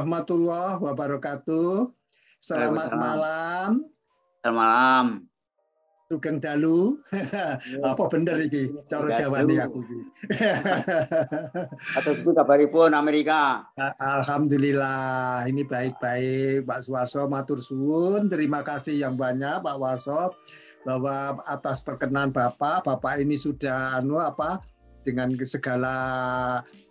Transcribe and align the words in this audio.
warahmatullahi 0.00 0.80
wabarakatuh. 0.80 1.92
Selamat 2.40 2.88
malam. 2.96 3.84
Selamat 4.40 4.56
malam. 4.56 5.04
Sugeng 6.08 6.40
dalu. 6.40 6.96
Apa 7.84 8.08
bener 8.08 8.40
iki 8.40 8.72
cara 8.88 9.12
jawane 9.12 9.60
aku 9.60 9.84
iki. 9.84 10.00
Atau 12.00 12.16
itu 12.16 12.32
kabaripun 12.32 12.96
Amerika. 12.96 13.68
Alhamdulillah, 14.00 15.44
ini 15.52 15.68
baik-baik 15.68 16.64
Pak 16.64 16.80
Suwarso 16.80 17.28
matur 17.28 17.60
suwun. 17.60 18.32
Terima 18.32 18.64
kasih 18.64 19.04
yang 19.04 19.20
banyak 19.20 19.60
Pak 19.60 19.76
Warso 19.76 20.32
bahwa 20.88 21.36
atas 21.44 21.84
perkenan 21.84 22.32
Bapak, 22.32 22.88
Bapak 22.88 23.20
ini 23.20 23.36
sudah 23.36 24.00
anu 24.00 24.16
apa 24.16 24.64
dengan 25.04 25.36
segala 25.44 25.94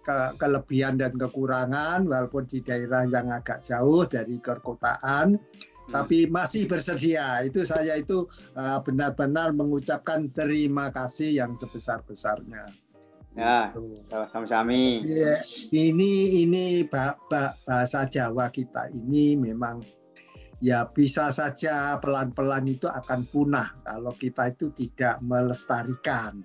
ke 0.10 0.42
kelebihan 0.42 0.98
dan 0.98 1.14
kekurangan 1.14 2.10
walaupun 2.10 2.50
di 2.50 2.66
daerah 2.66 3.06
yang 3.06 3.30
agak 3.30 3.62
jauh 3.62 4.10
dari 4.10 4.42
perkotaan 4.42 5.38
hmm. 5.38 5.94
tapi 5.94 6.26
masih 6.26 6.66
bersedia 6.66 7.46
itu 7.46 7.62
saya 7.62 8.02
itu 8.02 8.26
uh, 8.58 8.82
benar-benar 8.82 9.54
uh, 9.54 9.58
mengucapkan 9.62 10.34
terima 10.34 10.90
kasih 10.90 11.46
yang 11.46 11.54
sebesar-besarnya 11.54 12.74
ya 13.38 13.70
gitu. 13.70 14.18
sama-sama 14.34 14.74
ya, 15.06 15.38
ini 15.70 16.42
ini 16.42 16.90
bahasa 16.90 18.10
Jawa 18.10 18.50
kita 18.50 18.90
ini 18.90 19.38
memang 19.38 19.86
ya 20.60 20.88
bisa 20.92 21.32
saja 21.32 21.96
pelan-pelan 22.04 22.68
itu 22.68 22.88
akan 22.88 23.24
punah 23.32 23.72
kalau 23.88 24.12
kita 24.20 24.52
itu 24.52 24.72
tidak 24.76 25.20
melestarikan. 25.24 26.44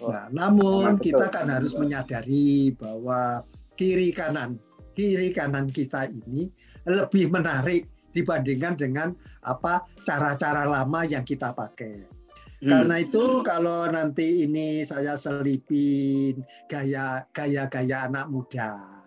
Oh, 0.00 0.08
nah, 0.08 0.32
namun 0.32 0.96
kita 0.96 1.28
kan 1.28 1.52
harus 1.52 1.76
menyadari 1.76 2.72
bahwa 2.76 3.44
kiri 3.76 4.12
kanan 4.12 4.56
kiri 4.96 5.32
kanan 5.32 5.68
kita 5.72 6.08
ini 6.08 6.48
lebih 6.88 7.32
menarik 7.32 7.88
dibandingkan 8.10 8.74
dengan 8.74 9.08
apa 9.46 9.86
cara-cara 10.02 10.66
lama 10.66 11.00
yang 11.06 11.22
kita 11.22 11.54
pakai. 11.54 12.04
Hmm. 12.60 12.68
Karena 12.68 13.00
itu 13.00 13.40
kalau 13.40 13.88
nanti 13.88 14.44
ini 14.44 14.84
saya 14.84 15.16
selipin 15.16 16.44
gaya 16.68 17.24
gaya-gaya 17.32 18.08
anak 18.08 18.28
muda 18.28 18.99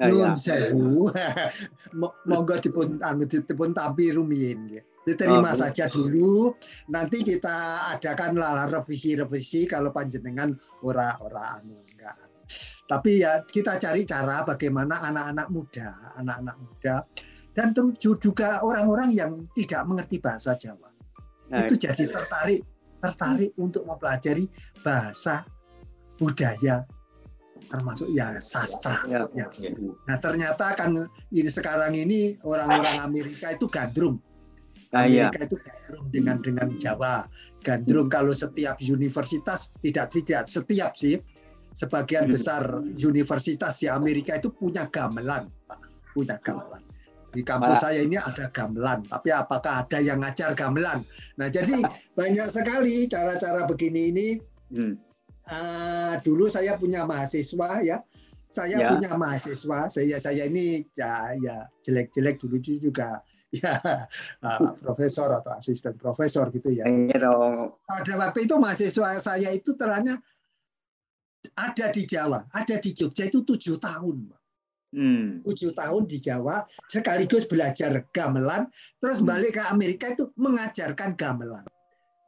Nuwun 0.00 0.32
sewu. 0.32 1.12
Monggo 2.30 2.56
dipun 2.56 3.00
anu 3.04 3.28
dipun 3.28 3.76
tampi 3.76 4.08
rumiyin 4.16 4.64
nggih. 4.64 4.84
Diterima 5.04 5.52
oh, 5.52 5.56
saja 5.56 5.88
dulu. 5.92 6.56
Nanti 6.88 7.20
kita 7.20 7.88
adakan 7.96 8.40
lah 8.40 8.68
revisi-revisi 8.68 9.68
kalau 9.68 9.92
panjenengan 9.92 10.56
ora-ora 10.80 11.60
anu 11.60 11.76
enggak. 11.84 12.16
Tapi 12.88 13.22
ya 13.22 13.44
kita 13.44 13.78
cari 13.78 14.02
cara 14.08 14.42
bagaimana 14.42 15.04
anak-anak 15.04 15.46
muda, 15.52 16.16
anak-anak 16.18 16.56
muda 16.58 16.94
dan 17.54 17.74
juga 17.98 18.62
orang-orang 18.62 19.10
yang 19.12 19.32
tidak 19.52 19.82
mengerti 19.86 20.22
bahasa 20.22 20.54
Jawa. 20.54 20.90
Nah, 21.50 21.66
itu 21.66 21.74
jadi 21.74 22.06
tertarik 22.06 22.62
tertarik 23.00 23.50
untuk 23.58 23.88
mempelajari 23.88 24.46
bahasa 24.84 25.42
budaya 26.20 26.84
termasuk 27.70 28.10
ya 28.10 28.36
sastra. 28.42 28.98
Ya. 29.06 29.24
ya. 29.30 29.46
Nah 30.10 30.18
ternyata 30.18 30.74
kan 30.74 30.92
ini 31.30 31.46
sekarang 31.46 31.94
ini 31.94 32.34
orang-orang 32.42 33.06
Amerika 33.06 33.54
itu 33.54 33.70
gandrung. 33.70 34.18
Ah, 34.90 35.06
iya. 35.06 35.30
Amerika 35.30 35.46
itu 35.46 35.56
gandrung 35.62 36.06
dengan 36.10 36.36
dengan 36.42 36.68
Jawa. 36.76 37.24
Gandrung 37.62 38.10
kalau 38.10 38.34
setiap 38.34 38.76
universitas 38.82 39.70
tidak 39.80 40.10
tidak 40.10 40.50
setiap 40.50 40.98
sih 40.98 41.22
sebagian 41.78 42.26
hmm. 42.26 42.34
besar 42.34 42.62
universitas 42.98 43.78
di 43.78 43.86
Amerika 43.86 44.34
itu 44.34 44.50
punya 44.50 44.90
gamelan, 44.90 45.46
Pak. 45.70 45.80
Punya 46.10 46.42
gamelan. 46.42 46.82
Di 47.30 47.46
kampus 47.46 47.86
saya 47.86 48.02
ini 48.02 48.18
ada 48.18 48.50
gamelan, 48.50 49.06
tapi 49.06 49.30
apakah 49.30 49.86
ada 49.86 50.02
yang 50.02 50.18
ngajar 50.18 50.50
gamelan? 50.58 51.06
Nah, 51.38 51.46
jadi 51.46 51.78
banyak 52.18 52.48
sekali 52.50 53.06
cara-cara 53.06 53.70
begini 53.70 54.10
ini 54.10 54.28
hmm 54.74 55.09
uh, 55.48 56.14
dulu 56.20 56.50
saya 56.50 56.76
punya 56.76 57.08
mahasiswa 57.08 57.80
ya 57.80 58.04
saya 58.50 58.76
ya. 58.82 58.88
punya 58.92 59.14
mahasiswa 59.14 59.88
saya 59.88 60.16
saya 60.18 60.50
ini 60.50 60.84
ya 60.92 61.32
ya 61.38 61.56
jelek-jelek 61.86 62.42
dulu 62.42 62.58
juga 62.60 63.22
ya 63.56 63.74
uh, 64.46 64.74
profesor 64.78 65.34
atau 65.34 65.50
asisten 65.58 65.98
profesor 65.98 66.46
gitu 66.54 66.70
ya. 66.70 66.86
Iya 66.86 67.30
Pada 67.82 68.12
waktu 68.14 68.46
itu 68.46 68.54
mahasiswa 68.62 69.18
saya 69.18 69.50
itu 69.50 69.74
terangnya 69.74 70.22
ada 71.58 71.90
di 71.90 72.06
Jawa, 72.06 72.46
ada 72.54 72.78
di 72.78 72.94
Jogja 72.94 73.26
itu 73.26 73.42
tujuh 73.42 73.80
tahun, 73.80 74.30
Hmm. 74.90 75.46
Tujuh 75.46 75.70
tahun 75.78 76.10
di 76.10 76.18
Jawa 76.18 76.66
sekaligus 76.90 77.46
belajar 77.46 78.02
gamelan, 78.10 78.66
terus 78.98 79.22
hmm. 79.22 79.28
balik 79.30 79.54
ke 79.54 79.62
Amerika 79.70 80.10
itu 80.10 80.34
mengajarkan 80.34 81.14
gamelan. 81.14 81.62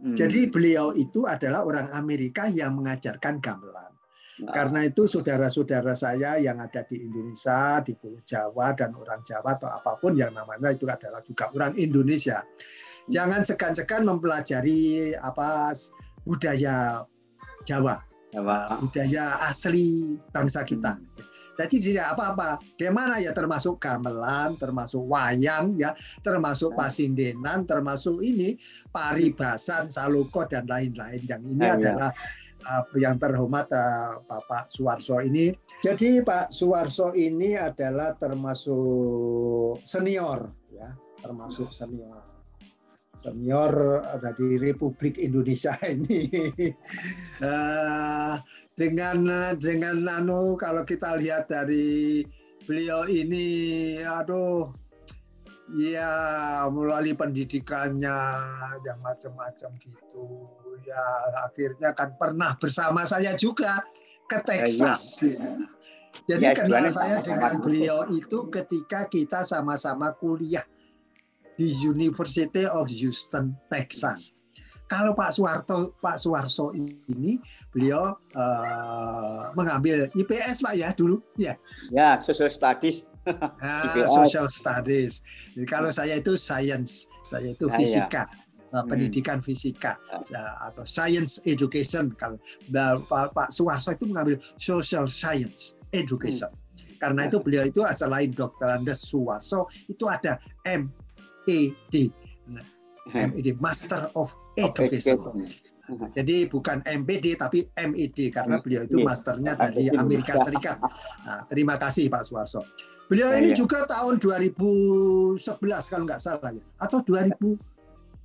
Hmm. 0.03 0.19
Jadi 0.19 0.51
beliau 0.51 0.91
itu 0.99 1.23
adalah 1.31 1.63
orang 1.63 1.95
Amerika 1.95 2.51
yang 2.51 2.75
mengajarkan 2.75 3.39
gamelan. 3.39 3.95
Nah. 4.43 4.51
Karena 4.51 4.83
itu 4.83 5.07
saudara-saudara 5.07 5.95
saya 5.95 6.43
yang 6.43 6.59
ada 6.59 6.83
di 6.83 7.07
Indonesia, 7.07 7.79
di 7.87 7.95
Pulau 7.95 8.19
Jawa 8.27 8.75
dan 8.75 8.99
orang 8.99 9.23
Jawa 9.23 9.55
atau 9.55 9.71
apa 9.71 9.95
pun 10.03 10.19
yang 10.19 10.35
namanya 10.35 10.75
itu 10.75 10.91
adalah 10.91 11.23
juga 11.23 11.55
orang 11.55 11.79
Indonesia. 11.79 12.43
Hmm. 12.43 13.11
Jangan 13.15 13.47
segan-segan 13.47 14.03
mempelajari 14.03 15.15
apa 15.15 15.71
budaya 16.27 17.07
Jawa, 17.63 18.03
Jawa. 18.35 18.83
budaya 18.83 19.39
asli 19.47 20.19
bangsa 20.35 20.67
kita. 20.67 20.99
Hmm. 20.99 21.23
Jadi 21.61 21.93
tidak 21.93 22.17
apa-apa. 22.17 22.57
Gimana 22.81 23.21
ya 23.21 23.37
termasuk 23.37 23.79
gamelan, 23.83 24.57
termasuk 24.57 25.05
wayang 25.05 25.77
ya, 25.77 25.93
termasuk 26.25 26.73
nah. 26.75 26.89
pasindenan, 26.89 27.69
termasuk 27.69 28.19
ini 28.25 28.57
paribasan, 28.91 29.93
saluko 29.93 30.49
dan 30.49 30.65
lain-lain. 30.65 31.21
Yang 31.29 31.43
ini 31.53 31.65
ya, 31.65 31.77
adalah 31.77 32.11
uh, 32.65 32.85
yang 32.97 33.21
terhormat 33.21 33.69
uh, 33.69 34.17
Bapak 34.25 34.73
Suwarso 34.73 35.21
ini. 35.21 35.53
Jadi 35.85 36.25
Pak 36.25 36.49
Suwarso 36.49 37.13
ini 37.13 37.59
adalah 37.59 38.17
termasuk 38.17 39.85
senior 39.85 40.49
ya, 40.73 40.89
termasuk 41.21 41.69
senior 41.69 42.32
senior 43.23 44.03
dari 44.19 44.59
Republik 44.59 45.23
Indonesia 45.23 45.79
ini. 45.95 46.27
Uh, 47.39 48.35
dengan 48.75 49.31
dengan 49.57 50.03
nano 50.03 50.59
kalau 50.59 50.83
kita 50.83 51.15
lihat 51.23 51.47
dari 51.47 52.27
beliau 52.67 53.07
ini 53.07 53.99
aduh 54.03 54.71
ya 55.71 56.11
melalui 56.69 57.15
pendidikannya 57.15 58.19
yang 58.83 58.99
macam-macam 59.01 59.71
gitu. 59.79 60.51
Ya 60.83 61.03
akhirnya 61.47 61.95
kan 61.95 62.19
pernah 62.19 62.59
bersama 62.59 63.07
saya 63.07 63.39
juga 63.39 63.87
ke 64.27 64.39
Texas 64.43 65.23
ya. 65.23 65.39
Jadi 66.23 66.45
ya, 66.45 66.55
kenal 66.55 66.87
saya 66.87 67.19
dengan 67.19 67.59
beliau 67.59 68.07
itu 68.15 68.47
ketika 68.47 69.11
kita 69.11 69.43
sama-sama 69.43 70.15
kuliah 70.23 70.63
di 71.57 71.69
University 71.85 72.65
of 72.69 72.89
Houston, 72.89 73.57
Texas. 73.69 74.37
Kalau 74.93 75.17
Pak 75.17 75.33
Suwarto, 75.33 75.97
Pak 76.05 76.21
Suwarso 76.21 76.77
ini 76.77 77.41
beliau 77.73 78.13
uh, 78.37 79.49
mengambil 79.57 80.13
IPS 80.13 80.61
Pak 80.61 80.77
ya 80.77 80.93
dulu, 80.93 81.17
ya. 81.41 81.57
Ya, 81.89 82.21
Social 82.21 82.53
Studies. 82.53 83.09
Ah, 83.25 83.89
social 84.21 84.45
Studies. 84.51 85.49
Jadi 85.57 85.65
kalau 85.65 85.89
saya 85.89 86.21
itu 86.21 86.37
Science, 86.37 87.09
saya 87.25 87.57
itu 87.57 87.73
ah, 87.73 87.77
fisika. 87.81 88.29
Ya. 88.29 88.51
pendidikan 88.89 89.37
hmm. 89.37 89.45
fisika 89.45 90.01
atau 90.65 90.81
science 90.89 91.45
education 91.45 92.09
kalau 92.17 92.41
Pak, 93.05 93.37
Pak 93.37 93.53
Suwarso 93.53 93.93
itu 93.93 94.09
mengambil 94.09 94.41
social 94.57 95.05
science 95.13 95.77
education 95.93 96.49
hmm. 96.49 96.97
karena 96.97 97.29
itu 97.29 97.37
beliau 97.45 97.69
itu 97.69 97.85
selain 97.93 98.33
Dr. 98.33 98.73
Andes 98.73 99.05
Suwarso 99.05 99.69
itu 99.93 100.09
ada 100.09 100.41
M 100.65 100.89
MED. 101.47 101.95
MED 103.13 103.47
Master 103.59 104.11
of 104.15 104.35
Education. 104.59 105.47
Jadi 106.15 106.47
bukan 106.49 106.81
MPD 106.87 107.37
tapi 107.37 107.67
MED 107.75 108.31
karena 108.33 108.63
beliau 108.63 108.87
itu 108.87 109.03
masternya 109.03 109.59
dari 109.59 109.91
Amerika 109.99 110.39
Serikat. 110.39 110.79
Nah, 111.27 111.45
terima 111.51 111.75
kasih 111.77 112.09
Pak 112.09 112.23
Suwarso. 112.25 112.63
Beliau 113.11 113.35
ini 113.37 113.53
iya. 113.53 113.59
juga 113.59 113.85
tahun 113.91 114.23
2011 114.23 115.37
kalau 115.69 116.05
nggak 116.09 116.23
salah 116.23 116.49
ya 116.55 116.65
atau 116.81 117.03
2000 117.05 117.37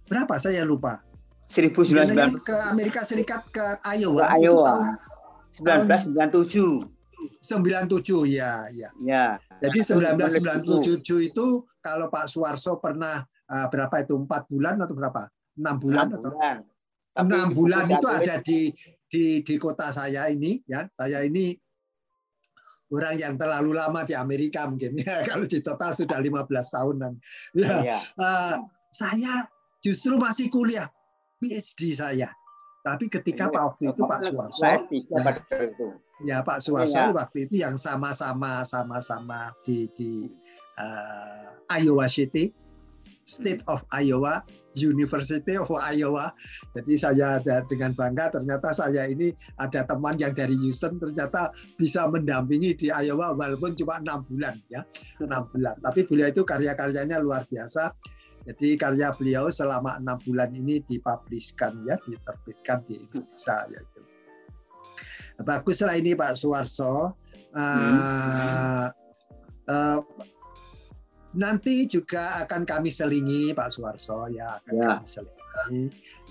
berapa 0.07 0.35
saya 0.39 0.63
lupa. 0.63 1.01
1990 1.47 2.43
ke 2.43 2.55
Amerika 2.71 3.07
Serikat 3.07 3.47
ke 3.51 3.63
Iowa, 3.99 4.35
ke 4.35 4.47
Iowa. 4.47 4.47
itu 4.47 4.55
tahun 4.67 4.85
1997. 6.83 6.96
97 7.41 8.27
ya, 8.29 8.67
ya. 8.73 8.89
Ya. 9.01 9.39
Jadi 9.61 9.79
1997 9.81 11.29
itu 11.33 11.45
kalau 11.81 12.07
Pak 12.11 12.29
Suwarso 12.29 12.77
pernah 12.77 13.23
uh, 13.49 13.67
berapa 13.71 13.95
itu 14.03 14.13
empat 14.17 14.45
bulan 14.51 14.77
atau 14.81 14.95
berapa? 14.97 15.21
Enam 15.57 15.75
bulan 15.81 16.13
6 16.13 16.17
atau 16.21 16.31
enam 17.17 17.49
bulan 17.49 17.89
itu 17.89 18.07
ada 18.07 18.35
di 18.45 18.69
di 19.09 19.41
di 19.41 19.55
kota 19.57 19.89
saya 19.89 20.29
ini 20.29 20.61
ya. 20.69 20.85
Saya 20.93 21.25
ini 21.25 21.57
orang 22.93 23.17
yang 23.19 23.35
terlalu 23.35 23.75
lama 23.75 24.05
di 24.05 24.13
Amerika 24.15 24.69
mungkin 24.69 24.95
ya 24.95 25.19
kalau 25.29 25.49
di 25.49 25.59
total 25.59 25.97
sudah 25.97 26.21
15 26.21 26.45
tahunan. 26.47 27.13
Ya, 27.57 27.83
ya. 27.83 27.97
Uh, 28.15 28.55
saya 28.93 29.49
justru 29.81 30.21
masih 30.21 30.53
kuliah 30.53 30.87
PhD 31.41 31.97
saya. 31.97 32.29
Tapi 32.85 33.11
ketika 33.11 33.51
Pak 33.51 33.63
waktu 33.75 33.91
itu 33.91 34.01
Pak 34.07 34.19
Suwarso, 34.31 34.63
ya, 34.63 34.79
ya 36.25 36.41
Pak 36.41 36.63
Suwarso 36.63 36.97
ya. 36.97 37.13
waktu 37.13 37.45
itu 37.45 37.61
yang 37.61 37.77
sama-sama 37.77 38.65
sama-sama 38.65 39.53
di 39.61 39.85
di 39.93 40.25
uh, 40.81 41.53
Iowa 41.69 42.07
City, 42.07 42.49
State 43.27 43.61
of 43.67 43.83
Iowa, 43.91 44.41
University 44.77 45.57
of 45.57 45.67
Iowa. 45.73 46.31
Jadi 46.73 46.97
saya 46.97 47.41
dengan 47.65 47.91
bangga 47.97 48.31
ternyata 48.33 48.71
saya 48.71 49.09
ini 49.09 49.33
ada 49.57 49.83
teman 49.83 50.15
yang 50.21 50.31
dari 50.31 50.55
Houston 50.61 51.01
ternyata 51.01 51.51
bisa 51.75 52.05
mendampingi 52.07 52.77
di 52.77 52.87
Iowa 52.89 53.33
walaupun 53.33 53.73
cuma 53.75 53.99
enam 53.99 54.23
bulan 54.29 54.57
ya 54.71 54.85
enam 55.21 55.49
bulan. 55.51 55.75
Tapi 55.81 56.05
beliau 56.05 56.29
itu 56.29 56.41
karya-karyanya 56.45 57.19
luar 57.19 57.43
biasa. 57.49 57.93
Jadi 58.47 58.79
karya 58.79 59.11
beliau 59.11 59.51
selama 59.51 59.99
enam 59.99 60.15
bulan 60.23 60.55
ini 60.55 60.79
dipubliskan 60.87 61.83
ya, 61.83 61.99
diterbitkan 62.07 62.79
di 62.87 62.95
Indonesia 62.95 63.67
ya. 63.67 63.83
Baguslah 65.41 65.95
ini 65.97 66.13
Pak 66.13 66.37
Suwarso. 66.37 67.17
Uh, 67.57 68.91
uh, 69.71 69.99
nanti 71.37 71.85
juga 71.89 72.43
akan 72.45 72.65
kami 72.65 72.89
selingi 72.89 73.53
Pak 73.53 73.69
Suwarso 73.73 74.29
ya 74.33 74.61
akan 74.61 74.73
ya. 74.73 74.87
kami 74.97 75.07
selingi. 75.07 75.35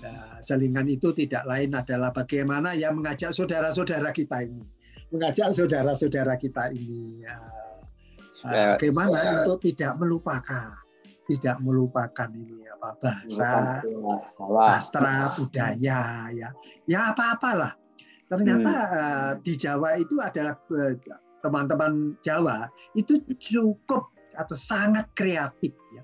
Nah, 0.03 0.39
selingan 0.39 0.87
itu 0.87 1.11
tidak 1.11 1.43
lain 1.43 1.75
adalah 1.75 2.15
bagaimana 2.15 2.71
ya 2.79 2.95
mengajak 2.95 3.35
saudara-saudara 3.35 4.15
kita 4.15 4.47
ini, 4.47 4.63
mengajak 5.11 5.51
saudara-saudara 5.51 6.39
kita 6.39 6.71
ini 6.71 7.27
ya, 7.27 7.35
ya 8.47 8.79
bagaimana 8.79 9.19
ya. 9.19 9.31
untuk 9.43 9.59
tidak 9.67 9.99
melupakan 9.99 10.71
tidak 11.27 11.59
melupakan 11.59 12.29
ini 12.31 12.63
apa 12.71 12.89
bahasa, 13.03 13.83
sastra, 14.63 15.35
budaya 15.35 16.31
ya. 16.31 16.49
Ya 16.87 17.11
apa-apalah. 17.11 17.75
Ternyata 18.27 18.73
hmm. 18.75 18.97
uh, 18.99 19.31
di 19.39 19.53
Jawa 19.55 19.95
itu 19.99 20.19
adalah 20.19 20.55
uh, 20.71 20.93
teman-teman 21.39 22.19
Jawa 22.19 22.67
itu 22.93 23.23
cukup 23.39 24.11
atau 24.35 24.55
sangat 24.55 25.07
kreatif 25.15 25.73
ya. 25.95 26.03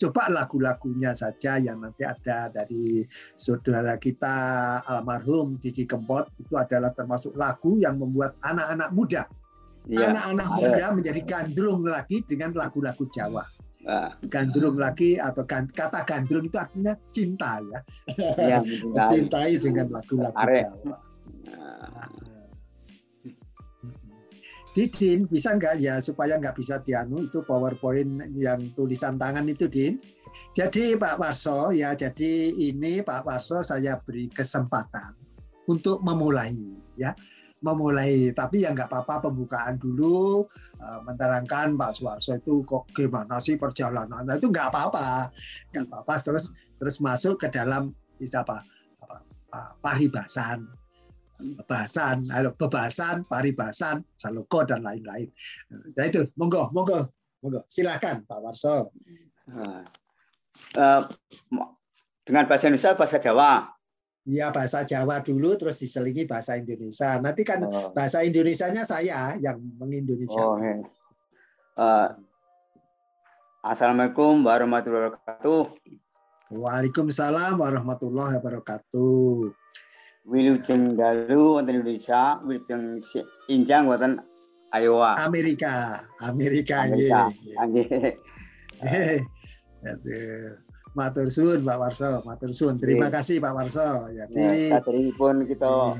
Coba 0.00 0.32
lagu-lagunya 0.32 1.12
saja 1.12 1.60
yang 1.60 1.82
nanti 1.84 2.06
ada 2.06 2.48
dari 2.48 3.04
saudara 3.36 3.98
kita 4.00 4.80
almarhum 4.86 5.60
Didi 5.60 5.84
Kempot 5.84 6.30
itu 6.40 6.54
adalah 6.56 6.94
termasuk 6.94 7.36
lagu 7.36 7.76
yang 7.76 8.00
membuat 8.00 8.38
anak-anak 8.40 8.90
muda 8.96 9.22
iya. 9.88 10.10
anak-anak 10.12 10.48
ya. 10.48 10.54
muda 10.56 10.84
menjadi 10.96 11.20
gandrung 11.24 11.82
lagi 11.84 12.24
dengan 12.24 12.56
lagu-lagu 12.56 13.04
Jawa. 13.12 13.44
Nah. 13.84 14.16
Gandrung 14.32 14.80
lagi 14.80 15.20
atau 15.20 15.44
kata 15.44 16.08
gandrung 16.08 16.48
itu 16.48 16.56
artinya 16.56 16.96
cinta 17.12 17.60
ya. 17.60 17.78
ya 18.56 18.58
Mencintai 18.64 19.60
dengan 19.60 19.92
lagu-lagu 19.92 20.40
Jawa. 20.40 20.96
Nah. 21.44 22.08
Didin 24.74 25.30
bisa 25.30 25.54
nggak 25.54 25.78
ya 25.78 26.02
supaya 26.02 26.34
nggak 26.34 26.58
bisa 26.58 26.82
dianu 26.82 27.22
itu 27.22 27.46
PowerPoint 27.46 28.26
yang 28.34 28.74
tulisan 28.74 29.14
tangan 29.14 29.46
itu 29.46 29.70
Din. 29.70 30.02
Jadi 30.50 30.98
Pak 30.98 31.22
Warso 31.22 31.70
ya 31.70 31.94
jadi 31.94 32.50
ini 32.50 32.98
Pak 33.06 33.22
Warso 33.22 33.62
saya 33.62 34.02
beri 34.02 34.26
kesempatan 34.34 35.14
untuk 35.70 36.02
memulai 36.02 36.82
ya 36.98 37.14
memulai 37.64 38.34
tapi 38.36 38.66
ya 38.68 38.76
nggak 38.76 38.92
apa-apa 38.92 39.30
pembukaan 39.30 39.80
dulu 39.80 40.44
uh, 40.84 41.00
menerangkan 41.08 41.80
Pak 41.80 41.96
Suwarso 41.96 42.36
itu 42.36 42.60
kok 42.68 42.84
gimana 42.92 43.40
sih 43.40 43.56
perjalanan 43.56 44.28
nah, 44.28 44.36
itu 44.36 44.52
nggak 44.52 44.68
apa-apa 44.68 45.32
nggak 45.72 45.88
apa-apa 45.88 46.14
terus 46.20 46.52
terus 46.76 47.00
masuk 47.00 47.40
ke 47.40 47.48
dalam 47.48 47.96
bisa 48.20 48.44
apa, 48.44 48.60
apa, 49.00 49.16
apa 49.48 49.60
paribasan 49.80 50.68
bebasan 51.40 52.22
bebasan 52.56 53.26
paribasan 53.26 54.04
saloko 54.14 54.62
dan 54.62 54.86
lain-lain 54.86 55.28
nah 55.98 56.04
itu 56.06 56.26
monggo 56.38 56.70
monggo 56.70 57.10
monggo 57.42 57.60
silakan 57.66 58.22
Pak 58.24 58.38
Warso 58.40 58.90
uh, 59.50 59.82
uh, 60.78 61.02
dengan 62.24 62.44
bahasa 62.46 62.70
Indonesia 62.70 62.96
bahasa 62.96 63.18
Jawa 63.20 63.74
Iya 64.24 64.48
bahasa 64.56 64.88
Jawa 64.88 65.20
dulu 65.20 65.52
terus 65.60 65.84
diselingi 65.84 66.24
bahasa 66.24 66.56
Indonesia. 66.56 67.20
Nanti 67.20 67.44
kan 67.44 67.60
oh. 67.68 67.92
bahasa 67.92 68.24
Indonesianya 68.24 68.88
saya 68.88 69.36
yang 69.36 69.60
mengindonesia. 69.76 70.40
Oh, 70.40 70.56
hey. 70.56 70.80
uh, 71.76 72.08
Assalamualaikum 73.60 74.40
warahmatullahi 74.40 75.12
wabarakatuh. 75.12 75.62
Waalaikumsalam 76.56 77.60
warahmatullahi 77.60 78.40
wabarakatuh. 78.40 79.52
Wilujeng 80.24 80.96
dalu 80.96 81.60
wonten 81.60 81.84
Indonesia, 81.84 82.40
wilujeng 82.48 83.04
injang 83.52 83.84
wonten 83.84 84.24
Iowa. 84.72 85.14
Amerika, 85.20 86.00
Amerika, 86.24 86.88
Amerika. 86.88 87.30
Nggih. 87.62 87.88
Aduh. 89.92 90.58
Matur 90.94 91.26
suwun 91.26 91.66
Pak 91.66 91.78
Warso, 91.78 92.22
matur 92.22 92.54
suwun. 92.54 92.78
Terima 92.78 93.10
kasih 93.10 93.42
Pak 93.42 93.50
Warso. 93.50 94.06
Jadi 94.14 94.70
ya, 94.70 94.78
pun 95.18 95.42
kita 95.42 95.98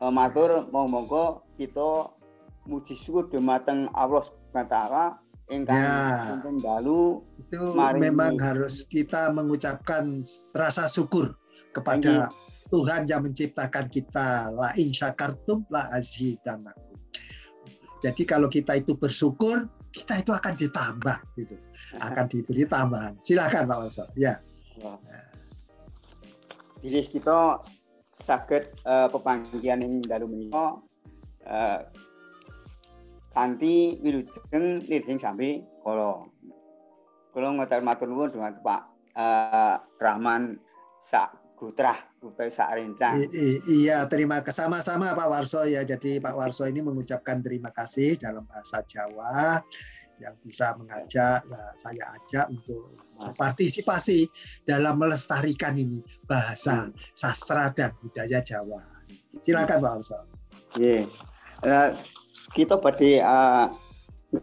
eh, 0.00 0.12
matur 0.12 0.64
monggo 0.72 1.44
kita 1.60 2.16
muji 2.64 2.96
syukur 2.96 3.28
dumateng 3.28 3.92
Allah 3.92 4.24
Subhanahu 4.24 4.72
taala 4.72 5.04
ingkang 5.52 5.78
ya, 5.78 6.42
dalu 6.58 7.22
itu 7.38 7.60
memang 7.76 8.34
ini. 8.34 8.42
harus 8.42 8.88
kita 8.88 9.30
mengucapkan 9.30 10.24
rasa 10.56 10.88
syukur 10.88 11.36
kepada. 11.76 12.32
Tuhan 12.70 13.06
yang 13.06 13.22
menciptakan 13.22 13.86
kita. 13.90 14.50
La 14.54 14.74
in 14.78 14.90
syakartum 14.90 15.66
la 15.70 15.86
azidanakum. 15.94 16.98
Jadi 18.04 18.22
kalau 18.28 18.46
kita 18.46 18.76
itu 18.78 18.94
bersyukur 18.94 19.66
kita 19.96 20.20
itu 20.20 20.30
akan 20.36 20.54
ditambah 20.54 21.18
gitu. 21.40 21.56
Akan 22.04 22.28
diberi 22.32 22.68
tambahan. 22.68 23.16
Silakan 23.24 23.64
Pak 23.64 23.78
Walso 23.80 24.04
ya. 24.12 24.36
Jadi 26.84 27.00
kita 27.08 27.64
sakit 28.20 28.84
uh, 28.84 29.08
pepanggian 29.08 29.80
ini 29.80 30.04
dalu 30.04 30.28
menika 30.28 30.80
uh, 31.48 31.80
kanthi 33.32 34.00
wilujeng 34.00 34.84
nirhing 34.88 35.20
sampai 35.20 35.64
kalau 35.84 36.28
kalau 37.36 37.52
ngotot 37.52 37.84
matur 37.84 38.08
nuwun 38.08 38.32
dengan 38.32 38.56
Pak 38.60 38.82
uh, 39.16 39.76
Rahman 40.00 40.56
Sak 41.04 41.36
Gutrah 41.56 41.96
Kutai 42.26 42.50
Sarencang. 42.50 43.22
Iya, 43.70 44.02
terima 44.10 44.42
kasih 44.42 44.66
sama-sama 44.66 45.14
Pak 45.14 45.28
Warso 45.30 45.62
ya. 45.62 45.86
Jadi 45.86 46.18
Pak 46.18 46.34
Warso 46.34 46.66
ini 46.66 46.82
mengucapkan 46.82 47.38
terima 47.38 47.70
kasih 47.70 48.18
dalam 48.18 48.42
bahasa 48.50 48.82
Jawa 48.82 49.62
yang 50.18 50.34
bisa 50.42 50.74
mengajak 50.74 51.44
ya, 51.44 51.62
saya 51.78 52.04
ajak 52.18 52.46
untuk 52.50 52.98
partisipasi 53.36 54.26
dalam 54.66 54.98
melestarikan 54.98 55.76
ini 55.78 56.02
bahasa 56.26 56.90
sastra 57.14 57.70
dan 57.70 57.94
budaya 58.02 58.42
Jawa. 58.42 58.82
Silakan 59.46 59.78
Pak 59.78 59.92
Warso. 59.94 60.18
Iya. 60.74 61.06
Uh, 61.62 61.94
kita 62.58 62.74
pada 62.74 63.10
uh, 63.22 63.66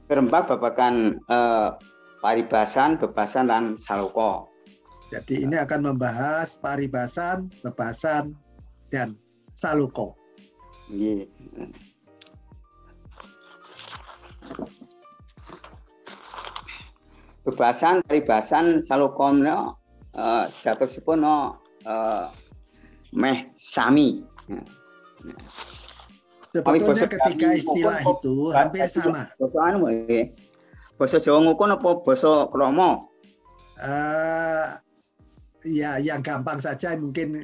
kerembak 0.08 0.48
babakan 0.48 1.20
uh, 1.28 1.75
paribasan, 2.24 2.96
bebasan 2.96 3.52
dan 3.52 3.75
saloko. 3.75 4.53
Jadi 5.12 5.46
ini 5.46 5.60
akan 5.60 5.94
membahas 5.94 6.56
paribasan, 6.58 7.52
bebasan, 7.62 8.38
dan 8.94 9.18
saluko. 9.58 10.16
Iya. 10.88 11.26
Bebasan, 17.44 18.00
paribasan, 18.08 18.80
saluko 18.80 19.36
no, 19.36 19.76
uh, 20.16 20.48
statusipun 20.48 21.26
no, 21.26 21.60
uh, 21.84 22.32
meh 23.12 23.52
sami. 23.60 24.24
Sebetulnya 26.54 27.10
ketika 27.10 27.48
istilah 27.58 28.00
itu 28.06 28.54
hampir 28.54 28.86
sama. 28.86 29.30
Anu 29.42 29.90
Basa 30.94 31.18
Jawa 31.18 31.42
ngukun 31.42 31.74
apa 31.74 31.90
basa 32.06 32.46
Kromo? 32.54 33.10
Uh, 33.82 34.78
ya 35.63 36.00
yang 36.00 36.20
gampang 36.20 36.60
saja 36.60 36.96
mungkin 37.00 37.41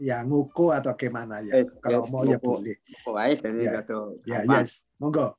ya 0.00 0.24
nguku 0.26 0.74
atau 0.74 0.94
gimana 0.96 1.40
ya. 1.44 1.62
Eh, 1.62 1.66
Kalau 1.80 2.06
yes, 2.06 2.10
mau 2.10 2.22
ya 2.26 2.38
boleh. 2.40 2.76
Nguku 2.76 3.12
aja 3.16 3.36
dari 3.42 3.64
ya, 3.66 3.80
ya 4.26 4.38
yes, 4.46 4.84
monggo. 4.98 5.36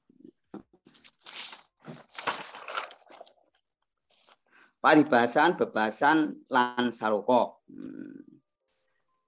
Paribasan, 4.82 5.62
bebasan, 5.62 6.42
lan 6.50 6.90
saloko. 6.90 7.62
Hmm. 7.70 8.42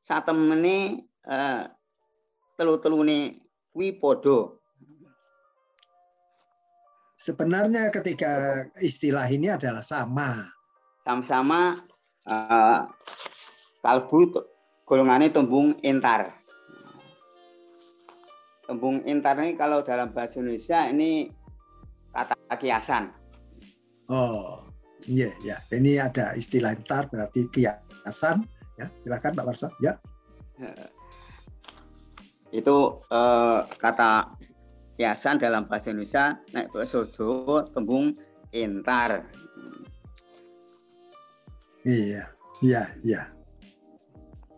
Saat 0.01 0.25
temene 0.25 1.05
eh, 1.29 1.63
telu-telune 2.57 3.37
kuwi 3.73 3.97
padha. 3.97 4.57
sebenarnya 7.23 7.87
ketika 7.87 8.65
istilah 8.83 9.23
ini 9.31 9.47
adalah 9.47 9.79
sama. 9.79 10.43
Sama-sama 11.07 11.79
uh, 12.27 12.87
kalbu 13.83 14.31
golongannya 14.87 15.31
tembung 15.31 15.75
intar. 15.83 16.35
Tembung 18.63 19.03
intar 19.03 19.35
ini 19.43 19.59
kalau 19.59 19.83
dalam 19.83 20.15
bahasa 20.15 20.39
Indonesia 20.39 20.87
ini 20.87 21.27
kata 22.15 22.35
kiasan. 22.55 23.11
Oh, 24.07 24.67
iya 25.07 25.31
ya. 25.43 25.59
Ini 25.71 25.99
ada 25.99 26.35
istilah 26.35 26.75
intar 26.75 27.07
berarti 27.11 27.47
kiasan. 27.51 28.47
Ya, 28.79 28.87
silakan 29.03 29.35
Pak 29.35 29.45
Warsa. 29.45 29.67
Ya. 29.83 29.99
Itu 32.53 33.03
eh, 33.11 33.59
kata 33.81 34.37
kiasan 34.95 35.41
dalam 35.41 35.65
bahasa 35.65 35.91
Indonesia 35.91 36.39
naik 36.53 36.71
Jawa 37.17 37.67
tembung 37.73 38.15
intar. 38.53 39.27
Iya, 41.83 42.23
iya, 42.63 42.83
iya. 43.03 43.21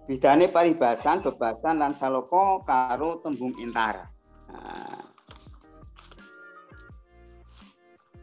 Bidane 0.05 0.53
paribasan, 0.53 1.25
bebasan 1.25 1.81
lan 1.81 1.97
saloko 1.97 2.61
karo 2.61 3.17
tembung 3.25 3.57
intar. 3.57 4.05
Nah, 4.45 5.09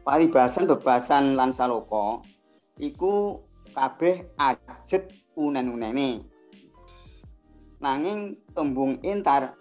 paribasan, 0.06 0.70
bebasan 0.70 1.34
lan 1.34 1.50
saloko 1.50 2.22
iku 2.78 3.42
kabeh 3.74 4.30
ajet 4.38 5.10
unen-unene. 5.34 6.22
Nanging 7.82 8.38
tembung 8.54 9.02
intar 9.02 9.58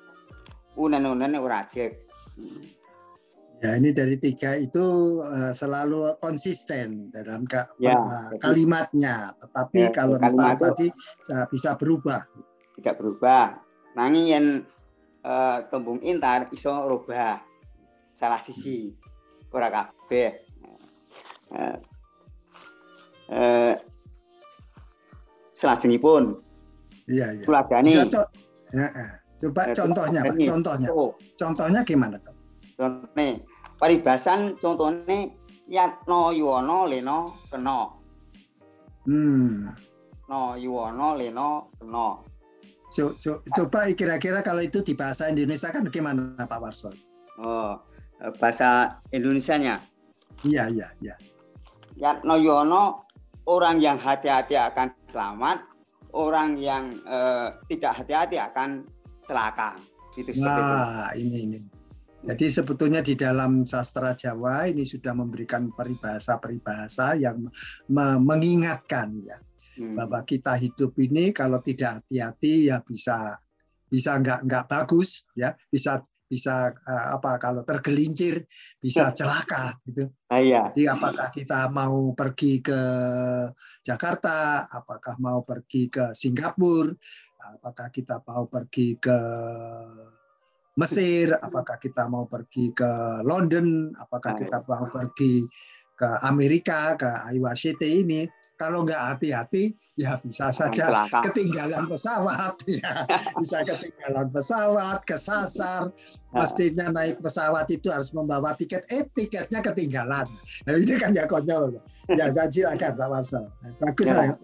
unen-unene 0.77 1.41
ora 1.41 1.65
ajet. 1.65 1.97
Ya, 3.61 3.77
ini 3.77 3.93
dari 3.93 4.17
tiga 4.17 4.57
itu 4.57 5.21
uh, 5.21 5.53
selalu 5.53 6.17
konsisten 6.17 7.13
dalam 7.13 7.45
ka 7.45 7.69
ya, 7.77 7.93
kalimatnya, 8.41 9.37
tetapi 9.37 9.85
ya, 9.85 9.93
kalau 9.93 10.17
kalimat 10.17 10.57
tadi 10.57 10.89
bisa 11.53 11.77
berubah. 11.77 12.25
Tidak 12.81 12.97
berubah. 12.97 13.61
Nanging 13.93 14.25
yang 14.25 14.45
uh, 15.21 15.61
tembung 15.69 16.01
intar 16.01 16.49
iso 16.49 16.73
rubah 16.73 17.37
salah 18.17 18.41
sisi 18.41 18.97
ora 19.53 19.69
kabeh. 19.69 20.41
Uh, 21.53 21.77
uh, 23.29 23.73
selajengipun. 25.53 26.33
Iya, 27.05 27.29
iya. 27.37 27.45
Ya, 27.45 28.89
coba 29.37 29.61
contohnya, 29.69 30.25
Pak. 30.25 30.35
Contohnya. 30.49 30.89
Contohnya 31.37 31.81
gimana, 31.85 32.17
Pak? 32.17 32.33
Contohnya, 32.73 33.37
paribasan 33.81 34.61
contohnya 34.61 35.33
yatno 35.65 36.29
yuwono 36.29 36.85
leno 36.85 37.33
kena. 37.49 37.89
Hmm. 39.09 39.73
No 40.29 40.53
yuwono 40.53 41.17
leno 41.17 41.73
kena. 41.81 42.21
Coba 43.57 43.89
kira-kira 43.97 44.45
kalau 44.45 44.61
itu 44.61 44.85
di 44.85 44.93
bahasa 44.93 45.33
Indonesia 45.33 45.73
kan 45.73 45.89
gimana 45.89 46.45
Pak 46.45 46.59
Warso? 46.61 46.93
Oh, 47.41 47.81
bahasa 48.37 49.01
Indonesianya? 49.09 49.81
Iya, 50.45 50.69
iya, 50.69 50.87
iya. 51.01 51.15
Yatno 51.97 52.37
yuwono 52.37 53.07
orang 53.49 53.81
yang 53.81 53.97
hati-hati 53.97 54.59
akan 54.59 54.93
selamat, 55.09 55.65
orang 56.13 56.59
yang 56.59 56.93
eh, 57.07 57.55
tidak 57.73 58.03
hati-hati 58.03 58.37
akan 58.37 58.85
celaka. 59.25 59.79
Itu 60.19 60.35
Wah, 60.43 61.15
ini 61.15 61.37
ini. 61.47 61.59
Jadi 62.21 62.53
sebetulnya 62.53 63.01
di 63.01 63.17
dalam 63.17 63.65
sastra 63.65 64.13
Jawa 64.13 64.69
ini 64.69 64.85
sudah 64.85 65.09
memberikan 65.17 65.73
peribahasa-peribahasa 65.73 67.17
yang 67.17 67.49
mengingatkan 68.21 69.09
ya 69.25 69.41
hmm. 69.81 69.97
bahwa 69.97 70.21
kita 70.21 70.53
hidup 70.53 70.93
ini 71.01 71.33
kalau 71.33 71.57
tidak 71.65 72.05
hati-hati 72.05 72.69
ya 72.69 72.77
bisa 72.85 73.41
bisa 73.91 74.15
nggak 74.21 74.47
nggak 74.47 74.65
bagus 74.71 75.27
ya 75.35 75.51
bisa 75.67 75.99
bisa 76.31 76.71
uh, 76.71 77.19
apa 77.19 77.35
kalau 77.43 77.67
tergelincir 77.67 78.47
bisa 78.79 79.11
celaka 79.11 79.75
gitu. 79.83 80.07
Ah, 80.31 80.39
iya. 80.39 80.71
Jadi 80.71 80.87
apakah 80.87 81.27
kita 81.27 81.67
mau 81.67 82.15
pergi 82.15 82.63
ke 82.63 82.81
Jakarta, 83.83 84.63
apakah 84.71 85.19
mau 85.19 85.43
pergi 85.43 85.91
ke 85.91 86.15
Singapura, 86.15 86.95
apakah 87.59 87.91
kita 87.91 88.23
mau 88.23 88.47
pergi 88.47 88.95
ke 88.95 89.19
Mesir, 90.81 91.37
apakah 91.37 91.77
kita 91.77 92.09
mau 92.09 92.25
pergi 92.25 92.73
ke 92.73 93.21
London, 93.21 93.93
apakah 94.01 94.33
kita 94.33 94.65
mau 94.65 94.89
pergi 94.89 95.45
ke 95.93 96.09
Amerika, 96.25 96.97
ke 96.97 97.09
Iowa 97.37 97.53
City 97.53 98.01
ini, 98.01 98.25
kalau 98.61 98.85
nggak 98.85 99.17
hati-hati 99.17 99.73
ya 99.97 100.21
bisa 100.21 100.53
saja 100.53 101.01
ketinggalan 101.25 101.89
pesawat 101.89 102.61
ya. 102.77 103.09
Bisa 103.41 103.65
ketinggalan 103.65 104.29
pesawat 104.29 105.01
kesasar. 105.09 105.89
Mestinya 106.29 106.93
naik 106.93 107.17
pesawat 107.25 107.65
itu 107.73 107.89
harus 107.89 108.13
membawa 108.13 108.53
tiket. 108.53 108.85
Eh 108.93 109.09
tiketnya 109.17 109.65
ketinggalan. 109.65 110.29
Nah 110.69 110.77
itu 110.77 110.93
kan 111.01 111.09
ya 111.09 111.25
konyol. 111.25 111.81
Ya 112.13 112.29
silakan 112.29 112.93
Pak 113.01 113.07
Marcel. 113.09 113.49
Bagus 113.81 114.13
ya. 114.13 114.37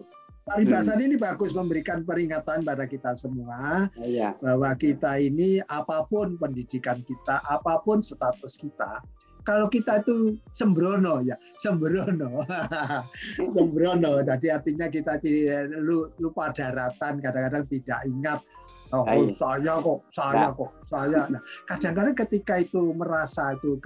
Paribasan 0.48 0.98
hmm. 0.98 1.06
ini 1.06 1.16
bagus 1.20 1.52
memberikan 1.52 2.02
peringatan 2.08 2.64
pada 2.64 2.88
kita 2.88 3.12
semua 3.12 3.86
ya. 4.00 4.32
bahwa 4.40 4.72
kita 4.74 5.20
ini 5.20 5.60
apa 5.68 6.08
pun 6.08 6.40
pendidikan 6.40 7.04
kita, 7.04 7.38
apa 7.52 7.84
pun 7.84 8.00
status 8.00 8.56
kita, 8.56 9.04
kalau 9.44 9.68
kita 9.68 10.00
itu 10.04 10.36
sembrono 10.56 11.20
ya, 11.24 11.36
sembrono, 11.60 12.44
sembrono. 13.54 14.24
Jadi 14.24 14.46
artinya 14.52 14.88
kita 14.88 15.20
lupa 16.20 16.52
daratan, 16.52 17.20
kadang-kadang 17.20 17.64
tidak 17.68 18.00
ingat 18.08 18.40
Oh, 18.88 19.04
oh 19.04 19.28
saya 19.36 19.76
kok, 19.84 20.00
saya 20.16 20.48
kok, 20.56 20.72
saya. 20.88 21.28
Nah, 21.28 21.42
kadang-kadang 21.68 22.16
ketika 22.24 22.56
itu 22.56 22.96
merasa 22.96 23.52
itu 23.52 23.76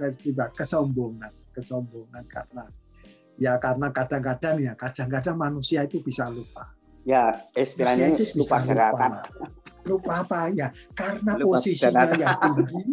kesombongan, 0.55 1.27
kesombongan 1.51 2.23
karena 2.31 2.63
Ya 3.41 3.57
karena 3.57 3.89
kadang-kadang 3.89 4.61
ya, 4.61 4.73
kadang-kadang 4.77 5.35
manusia 5.37 5.83
itu 5.85 5.99
bisa 6.05 6.29
lupa. 6.29 6.69
Ya, 7.03 7.43
istilahnya 7.57 8.15
itu 8.15 8.23
lupa 8.39 8.57
gerakan. 8.63 9.11
Lupa. 9.11 9.47
lupa 9.83 10.13
apa 10.23 10.41
ya? 10.55 10.67
Karena 10.95 11.35
lupa 11.35 11.59
posisinya 11.59 12.05
gerakan. 12.07 12.21
yang 12.23 12.35
tinggi, 12.39 12.83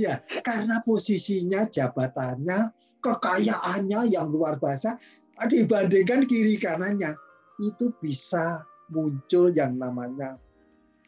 ya 0.00 0.14
karena 0.42 0.82
posisinya, 0.82 1.60
jabatannya, 1.70 2.58
kekayaannya 2.98 4.00
yang 4.10 4.26
luar 4.32 4.58
biasa 4.58 4.98
dibandingkan 5.46 6.26
kiri 6.26 6.58
kanannya 6.58 7.14
itu 7.62 7.94
bisa 8.02 8.66
muncul 8.90 9.54
yang 9.54 9.78
namanya 9.78 10.38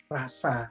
rasa. 0.07 0.71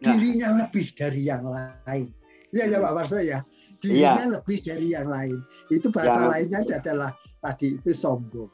Dirinya 0.00 0.48
lebih 0.64 0.86
dari 0.96 1.22
yang 1.28 1.44
lain. 1.46 2.08
Ya 2.50 2.66
ya 2.66 2.82
Pak 2.82 2.92
Warso 2.96 3.20
ya 3.20 3.44
dirinya 3.78 4.24
ya. 4.26 4.32
lebih 4.40 4.58
dari 4.64 4.86
yang 4.92 5.08
lain. 5.08 5.38
Itu 5.68 5.92
bahasa 5.92 6.26
ya. 6.26 6.28
lainnya 6.32 6.60
adalah 6.66 7.10
tadi 7.44 7.76
itu 7.76 7.92
sombong. 7.92 8.50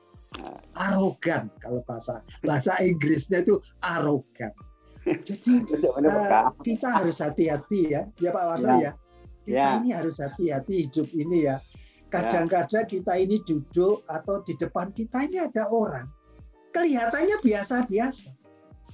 Arogan 0.77 1.49
kalau 1.63 1.81
bahasa 1.89 2.21
bahasa 2.45 2.77
Inggrisnya 2.83 3.41
itu 3.41 3.57
arogan. 3.81 4.53
Jadi 5.07 5.63
uh, 5.87 6.51
kita 6.67 6.89
harus 6.91 7.23
hati-hati 7.23 7.95
ya, 7.95 8.11
ya 8.19 8.31
Pak 8.35 8.45
Warsa 8.45 8.73
ya. 8.77 8.81
ya. 8.83 8.91
Kita 9.47 9.55
ya. 9.55 9.79
ini 9.81 9.91
harus 9.95 10.19
hati-hati 10.19 10.91
hidup 10.91 11.09
ini 11.15 11.47
ya. 11.47 11.63
Kadang-kadang 12.11 12.87
kita 12.87 13.19
ini 13.19 13.39
duduk 13.47 14.03
atau 14.11 14.43
di 14.43 14.55
depan 14.59 14.91
kita 14.95 15.27
ini 15.27 15.43
ada 15.43 15.71
orang 15.71 16.11
kelihatannya 16.77 17.37
biasa-biasa. 17.41 18.29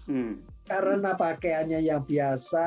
Hmm. 0.06 0.38
Karena 0.66 1.12
pakaiannya 1.18 1.82
yang 1.82 2.02
biasa, 2.06 2.66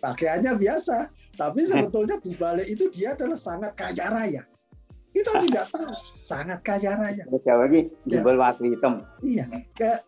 pakaiannya 0.00 0.52
biasa, 0.56 1.12
tapi 1.36 1.64
sebetulnya 1.68 2.16
di 2.20 2.32
balik 2.34 2.66
itu 2.68 2.88
dia 2.92 3.16
adalah 3.16 3.36
sangat 3.36 3.72
kaya 3.76 4.06
raya. 4.08 4.42
Kita 5.10 5.32
tidak 5.44 5.66
tahu, 5.74 5.90
sangat 6.22 6.58
kaya 6.62 6.92
raya. 6.94 7.24
Jawa 7.26 7.66
lagi 7.66 7.90
jubel 8.06 8.36
ya. 8.36 8.40
waktu 8.40 8.62
hitam. 8.72 8.94
Iya, 9.20 9.44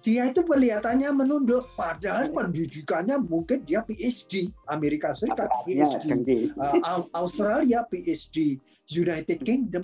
dia 0.05 0.23
itu 0.31 0.41
kelihatannya 0.47 1.11
menunduk, 1.11 1.67
padahal 1.75 2.31
pendidikannya 2.31 3.19
mungkin 3.19 3.67
dia 3.67 3.83
PhD, 3.83 4.49
Amerika 4.71 5.11
Serikat 5.13 5.51
PhD, 5.67 6.55
uh, 6.57 7.03
Australia 7.19 7.83
PhD, 7.91 8.63
United 8.95 9.43
Kingdom, 9.43 9.83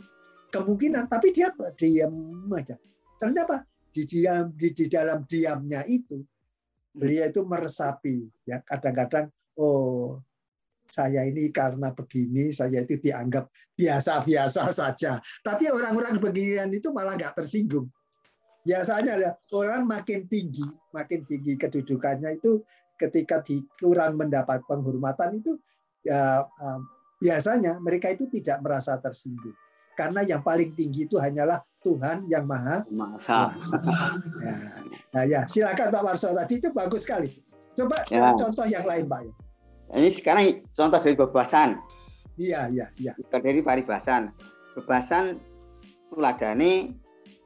kemungkinan, 0.54 1.10
tapi 1.10 1.34
dia 1.34 1.50
diam 1.74 2.46
aja. 2.54 2.78
Ternyata 3.18 3.66
di 3.90 4.06
diam 4.06 4.54
di, 4.54 4.70
di 4.70 4.86
dalam 4.86 5.26
diamnya 5.26 5.82
itu 5.90 6.22
beliau 6.98 7.30
itu 7.30 7.46
meresapi 7.46 8.26
ya 8.42 8.58
kadang-kadang 8.66 9.30
oh 9.54 10.18
saya 10.88 11.28
ini 11.28 11.52
karena 11.52 11.92
begini 11.92 12.48
saya 12.48 12.80
itu 12.80 12.96
dianggap 12.96 13.52
biasa-biasa 13.76 14.72
saja. 14.72 15.20
Tapi 15.44 15.68
orang-orang 15.68 16.16
beginian 16.16 16.72
itu 16.72 16.88
malah 16.96 17.14
nggak 17.14 17.36
tersinggung. 17.36 17.92
Biasanya 18.64 19.20
ya, 19.20 19.32
orang 19.52 19.84
makin 19.84 20.24
tinggi, 20.28 20.64
makin 20.96 21.28
tinggi 21.28 21.60
kedudukannya 21.60 22.40
itu 22.40 22.64
ketika 22.96 23.44
di, 23.44 23.60
kurang 23.76 24.16
mendapat 24.16 24.64
penghormatan 24.64 25.40
itu 25.40 25.56
ya 26.04 26.44
biasanya 27.18 27.78
mereka 27.82 28.14
itu 28.14 28.30
tidak 28.30 28.62
merasa 28.62 28.98
tersinggung 29.02 29.54
karena 29.98 30.22
yang 30.22 30.46
paling 30.46 30.70
tinggi 30.78 31.10
itu 31.10 31.18
hanyalah 31.18 31.58
Tuhan 31.82 32.30
yang 32.30 32.46
maha 32.46 32.86
Masa. 32.86 33.50
Ya. 34.38 34.54
Nah, 35.10 35.24
ya 35.26 35.40
silakan 35.50 35.90
Pak 35.90 36.02
Warso 36.06 36.30
tadi 36.30 36.62
itu 36.62 36.70
bagus 36.70 37.02
sekali. 37.02 37.34
Coba 37.74 38.06
Ya. 38.06 38.30
contoh 38.38 38.62
yang 38.70 38.86
lain 38.86 39.10
Pak. 39.10 39.26
Ini 39.98 40.08
sekarang 40.14 40.62
contoh 40.78 41.02
dari 41.02 41.18
bebasan. 41.18 41.82
Iya, 42.38 42.70
iya, 42.70 42.86
iya. 43.02 43.12
dari 43.34 43.58
paribasan. 43.58 44.30
Bebasan 44.78 45.42
tuladane 46.14 46.94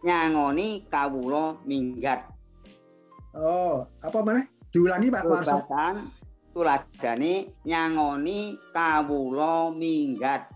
nyangoni 0.05 0.85
kawula 0.93 1.57
minggat. 1.65 2.29
Oh, 3.33 3.89
apa 4.05 4.19
mana? 4.21 4.45
Diulangi 4.69 5.09
Pak 5.09 5.25
Warso. 5.25 5.65
Bebasan 5.65 5.95
tuladane 6.53 7.57
nyangoni 7.65 8.61
kawula 8.77 9.73
minggat. 9.73 10.53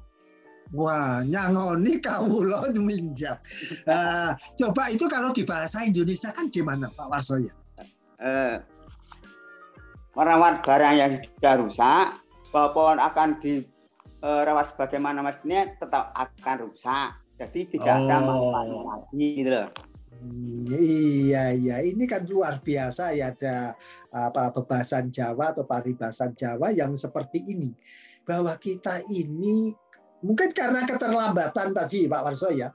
Wah, 0.75 1.23
nyangoni 1.23 2.03
kawula 2.03 2.67
minggat. 2.75 3.39
Nah, 3.87 4.35
coba 4.59 4.91
itu 4.91 5.07
kalau 5.07 5.31
di 5.31 5.47
bahasa 5.47 5.87
Indonesia 5.87 6.35
kan 6.35 6.51
gimana 6.51 6.91
Pak 6.91 7.07
Warso 7.07 7.39
ya? 7.39 7.55
Eh, 8.19 8.59
merawat 10.19 10.67
barang 10.67 10.95
yang 10.99 11.13
sudah 11.23 11.55
rusak, 11.63 12.07
walaupun 12.51 12.99
akan 12.99 13.39
dirawat 13.39 14.75
sebagaimana 14.75 15.23
mestinya 15.23 15.71
tetap 15.79 16.11
akan 16.17 16.57
rusak. 16.67 17.15
Jadi 17.37 17.77
tidak 17.77 17.95
ada 18.01 18.17
Oh. 18.17 18.25
manfaatnya 18.25 18.81
lagi 18.91 19.27
gitu 19.37 19.51
loh. 19.53 19.69
Hmm, 20.17 20.65
Iya, 20.67 21.53
iya. 21.53 21.77
Ini 21.85 22.05
kan 22.09 22.25
luar 22.25 22.59
biasa 22.65 23.13
ya 23.13 23.37
ada 23.37 23.77
apa 24.11 24.49
bebasan 24.51 25.13
Jawa 25.13 25.53
atau 25.53 25.69
paribasan 25.69 26.33
Jawa 26.33 26.73
yang 26.73 26.97
seperti 26.97 27.45
ini. 27.45 27.71
Bahwa 28.25 28.57
kita 28.57 29.05
ini 29.13 29.77
mungkin 30.25 30.53
karena 30.53 30.85
keterlambatan 30.85 31.77
tadi 31.77 32.09
Pak 32.09 32.23
Warso 32.25 32.53
ya. 32.53 32.73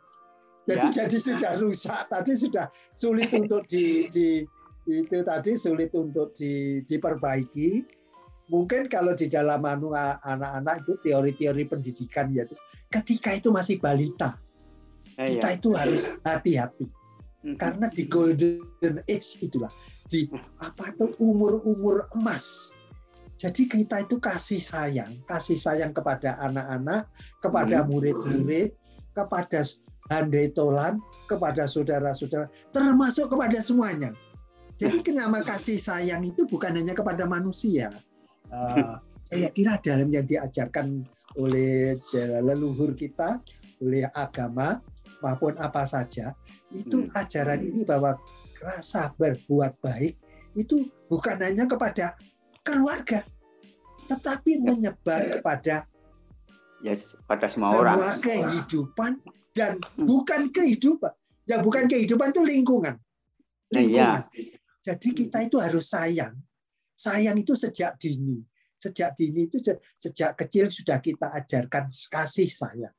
Jadi 0.69 0.87
Ya. 0.93 1.05
jadi 1.05 1.17
sudah 1.17 1.51
rusak 1.57 2.05
tadi 2.05 2.37
sudah 2.37 2.69
sulit 2.93 3.33
untuk 3.33 3.65
di, 3.65 4.05
di 4.13 4.45
itu 4.85 5.19
tadi 5.25 5.57
sulit 5.57 5.89
untuk 5.97 6.37
di, 6.37 6.85
diperbaiki. 6.85 7.81
Mungkin 8.51 8.91
kalau 8.91 9.15
di 9.15 9.31
dalam 9.31 9.63
anu 9.63 9.95
anak-anak 9.95 10.85
itu 10.85 10.93
teori-teori 11.07 11.63
pendidikan 11.71 12.29
ya 12.35 12.43
itu 12.43 12.53
ketika 12.91 13.31
itu 13.31 13.47
masih 13.47 13.79
balita 13.79 14.35
Eh, 15.19 15.35
kita 15.35 15.47
iya. 15.53 15.57
itu 15.59 15.69
harus 15.75 16.03
hati-hati 16.23 16.87
karena 17.57 17.89
di 17.89 18.05
golden 18.05 19.01
age 19.09 19.41
itulah 19.41 19.69
di 20.07 20.29
apa 20.61 20.93
itu 20.93 21.13
umur-umur 21.17 22.05
emas. 22.15 22.71
Jadi 23.41 23.65
kita 23.65 24.05
itu 24.05 24.21
kasih 24.21 24.61
sayang, 24.61 25.17
kasih 25.25 25.57
sayang 25.57 25.97
kepada 25.97 26.37
anak-anak, 26.45 27.09
kepada 27.41 27.81
murid-murid, 27.89 28.69
kepada 29.17 29.65
handai 30.13 30.53
tolan, 30.53 31.01
kepada 31.25 31.65
saudara-saudara, 31.65 32.45
termasuk 32.69 33.33
kepada 33.33 33.57
semuanya. 33.57 34.13
Jadi 34.77 35.01
kenapa 35.01 35.41
kasih 35.41 35.81
sayang 35.81 36.21
itu 36.21 36.45
bukan 36.45 36.77
hanya 36.77 36.93
kepada 36.93 37.25
manusia. 37.25 37.89
Eh, 38.53 38.93
saya 39.25 39.49
kira 39.57 39.81
dalam 39.81 40.13
yang 40.13 40.29
diajarkan 40.29 41.01
oleh 41.33 41.97
leluhur 42.45 42.93
kita, 42.93 43.41
oleh 43.81 44.05
agama 44.13 44.77
maupun 45.25 45.57
apa 45.57 45.81
saja, 45.81 46.29
itu 46.69 47.09
Hmm. 47.09 47.17
ajaran 47.17 47.61
ini 47.65 47.81
bahwa 47.89 48.21
rasa 48.61 49.09
berbuat 49.17 49.81
baik 49.81 50.13
itu 50.53 50.85
bukan 51.09 51.41
hanya 51.41 51.65
kepada 51.65 52.13
keluarga, 52.61 53.25
tetapi 54.07 54.61
menyebar 54.61 55.39
kepada 55.39 55.85
ya 56.81 56.93
pada 57.25 57.45
semua 57.49 57.77
orang. 57.77 57.97
kehidupan 58.21 59.21
dan 59.53 59.77
bukan 59.97 60.49
kehidupan. 60.49 61.11
Yang 61.49 61.61
bukan 61.65 61.83
kehidupan 61.89 62.31
itu 62.31 62.43
lingkungan. 62.45 62.95
Nah, 62.95 63.81
Lingkungan. 63.81 64.21
iya. 64.37 64.57
Jadi 64.81 65.09
kita 65.13 65.45
itu 65.45 65.57
harus 65.57 65.89
sayang. 65.89 66.33
Sayang 66.95 67.37
itu 67.37 67.57
sejak 67.57 67.97
dini. 67.97 68.39
Sejak 68.77 69.13
dini 69.17 69.45
itu 69.49 69.57
se- 69.61 69.81
sejak 69.97 70.37
kecil 70.37 70.69
sudah 70.69 71.01
kita 71.01 71.33
ajarkan 71.33 71.85
kasih 71.89 72.49
sayang. 72.49 72.93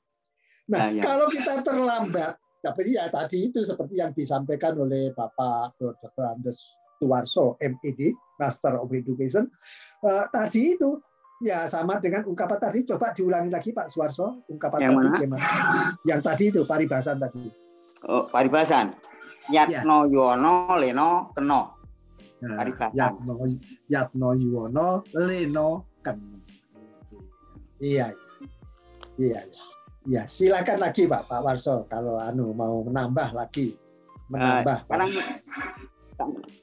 Nah, 0.71 0.79
Nah, 0.79 0.89
ya. 0.95 1.03
kalau 1.03 1.27
kita 1.31 1.63
terlambat, 1.63 2.35
tapi 2.63 2.95
ya 2.95 3.11
tadi 3.11 3.51
itu 3.51 3.63
seperti 3.67 3.99
yang 3.99 4.15
disampaikan 4.15 4.79
oleh 4.79 5.11
Bapak 5.11 5.75
Dr. 5.79 6.23
Andes 6.23 6.63
Tuwarso, 7.03 7.59
MED, 7.59 8.15
Master 8.39 8.79
of 8.79 8.95
Education, 8.95 9.51
eh, 10.07 10.25
tadi 10.31 10.79
itu 10.79 11.03
ya 11.43 11.67
sama 11.67 11.99
dengan 11.99 12.23
ungkapan 12.31 12.71
tadi. 12.71 12.87
Coba 12.87 13.11
diulangi 13.11 13.51
lagi 13.51 13.75
Pak 13.75 13.91
Suwarso, 13.91 14.47
ungkapan 14.47 14.79
Yang 14.87 14.93
tadi 14.95 15.03
mana? 15.11 15.19
gimana? 15.19 15.47
Yang 16.07 16.21
tadi 16.23 16.45
itu 16.55 16.61
paribasan 16.63 17.19
tadi. 17.19 17.43
Oh, 18.07 18.31
paribasan. 18.31 18.95
Yatno 19.51 20.07
Yono 20.07 20.79
Leno 20.79 21.35
Keno. 21.35 21.83
Nah, 22.47 22.59
Paribasan. 22.63 22.95
Yatno 22.95 23.35
Yatno 23.91 24.29
Yuwono 24.39 25.03
Leno 25.19 25.99
Ken. 26.03 26.19
Iya. 27.83 28.15
Iya, 29.19 29.41
iya. 29.43 29.63
Iya, 30.03 30.23
silakan 30.27 30.83
lagi 30.83 31.07
Pak 31.07 31.31
Pak 31.31 31.47
Warso 31.47 31.87
kalau 31.87 32.19
anu 32.19 32.51
mau 32.55 32.83
menambah 32.83 33.39
lagi. 33.39 33.79
Menambah. 34.27 34.87
sekarang 34.87 35.11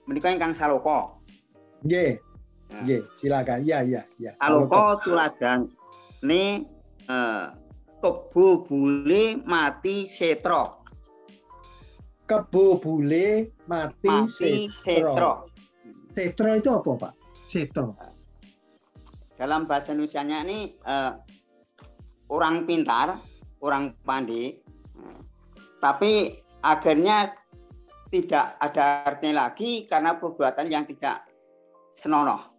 menikah 0.08 0.36
Kang 0.38 0.54
Saloko. 0.54 1.24
Nggih, 1.86 2.20
nggih, 2.84 3.02
silakan. 3.16 3.64
Iya, 3.64 3.80
iya, 3.88 4.02
iya. 4.20 4.32
Saloko 4.40 5.00
tuladan 5.04 5.72
ne 6.24 6.68
eh, 7.08 7.46
kebo 8.00 8.64
bule 8.68 9.40
mati 9.44 10.08
setro. 10.08 10.84
Kebo 12.30 12.78
bule 12.78 13.58
mati, 13.66 14.08
Mati 14.08 14.70
setro. 14.70 15.14
setro. 15.16 15.32
Setro 16.14 16.50
itu 16.54 16.70
apa, 16.70 16.92
Pak? 17.08 17.14
Setro. 17.50 17.96
Dalam 19.40 19.66
bahasa 19.66 19.96
Indonesia-nya 19.96 20.44
ini 20.46 20.60
eh, 20.76 21.14
orang 22.30 22.68
pintar, 22.68 23.18
orang 23.64 23.96
pandai, 24.04 24.60
tapi 25.80 26.38
akhirnya 26.60 27.34
tidak 28.10 28.58
ada 28.58 29.06
artinya 29.06 29.48
lagi 29.48 29.86
karena 29.86 30.18
perbuatan 30.18 30.68
yang 30.68 30.86
tidak 30.90 31.30
senonoh. 31.94 32.50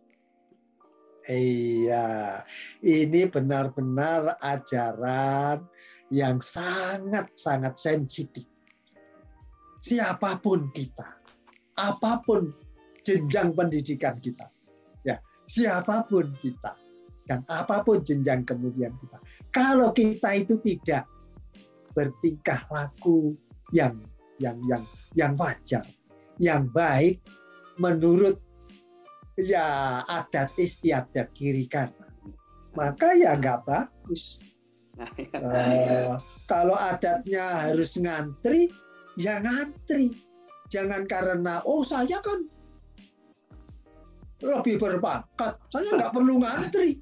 Iya, 1.29 2.41
ini 2.81 3.29
benar-benar 3.29 4.41
ajaran 4.41 5.63
yang 6.09 6.41
sangat-sangat 6.41 7.77
sensitif. 7.77 8.49
Siapa 9.77 10.41
pun 10.41 10.73
kita, 10.73 11.21
apa 11.77 12.25
pun 12.25 12.51
jenjang 13.05 13.53
pendidikan 13.53 14.17
kita, 14.19 14.49
ya, 15.05 15.21
siapa 15.45 16.09
pun 16.09 16.33
kita, 16.41 16.73
dan 17.29 17.45
apa 17.53 17.85
pun 17.85 18.01
jenjang 18.01 18.45
kemudian 18.45 18.93
kita, 18.99 19.19
kalau 19.53 19.93
kita 19.93 20.41
itu 20.41 20.57
tidak 20.61 21.05
bertingkah 21.93 22.65
laku 22.73 23.37
yang 23.77 23.97
yang 24.41 24.59
yang 24.67 24.83
yang 25.15 25.33
wajar, 25.37 25.85
yang 26.41 26.67
baik 26.73 27.21
menurut 27.77 28.41
ya 29.37 30.01
adat 30.09 30.51
istiadat 30.57 31.31
kiri 31.37 31.69
kanan. 31.69 32.11
Maka 32.75 33.13
ya 33.15 33.37
nggak 33.37 33.69
bagus. 33.69 34.41
Eh, 35.33 36.13
kalau 36.45 36.77
adatnya 36.77 37.69
harus 37.69 38.01
ngantri 38.01 38.73
ya 39.21 39.41
ngantri. 39.41 40.13
Jangan 40.71 41.09
karena 41.09 41.65
oh 41.67 41.83
saya 41.83 42.21
kan 42.21 42.41
lebih 44.41 44.81
berbakat. 44.81 45.57
Saya 45.69 45.99
nggak 45.99 46.15
perlu 46.15 46.41
ngantri. 46.41 47.01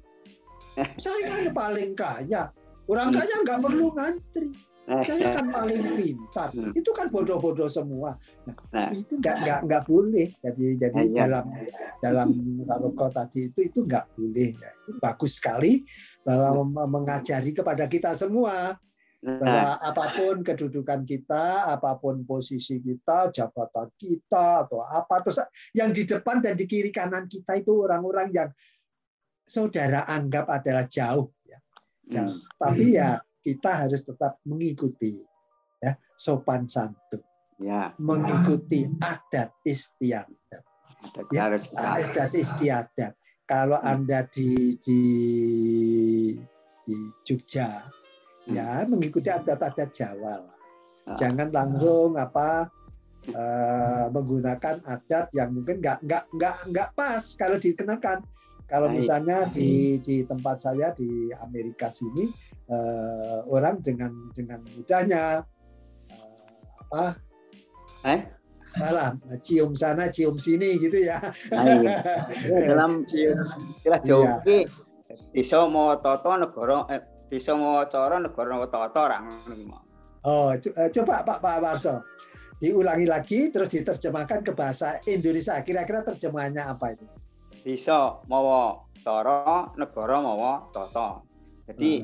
Saya 0.95 1.23
kan 1.27 1.43
paling 1.51 1.91
kaya. 1.95 2.49
Orang 2.89 3.13
kaya 3.13 3.35
nggak 3.45 3.61
perlu 3.61 3.93
ngantri 3.93 4.68
saya 4.97 5.29
kan 5.29 5.53
paling 5.53 5.81
pintar. 6.01 6.49
Hmm. 6.49 6.73
itu 6.73 6.89
kan 6.97 7.13
bodoh-bodoh 7.13 7.69
semua. 7.69 8.17
Nah. 8.73 8.89
itu 8.89 9.21
nggak 9.21 9.35
nggak 9.45 9.59
nggak 9.69 9.83
boleh. 9.85 10.33
Jadi 10.41 10.65
jadi 10.81 10.99
Iya. 11.05 11.17
dalam 11.29 11.45
dalam 12.01 12.29
Saroko 12.65 13.07
tadi 13.13 13.53
itu 13.53 13.59
itu 13.69 13.85
nggak 13.85 14.17
boleh. 14.17 14.49
Ya, 14.57 14.69
itu 14.73 14.91
bagus 14.97 15.37
sekali 15.37 15.85
bahwa 16.25 16.65
mem- 16.65 16.89
mengajari 16.89 17.53
kepada 17.53 17.85
kita 17.85 18.17
semua. 18.17 18.73
Nah, 19.19 19.35
bahwa 19.35 19.71
apa 19.83 20.05
pun 20.15 20.35
kedudukan 20.47 21.03
kita 21.03 21.75
apa 21.75 21.99
pun 21.99 22.23
posisi 22.23 22.79
kita 22.79 23.27
jabatan 23.35 23.91
kita 23.99 24.63
atau 24.63 24.79
apa 24.79 25.19
terus 25.19 25.43
yang 25.75 25.91
di 25.91 26.07
depan 26.07 26.39
dan 26.39 26.55
di 26.55 26.63
kiri 26.63 26.87
kanan 26.87 27.27
kita 27.27 27.59
itu 27.59 27.83
orang-orang 27.83 28.31
yang 28.31 28.47
saudara 29.43 30.07
anggap 30.07 30.47
adalah 30.47 30.87
jauh 30.87 31.35
ya. 31.43 31.59
Hmm. 32.15 32.39
tapi 32.55 32.95
ya 32.95 33.19
kita 33.49 33.71
harus 33.85 34.05
tetap 34.05 34.37
mengikuti 34.45 35.25
ya 35.81 35.97
sopan 36.13 36.69
santun 36.69 37.23
ya 37.57 37.89
mengikuti 37.97 38.85
adat 39.01 39.49
istiadat 39.65 40.63
ada 40.99 41.21
Ya, 41.31 41.47
adat 41.49 42.31
istiadat 42.35 43.15
kalau 43.49 43.79
anda 43.81 44.27
di 44.29 44.77
di 44.83 45.01
di 46.83 46.95
Jogja 47.25 47.89
Hmm. 48.49 48.57
ya 48.57 48.81
mengikuti 48.89 49.29
adat-adat 49.29 49.89
Jawa 49.93 50.41
lah. 50.41 50.57
Ah. 51.05 51.17
Jangan 51.17 51.53
langsung 51.53 52.17
apa 52.17 52.65
eh, 53.29 54.05
menggunakan 54.09 54.81
adat 54.89 55.29
yang 55.37 55.53
mungkin 55.53 55.77
nggak 55.77 56.01
nggak 56.01 56.23
nggak 56.33 56.55
nggak 56.73 56.89
pas 56.97 57.21
kalau 57.37 57.61
dikenakan. 57.61 58.25
Kalau 58.69 58.87
misalnya 58.93 59.49
di 59.49 59.97
di 59.97 60.21
tempat 60.29 60.61
saya 60.61 60.93
di 60.93 61.33
Amerika 61.41 61.89
sini 61.89 62.29
eh, 62.69 63.39
orang 63.49 63.81
dengan 63.81 64.29
dengan 64.31 64.61
mudahnya 64.61 65.41
eh, 66.13 66.77
apa 66.85 67.05
Eh? 68.05 68.21
malah 68.77 69.17
cium 69.41 69.73
sana 69.73 70.13
cium 70.13 70.37
sini 70.37 70.77
gitu 70.77 71.01
ya. 71.01 71.17
Dalam 72.69 73.01
cium 73.09 73.41
istilah 73.41 73.99
Iya. 74.05 74.07
Jawa 74.07 74.33
iki 74.45 74.57
desa 75.33 75.65
mawa 75.65 75.97
tata 75.97 76.37
negara 76.37 76.85
eh, 76.93 77.01
desa 77.27 77.57
mawa 77.57 77.89
cara 77.89 78.21
negara 78.21 78.53
mawa 78.53 78.69
tata 78.69 79.01
ra 79.09 79.17
ngono. 79.25 79.81
Oh, 80.21 80.53
eh, 80.53 80.89
coba 80.93 81.25
Pak 81.25 81.41
Pak 81.41 81.57
Warso 81.65 81.97
diulangi 82.59 83.07
lagi 83.07 83.49
terus 83.49 83.71
diterjemahkan 83.73 84.45
ke 84.45 84.51
bahasa 84.53 84.99
Indonesia. 85.09 85.57
Kira-kira 85.65 86.05
terjemahannya 86.05 86.63
apa 86.69 86.93
itu? 86.93 87.05
Desa 87.63 88.23
mawa 88.27 88.87
cara 89.03 89.71
negara 89.75 90.19
mawa 90.19 90.67
tata. 90.75 91.23
Jadi 91.69 92.03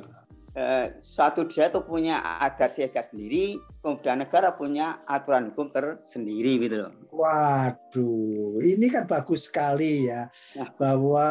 eh, 0.56 0.88
suatu 1.04 1.44
desa 1.46 1.68
itu 1.68 1.84
punya 1.84 2.24
adat 2.40 2.80
siaga 2.80 3.04
sendiri, 3.04 3.60
kemudian 3.84 4.24
negara 4.24 4.56
punya 4.56 5.04
aturan 5.06 5.52
hukum 5.52 5.70
tersendiri 5.70 6.58
gitu 6.64 6.88
loh. 6.88 6.92
Waduh, 7.12 8.64
ini 8.64 8.88
kan 8.88 9.08
bagus 9.08 9.52
sekali 9.52 10.08
ya 10.08 10.28
Nah. 10.60 10.70
bahwa 10.80 11.28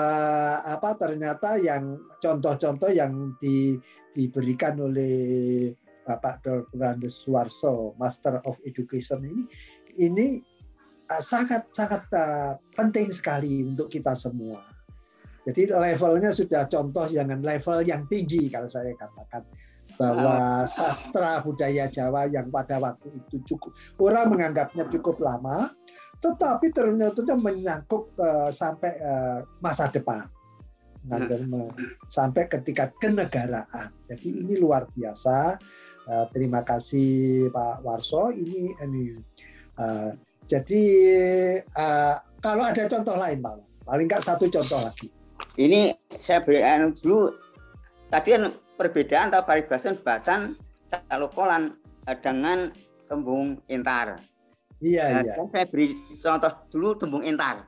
apa 0.64 0.96
ternyata 1.00 1.56
yang 1.60 1.96
contoh-contoh 2.20 2.92
yang 2.92 3.32
di, 3.40 3.76
diberikan 4.12 4.76
oleh 4.80 5.72
Bapak 6.04 6.44
Dr. 6.44 6.84
Andes 6.84 7.24
Suwarso, 7.24 7.96
Master 7.96 8.44
of 8.44 8.60
Education 8.68 9.24
ini 9.24 9.44
ini 9.96 10.26
sangat 11.20 11.68
sangat 11.72 12.02
uh, 12.14 12.56
penting 12.74 13.08
sekali 13.12 13.64
untuk 13.64 13.92
kita 13.92 14.16
semua. 14.16 14.64
Jadi 15.44 15.68
levelnya 15.68 16.32
sudah 16.32 16.64
contoh 16.64 17.04
jangan 17.04 17.44
level 17.44 17.84
yang 17.84 18.08
tinggi 18.08 18.48
kalau 18.48 18.64
saya 18.64 18.96
katakan 18.96 19.44
bahwa 19.94 20.64
sastra 20.66 21.38
budaya 21.44 21.86
Jawa 21.86 22.26
yang 22.26 22.50
pada 22.50 22.82
waktu 22.82 23.14
itu 23.14 23.44
cukup 23.52 23.70
orang 24.00 24.32
menganggapnya 24.32 24.88
cukup 24.90 25.20
lama, 25.20 25.70
tetapi 26.18 26.72
ternyata 26.72 27.36
menyangkut 27.36 28.10
eh, 28.18 28.50
sampai 28.50 28.92
eh, 28.98 29.40
masa 29.60 29.92
depan, 29.92 30.26
me- 31.06 31.76
sampai 32.08 32.48
ketika 32.48 32.90
kenegaraan. 32.98 33.92
Jadi 34.08 34.48
ini 34.48 34.56
luar 34.58 34.88
biasa. 34.96 35.60
Eh, 36.08 36.26
terima 36.32 36.64
kasih 36.64 37.52
Pak 37.52 37.84
Warso. 37.84 38.32
Ini 38.34 38.80
ini 38.80 39.14
eh, 39.78 40.10
jadi 40.44 40.82
eh, 41.62 42.14
kalau 42.40 42.64
ada 42.64 42.84
contoh 42.86 43.16
lain 43.16 43.40
Pak, 43.40 43.54
paling 43.84 44.06
nggak 44.06 44.24
satu 44.24 44.46
contoh 44.48 44.80
lagi. 44.80 45.08
Ini 45.54 45.94
saya 46.18 46.42
berikan 46.42 46.92
dulu 46.98 47.30
tadi 48.10 48.34
kan 48.34 48.44
perbedaan 48.74 49.30
atau 49.30 49.42
paribasan 49.46 49.94
bahasan 50.02 50.58
salokolan 50.90 51.78
eh, 52.06 52.18
dengan 52.20 52.70
tembung 53.08 53.56
intar. 53.68 54.18
Iya 54.84 55.04
Nah, 55.08 55.22
iya 55.24 55.34
saya 55.48 55.64
beri 55.64 55.96
contoh 56.20 56.52
dulu 56.68 56.88
tembung 56.98 57.24
intar. 57.24 57.64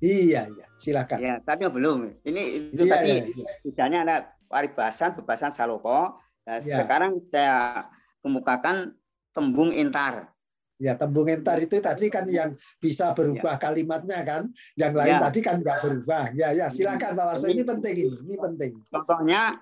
iya 0.00 0.48
iya 0.48 0.66
silakan. 0.80 1.18
Ya, 1.20 1.34
tapi 1.44 1.68
belum. 1.68 2.24
Ini 2.24 2.72
itu 2.74 2.82
Iya, 2.88 2.92
tadi 2.96 3.10
iya, 3.20 3.24
iya. 3.28 3.52
misalnya 3.68 3.98
ada 4.02 4.16
paribasan, 4.48 5.12
bebasan 5.14 5.52
saloko. 5.52 6.16
Nah, 6.48 6.58
Ya. 6.64 6.82
Sekarang 6.82 7.20
saya 7.30 7.86
kemukakan 8.24 8.96
tembung 9.30 9.70
intar. 9.70 10.32
Ya, 10.80 10.96
tembung 10.96 11.28
entar 11.28 11.60
itu 11.60 11.76
tadi 11.76 12.08
kan 12.08 12.24
yang 12.24 12.56
bisa 12.80 13.12
berubah 13.12 13.60
kalimatnya 13.60 14.24
kan, 14.24 14.48
yang 14.74 14.96
lain 14.96 15.12
Ya. 15.12 15.20
tadi 15.20 15.44
kan 15.44 15.60
nggak 15.60 15.78
berubah. 15.84 16.32
Ya, 16.32 16.56
ya, 16.56 16.72
silakan 16.72 17.12
Pak 17.12 17.24
Warso. 17.28 17.52
Ini 17.52 17.68
penting 17.68 17.94
ini, 18.00 18.16
ini 18.24 18.36
penting. 18.40 18.72
Contohnya 18.88 19.60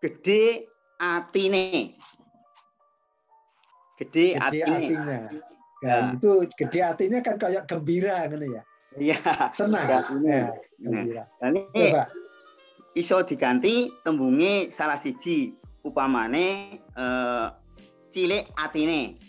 gede 0.00 0.64
atine. 0.96 1.92
Gede, 3.96 4.32
Gede 4.32 4.40
atine. 4.40 4.64
hatinya. 4.64 5.20
Ya. 5.28 5.44
Ya, 5.84 5.96
itu 6.16 6.30
gede 6.56 6.80
hatinya 6.80 7.20
kan 7.20 7.36
kayak 7.36 7.68
gembira 7.68 8.24
kan 8.28 8.40
ya. 8.40 8.62
Iya. 8.96 9.20
Senang. 9.52 9.84
Ya, 9.84 10.00
Nah, 10.08 10.48
gembira. 10.80 11.24
ini 11.44 11.60
Coba. 11.68 12.08
iso 12.96 13.20
diganti 13.20 13.92
tembunge 14.00 14.72
salah 14.72 14.96
siji 14.96 15.52
upamane 15.84 16.80
eh, 16.80 17.46
cilik 18.08 18.48
atine. 18.56 19.20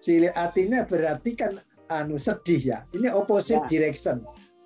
Cilik 0.00 0.32
hatinya 0.32 0.88
berarti 0.88 1.36
kan 1.36 1.60
anu 1.92 2.16
sedih 2.16 2.60
ya. 2.60 2.78
Ini 2.90 3.12
opposite 3.12 3.60
Ya. 3.60 3.68
direction. 3.68 4.16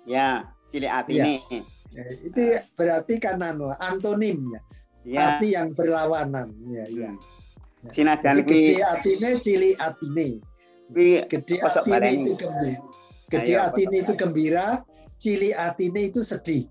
Ya, 0.07 0.29
cilik 0.71 0.91
atine. 0.91 1.43
Ya, 1.91 2.03
itu 2.23 2.43
berarti 2.75 3.19
kan 3.19 3.39
anu 3.39 3.71
antonimnya, 3.75 4.59
Ya. 5.03 5.35
arti 5.37 5.51
yang 5.51 5.75
berlawanan. 5.75 6.55
Ya, 6.67 6.85
ya. 6.87 7.09
Hmm. 7.11 7.91
Sinajan 7.91 8.41
Jadi 8.41 8.47
gede 8.47 8.81
hatinya 8.81 9.29
cilik 9.37 9.75
hatine. 9.77 10.27
Gede 11.27 11.55
Kosok 11.59 11.83
atine 11.83 11.93
baleni. 11.93 12.23
itu 12.25 12.33
gembira. 12.39 12.79
Gede 13.25 13.51
Ayo, 13.51 13.59
atine 13.61 13.89
kosok 13.89 14.03
itu 14.05 14.13
gembira, 14.15 14.67
cilik 15.17 15.53
atine 15.53 16.01
itu 16.07 16.21
sedih. 16.21 16.63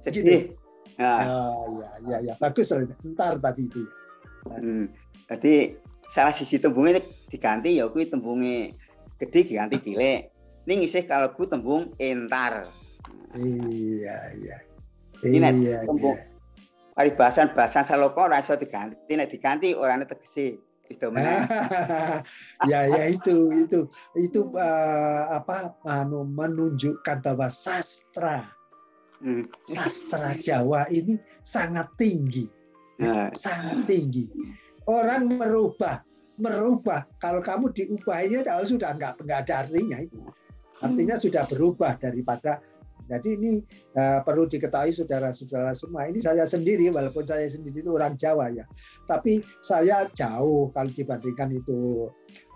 sedih. 0.00 0.52
Ya. 0.96 1.12
Ah, 1.18 1.64
ya, 1.72 1.88
ya, 2.08 2.16
ya. 2.30 2.34
Bagus. 2.38 2.70
Ntar 3.02 3.40
tadi 3.40 3.66
itu. 3.66 3.82
ya. 4.46 4.56
Hmm. 4.58 4.86
Jadi 5.30 5.74
salah 6.06 6.34
sisi 6.34 6.60
tembungnya 6.60 7.00
diganti 7.32 7.80
ya 7.80 7.88
kuwi 7.88 8.12
tembunge 8.12 8.76
gede 9.16 9.40
diganti 9.48 9.80
cilik. 9.80 10.28
Ning 10.68 10.84
isih 10.84 11.08
kalebu 11.08 11.48
tembung 11.48 11.90
entar. 11.96 12.68
Iya, 13.34 14.18
iya. 14.36 14.56
Ini 15.24 15.38
Iya, 15.40 15.88
tembung 15.88 16.14
iya. 16.14 16.28
paribasan 16.92 17.56
bahasan 17.56 17.88
saloko 17.88 18.28
ora 18.28 18.44
iso 18.44 18.54
diganti, 18.54 19.16
nek 19.16 19.32
diganti 19.32 19.72
orane 19.72 20.04
tegese. 20.04 20.60
Itu 20.92 21.08
meneh. 21.08 21.40
ya, 22.70 22.84
ya 22.84 23.04
itu, 23.08 23.48
itu, 23.56 23.88
itu 24.12 24.40
eh, 24.52 25.22
apa? 25.32 25.72
Anu 25.88 26.28
menunjukkan 26.28 27.24
bahwa 27.24 27.48
sastra, 27.48 28.44
Hmm. 29.22 29.46
sastra 29.70 30.34
Jawa 30.34 30.90
ini 30.90 31.14
sangat 31.46 31.86
tinggi. 31.94 32.42
Nah, 32.98 33.30
sangat 33.38 33.86
tinggi. 33.86 34.26
Orang 34.90 35.38
merubah, 35.38 36.02
merubah. 36.38 37.04
Kalau 37.18 37.40
kamu 37.40 37.72
diubahinnya 37.72 38.40
kalau 38.42 38.64
sudah 38.64 38.94
nggak 38.94 39.20
nggak 39.20 39.38
ada 39.48 39.54
artinya 39.66 39.98
itu. 40.00 40.18
Artinya 40.82 41.14
sudah 41.14 41.44
berubah 41.46 41.96
daripada. 41.96 42.58
Jadi 43.10 43.34
ini 43.34 43.52
eh, 43.92 44.20
perlu 44.22 44.46
diketahui 44.46 44.94
saudara-saudara 44.94 45.74
semua. 45.74 46.06
Ini 46.06 46.22
saya 46.22 46.46
sendiri, 46.46 46.88
walaupun 46.88 47.26
saya 47.26 47.44
sendiri 47.44 47.82
itu 47.82 47.90
orang 47.92 48.14
Jawa 48.14 48.48
ya, 48.48 48.64
tapi 49.04 49.42
saya 49.60 50.06
jauh 50.14 50.70
kalau 50.70 50.88
dibandingkan 50.88 51.50
itu 51.52 52.08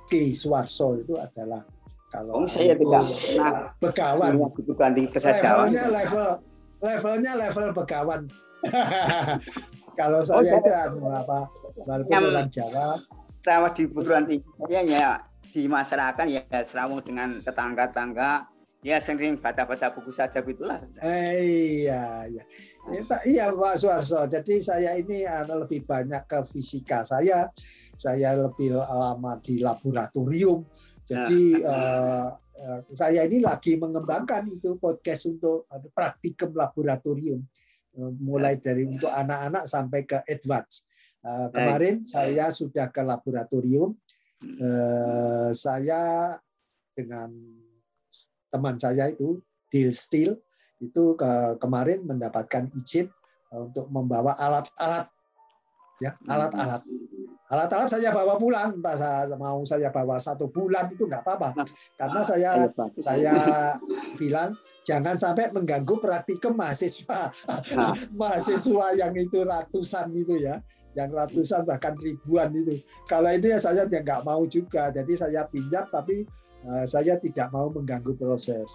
Ki 0.07 0.33
Suwarso 0.33 1.03
itu 1.03 1.19
adalah 1.19 1.67
kalau 2.15 2.47
oh, 2.47 2.49
saya 2.49 2.79
itu 2.79 2.87
tidak 2.87 3.03
pernah 3.05 3.53
begawan 3.83 4.33
bukan 4.39 4.91
di 4.95 5.03
levelnya 5.11 5.85
level 5.91 6.29
levelnya 6.79 7.33
level 7.37 7.67
begawan. 7.75 8.21
Kalau 9.97 10.21
Oh, 10.21 10.25
saya 10.25 10.61
saya- 10.61 10.61
itu 10.61 10.71
apa 11.09 11.41
walaupun 11.89 12.21
orang 12.29 12.49
Jawa, 12.53 13.01
Saya 13.47 13.71
di 13.71 13.87
perguruan 13.87 14.27
tinggi 14.27 14.43
saya 14.59 14.83
ya 14.83 15.11
di 15.55 15.71
masyarakat 15.71 16.27
ya 16.27 16.43
serawung 16.67 16.99
dengan 17.07 17.39
tetangga-tangga 17.47 18.51
ya 18.83 18.99
sering 18.99 19.39
baca-baca 19.39 19.95
buku 19.95 20.11
saja 20.11 20.43
gitulah. 20.43 20.83
eh, 20.99 21.87
iya 21.87 22.27
iya. 22.27 22.43
Ya, 22.91 23.01
tak- 23.07 23.23
iya 23.23 23.45
Pak 23.55 23.79
Suarso. 23.79 24.27
Jadi 24.27 24.59
saya 24.59 24.99
ini 24.99 25.23
lebih 25.47 25.87
banyak 25.87 26.27
ke 26.27 26.43
fisika. 26.43 27.07
Saya 27.07 27.47
saya 27.95 28.35
lebih 28.35 28.75
lama 28.83 29.39
di 29.39 29.63
laboratorium. 29.63 30.67
Jadi 31.07 31.63
eh, 31.63 32.29
eh, 32.59 32.81
saya 32.99 33.31
ini 33.31 33.47
lagi 33.47 33.79
mengembangkan 33.79 34.43
itu 34.51 34.75
podcast 34.83 35.31
untuk 35.31 35.63
anu, 35.71 35.87
praktikum 35.95 36.51
laboratorium. 36.51 37.47
Eh, 37.95 38.11
mulai 38.19 38.59
dari 38.59 38.91
untuk 38.91 39.11
anak-anak 39.15 39.71
sampai 39.71 40.03
ke 40.03 40.19
advance. 40.27 40.91
Eh, 41.27 41.49
kemarin 41.51 41.97
saya 42.07 42.55
sudah 42.55 42.87
ke 42.95 43.03
laboratorium. 43.03 43.99
Eh, 44.39 45.51
saya 45.59 46.35
dengan 46.95 47.35
teman 48.55 48.79
saya 48.79 49.11
itu 49.11 49.43
Deal 49.67 49.91
Steel 49.91 50.39
itu 50.79 51.19
ke, 51.19 51.59
kemarin 51.59 52.07
mendapatkan 52.07 52.71
izin 52.71 53.11
untuk 53.51 53.89
membawa 53.91 54.37
alat-alat 54.39 55.09
ya 55.99 56.12
alat-alat 56.29 56.85
alat-alat 57.47 57.87
saya 57.87 58.11
bawa 58.11 58.35
pulang 58.43 58.83
entah 58.83 58.97
saya 58.99 59.35
mau 59.39 59.63
saya 59.63 59.95
bawa 59.95 60.19
satu 60.19 60.51
bulan 60.51 60.91
itu 60.91 61.07
nggak 61.07 61.23
apa-apa. 61.23 61.55
Nah, 61.55 61.67
karena 61.95 62.21
saya 62.27 62.51
saya 62.99 63.35
bilang 64.19 64.59
jangan 64.83 65.15
sampai 65.15 65.55
mengganggu 65.55 66.03
praktikum 66.03 66.59
mahasiswa. 66.59 67.31
Nah. 67.79 67.95
mahasiswa 68.21 68.87
yang 68.99 69.15
itu 69.15 69.47
ratusan 69.47 70.11
itu 70.19 70.43
ya. 70.43 70.59
Yang 70.97 71.11
ratusan 71.13 71.69
bahkan 71.69 71.95
ribuan 72.01 72.57
itu. 72.57 72.81
Kalau 73.07 73.29
ini 73.29 73.53
ya 73.55 73.61
saya 73.61 73.87
nggak 73.87 74.25
mau 74.27 74.43
juga. 74.49 74.91
Jadi 74.91 75.15
saya 75.15 75.47
pinjam 75.47 75.87
tapi 75.93 76.27
uh, 76.67 76.89
saya 76.89 77.21
tidak 77.21 77.53
mau 77.55 77.71
mengganggu 77.71 78.17
proses. 78.19 78.75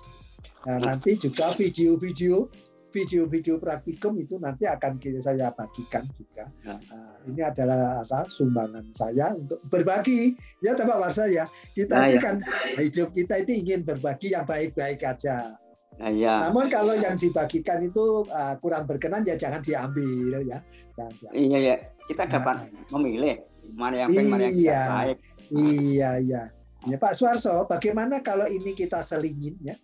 Nah, 0.66 0.78
nanti 0.78 1.18
juga 1.18 1.54
video-video 1.54 2.50
video-video 2.92 3.58
praktikum 3.58 4.20
itu 4.20 4.36
nanti 4.38 4.68
akan 4.68 5.00
saya 5.24 5.50
bagikan 5.56 6.06
juga. 6.14 6.46
Nah, 6.68 6.80
ini 7.26 7.42
adalah 7.42 8.04
apa, 8.04 8.28
sumbangan 8.28 8.92
saya 8.92 9.34
untuk 9.34 9.64
berbagi. 9.72 10.36
Ya, 10.60 10.76
Pak 10.76 11.00
Warsa 11.00 11.32
ya. 11.32 11.48
Kita 11.74 11.96
nah, 11.96 12.08
ini 12.12 12.20
ya. 12.20 12.22
kan 12.22 12.36
hidup 12.78 13.16
kita 13.16 13.42
itu 13.42 13.64
ingin 13.66 13.88
berbagi 13.88 14.36
yang 14.36 14.44
baik-baik 14.44 15.02
aja. 15.02 15.56
Nah, 15.98 16.12
ya. 16.12 16.44
Namun 16.44 16.68
kalau 16.68 16.94
yang 16.94 17.16
dibagikan 17.16 17.80
itu 17.82 18.28
uh, 18.28 18.56
kurang 18.60 18.86
berkenan 18.86 19.24
ya 19.24 19.40
jangan 19.40 19.64
diambil 19.64 20.44
ya. 20.44 20.60
Jangan 21.00 21.14
diambil. 21.18 21.40
Iya 21.40 21.58
ya, 21.58 21.76
kita 22.12 22.24
dapat 22.28 22.56
nah, 22.68 23.00
memilih 23.00 23.40
mana 23.72 24.06
yang 24.06 24.10
baik, 24.12 24.28
mana 24.28 24.44
yang 24.44 24.56
iya, 24.60 24.82
baik. 24.88 25.18
Iya, 25.52 26.12
iya. 26.20 26.44
Ya 26.90 26.98
Pak 26.98 27.14
Suarso, 27.14 27.70
bagaimana 27.70 28.26
kalau 28.26 28.50
ini 28.50 28.74
kita 28.74 29.06
selingin 29.06 29.54
ya? 29.62 29.78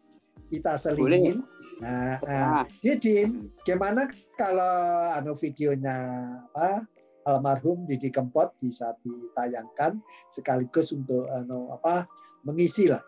Kita 0.50 0.80
selingin. 0.80 1.46
Boleh 1.46 1.57
Nah, 1.78 2.18
nah. 2.26 2.64
Didin, 2.82 3.54
gimana 3.62 4.10
kalau 4.34 5.14
anu 5.14 5.38
videonya 5.38 5.98
apa 6.50 6.86
almarhum 7.28 7.86
Didi 7.86 8.10
Kempot 8.10 8.56
bisa 8.58 8.96
ditayangkan 9.04 10.00
sekaligus 10.32 10.96
untuk 10.96 11.28
anu 11.30 11.70
apa 11.76 12.08
mengisi 12.48 12.88
lah 12.88 13.04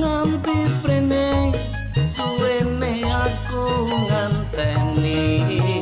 ngantis 0.00 0.72
prene 0.82 1.52
suwene 1.94 2.92
aku 3.06 3.64
nganteni. 4.06 5.73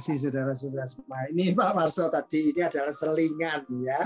Kasih 0.00 0.16
saudara-saudara 0.32 0.88
semua. 0.88 1.28
Ini 1.28 1.52
Pak 1.52 1.76
Warso 1.76 2.08
tadi 2.08 2.56
ini 2.56 2.64
adalah 2.64 2.88
selingan 2.88 3.68
ya. 3.84 4.00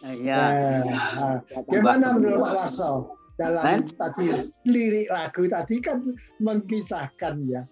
Iya. 0.00 0.40
Nah, 0.88 1.36
gimana 1.68 2.16
menurut 2.16 2.40
Pak 2.40 2.54
Warso 2.56 2.92
dalam 3.36 3.64
eh? 3.68 3.80
tadi 4.00 4.32
lirik 4.64 5.12
lagu 5.12 5.44
tadi 5.44 5.76
kan 5.84 6.00
mengkisahkan 6.40 7.36
ya 7.44 7.68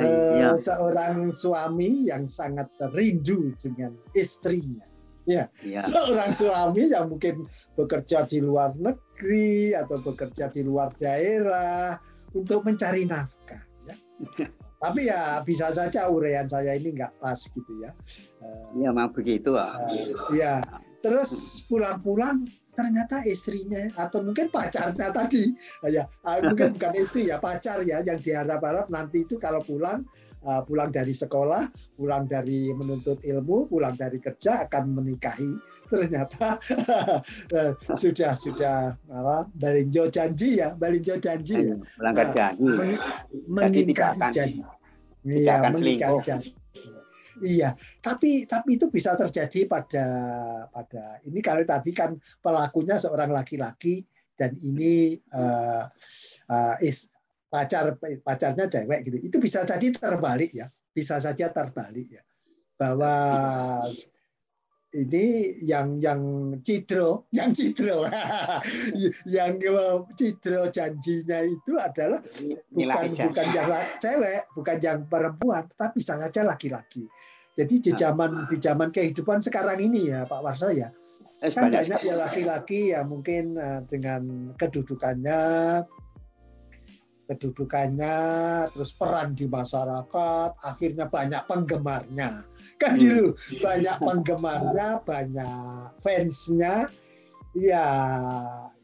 eh, 0.00 0.40
iya. 0.40 0.56
seorang 0.56 1.28
suami 1.28 2.08
yang 2.08 2.24
sangat 2.24 2.72
rindu 2.96 3.52
dengan 3.60 3.92
istrinya. 4.16 4.88
Ya, 5.28 5.48
ya, 5.60 5.84
seorang 5.84 6.32
suami 6.32 6.88
yang 6.88 7.12
mungkin 7.12 7.44
bekerja 7.76 8.24
di 8.28 8.40
luar 8.40 8.76
negeri 8.80 9.76
atau 9.76 10.00
bekerja 10.00 10.48
di 10.52 10.64
luar 10.64 10.92
daerah 10.96 12.00
untuk 12.32 12.64
mencari 12.64 13.04
nafkah. 13.04 13.60
Ya. 13.84 13.96
Tapi 14.84 15.08
ya 15.08 15.40
bisa 15.40 15.72
saja 15.72 16.12
urean 16.12 16.44
saya 16.44 16.76
ini 16.76 16.92
nggak 16.92 17.16
pas 17.16 17.40
gitu 17.40 17.72
ya. 17.80 17.96
Iya, 18.76 18.92
memang 18.92 19.16
begitu. 19.16 19.56
Uh, 19.56 19.80
ya, 20.36 20.60
terus 21.00 21.64
pulang-pulang 21.64 22.44
ternyata 22.74 23.22
istrinya 23.24 23.80
atau 23.96 24.20
mungkin 24.26 24.50
pacarnya 24.50 25.14
tadi 25.14 25.54
ya 25.86 26.04
ah, 26.26 26.42
mungkin 26.42 26.72
bukan 26.74 26.92
istri 26.98 27.30
ya 27.30 27.38
pacar 27.38 27.80
ya 27.86 28.02
yang 28.02 28.18
diharap-harap 28.18 28.90
nanti 28.90 29.22
itu 29.22 29.38
kalau 29.38 29.62
pulang 29.62 30.02
pulang 30.66 30.90
dari 30.90 31.14
sekolah 31.14 31.70
pulang 31.94 32.26
dari 32.26 32.74
menuntut 32.74 33.22
ilmu 33.22 33.70
pulang 33.70 33.94
dari 33.94 34.18
kerja 34.18 34.66
akan 34.68 35.00
menikahi. 35.00 35.54
Ternyata 35.88 36.58
eh, 37.56 37.72
sudah 37.94 38.34
sudah 38.34 38.92
apa 39.08 39.48
balinjo 39.54 40.10
janji 40.10 40.60
ya 40.60 40.74
balinjo 40.74 41.16
janji 41.22 41.72
ya. 41.72 41.74
Melanggar 42.02 42.28
janji 42.34 42.66
mengingkari 43.46 44.20
janji 44.34 44.60
iya 45.24 45.60
janji 46.20 46.52
Iya, 47.42 47.74
tapi 47.98 48.46
tapi 48.46 48.78
itu 48.78 48.86
bisa 48.94 49.18
terjadi 49.18 49.66
pada 49.66 50.06
pada 50.70 51.18
ini 51.26 51.42
kali 51.42 51.66
tadi 51.66 51.90
kan 51.90 52.14
pelakunya 52.38 52.94
seorang 52.94 53.34
laki-laki 53.34 54.06
dan 54.38 54.54
ini 54.62 55.18
uh, 55.34 55.82
uh, 56.46 56.74
is, 56.78 57.10
pacar 57.50 57.98
pacarnya 58.22 58.70
cewek 58.70 59.00
gitu. 59.10 59.18
Itu 59.18 59.36
bisa 59.42 59.66
jadi 59.66 59.90
terbalik 59.90 60.54
ya, 60.54 60.70
bisa 60.94 61.18
saja 61.18 61.50
terbalik 61.50 62.06
ya. 62.14 62.22
Bahwa 62.78 63.10
ini 64.94 65.50
yang 65.66 65.98
yang 65.98 66.22
cidro, 66.62 67.26
yang 67.34 67.50
cidro, 67.50 68.06
yang 69.26 69.58
cidro 70.14 70.62
janjinya 70.70 71.42
itu 71.42 71.72
adalah 71.74 72.22
bukan 72.70 73.04
bukan 73.18 73.46
yang 73.50 73.70
cewek, 73.98 74.42
bukan 74.54 74.76
yang 74.78 75.00
perempuan, 75.10 75.66
tapi 75.74 75.98
bisa 75.98 76.14
saja 76.14 76.46
laki-laki. 76.46 77.10
Jadi 77.54 77.74
di 77.78 77.90
nah. 77.94 77.98
zaman 77.98 78.30
di 78.50 78.56
zaman 78.58 78.88
kehidupan 78.94 79.42
sekarang 79.42 79.78
ini 79.82 80.10
ya 80.10 80.26
Pak 80.26 80.40
Warso 80.42 80.70
ya, 80.74 80.90
eh, 81.42 81.50
kan 81.50 81.70
banyak 81.70 82.02
ya 82.02 82.14
laki-laki 82.18 82.94
ya 82.94 83.02
mungkin 83.02 83.58
eh, 83.58 83.80
dengan 83.86 84.54
kedudukannya 84.58 85.42
kedudukannya, 87.24 88.18
terus 88.72 88.92
peran 88.92 89.32
di 89.32 89.48
masyarakat, 89.48 90.50
akhirnya 90.60 91.08
banyak 91.08 91.42
penggemarnya. 91.48 92.44
Kan 92.76 92.96
hmm. 92.96 93.00
gitu, 93.00 93.26
banyak 93.64 93.96
penggemarnya, 94.00 95.00
banyak 95.04 95.88
fansnya. 96.04 96.88
Ya, 97.54 97.86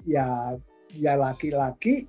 ya, 0.07 0.57
ya 0.95 1.13
laki-laki 1.19 2.07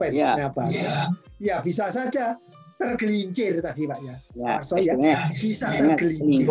fansnya 0.00 0.48
ya. 0.48 0.48
banyak. 0.50 1.08
Ya 1.38 1.56
bisa 1.62 1.92
saja 1.92 2.40
tergelincir 2.78 3.58
tadi 3.58 3.90
Pak 3.90 4.00
ya. 4.06 4.16
ya 4.38 4.52
so 4.62 4.78
ya 4.78 4.94
bisa 5.34 5.74
tergelincir. 5.74 6.46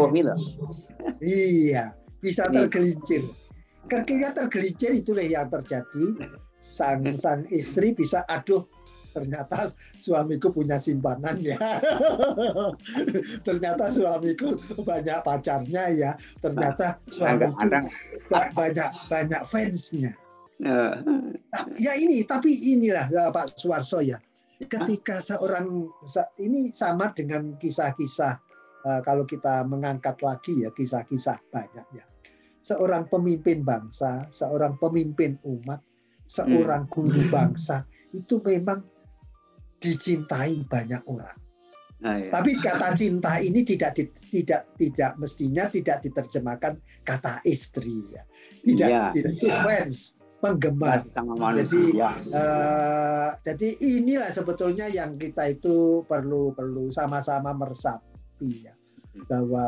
Iya, 1.23 1.95
bisa 2.19 2.51
tergelincir. 2.51 3.23
Ketika 3.87 4.35
tergelincir 4.35 4.91
itulah 4.95 5.23
yang 5.23 5.47
terjadi. 5.47 6.29
Sang 6.57 7.05
sang 7.21 7.45
istri 7.53 7.93
bisa 7.93 8.25
aduh 8.25 8.65
ternyata 9.17 9.65
suamiku 9.97 10.53
punya 10.53 10.77
simpanan 10.77 11.41
ya. 11.41 11.57
ternyata 13.47 13.89
suamiku 13.89 14.53
banyak 14.85 15.17
pacarnya 15.25 15.83
ya. 15.89 16.11
Ternyata 16.37 17.01
suamiku 17.09 17.57
banyak 18.29 18.89
banyak 19.09 19.41
fansnya. 19.49 20.13
Ya. 20.57 21.01
ya 21.77 21.93
ini, 21.97 22.25
tapi 22.25 22.49
inilah 22.49 23.09
ya, 23.09 23.29
Pak 23.33 23.57
Suwarso 23.57 24.05
ya. 24.05 24.21
Ketika 24.57 25.21
seorang 25.21 25.85
ini 26.41 26.73
sama 26.73 27.13
dengan 27.13 27.57
kisah-kisah 27.61 28.33
eh, 28.85 29.01
kalau 29.05 29.21
kita 29.25 29.61
mengangkat 29.69 30.17
lagi 30.21 30.65
ya 30.65 30.69
kisah-kisah 30.73 31.37
banyak 31.53 31.85
ya. 31.93 32.05
Seorang 32.65 33.07
pemimpin 33.07 33.61
bangsa, 33.61 34.27
seorang 34.33 34.75
pemimpin 34.81 35.37
umat, 35.45 35.79
seorang 36.27 36.85
guru 36.91 37.23
bangsa 37.31 37.87
itu 38.11 38.43
memang 38.43 38.83
dicintai 39.81 40.65
banyak 40.69 41.01
orang. 41.09 41.37
Nah, 41.97 42.13
iya. 42.21 42.29
Tapi 42.29 42.61
kata 42.61 42.93
cinta 42.93 43.41
ini 43.41 43.65
tidak 43.65 43.97
tidak 44.29 44.69
tidak 44.77 45.11
mestinya 45.17 45.65
tidak 45.65 46.05
diterjemahkan 46.05 46.77
kata 47.01 47.41
istri 47.41 48.05
ya. 48.13 48.21
Tidak, 48.61 48.89
ya. 48.89 49.09
tidak 49.09 49.33
itu 49.33 49.47
fans, 49.49 49.97
penggemar. 50.37 51.01
Jadi 51.57 51.97
uh, 51.97 53.33
jadi 53.41 53.67
inilah 53.81 54.29
sebetulnya 54.29 54.85
yang 54.93 55.17
kita 55.17 55.49
itu 55.49 56.05
perlu 56.05 56.53
perlu 56.53 56.93
sama-sama 56.93 57.57
meresapi 57.57 58.69
ya 58.69 58.76
bahwa 59.25 59.65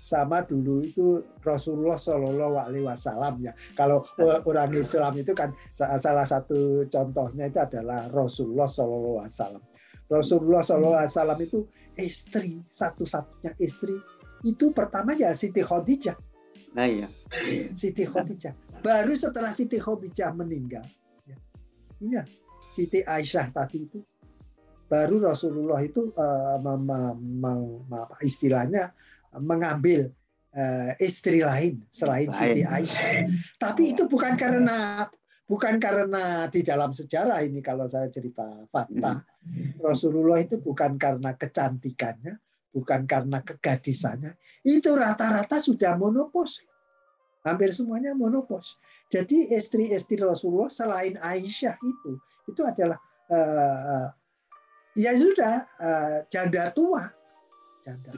sama 0.00 0.40
dulu 0.48 0.80
itu 0.80 1.20
Rasulullah 1.44 2.00
Shallallahu 2.00 2.56
Alaihi 2.56 2.88
Wasallam 2.88 3.36
ya. 3.44 3.52
Kalau 3.76 4.00
orang 4.18 4.72
Islam 4.72 5.20
itu 5.20 5.36
kan 5.36 5.52
salah 5.76 6.24
satu 6.24 6.88
contohnya 6.88 7.52
itu 7.52 7.60
adalah 7.60 8.08
Rasulullah 8.08 8.64
Shallallahu 8.64 9.20
Alaihi 9.20 9.36
Wasallam. 9.36 9.62
Rasulullah 10.08 10.62
Shallallahu 10.64 11.00
Alaihi 11.00 11.12
Wasallam 11.12 11.40
itu 11.44 11.58
istri 12.00 12.60
satu-satunya 12.72 13.52
istri 13.60 13.96
itu 14.44 14.72
pertama 14.72 15.16
ya 15.16 15.32
Siti 15.32 15.64
Khadijah. 15.64 16.16
Nah 16.76 16.84
iya. 16.88 17.08
Siti 17.72 18.04
Khadijah. 18.04 18.52
Baru 18.84 19.16
setelah 19.16 19.48
Siti 19.48 19.80
Khadijah 19.80 20.36
meninggal, 20.36 20.84
ya, 21.24 21.36
iya 22.04 22.22
Siti 22.68 23.00
Aisyah 23.00 23.48
tadi 23.48 23.88
itu 23.88 24.04
baru 24.88 25.20
Rasulullah 25.22 25.80
itu 25.80 26.12
uh, 26.14 26.60
mem, 26.60 26.84
mem, 27.18 27.60
istilahnya 28.20 28.92
mengambil 29.40 30.12
uh, 30.54 30.92
istri 31.02 31.42
lain 31.42 31.82
selain 31.90 32.30
Siti 32.30 32.62
Aisyah. 32.62 33.26
Tapi 33.58 33.96
itu 33.96 34.06
bukan 34.06 34.38
karena 34.38 35.08
bukan 35.44 35.76
karena 35.76 36.48
di 36.48 36.64
dalam 36.64 36.94
sejarah 36.94 37.44
ini 37.44 37.60
kalau 37.60 37.84
saya 37.84 38.08
cerita 38.08 38.64
fakta 38.72 39.20
Rasulullah 39.82 40.40
itu 40.40 40.56
bukan 40.62 40.96
karena 40.96 41.36
kecantikannya, 41.36 42.40
bukan 42.72 43.04
karena 43.04 43.44
kegadisannya, 43.44 44.32
itu 44.64 44.90
rata-rata 44.94 45.60
sudah 45.60 45.98
monopos. 46.00 46.64
Hampir 47.44 47.76
semuanya 47.76 48.16
monopos. 48.16 48.80
Jadi 49.12 49.52
istri-istri 49.52 50.16
Rasulullah 50.16 50.72
selain 50.72 51.20
Aisyah 51.20 51.76
itu 51.76 52.16
itu 52.48 52.62
adalah 52.64 52.96
uh, 53.28 54.08
ya 54.94 55.12
sudah 55.14 55.66
uh, 55.82 56.16
janda 56.30 56.70
tua 56.74 57.10
janda 57.82 58.10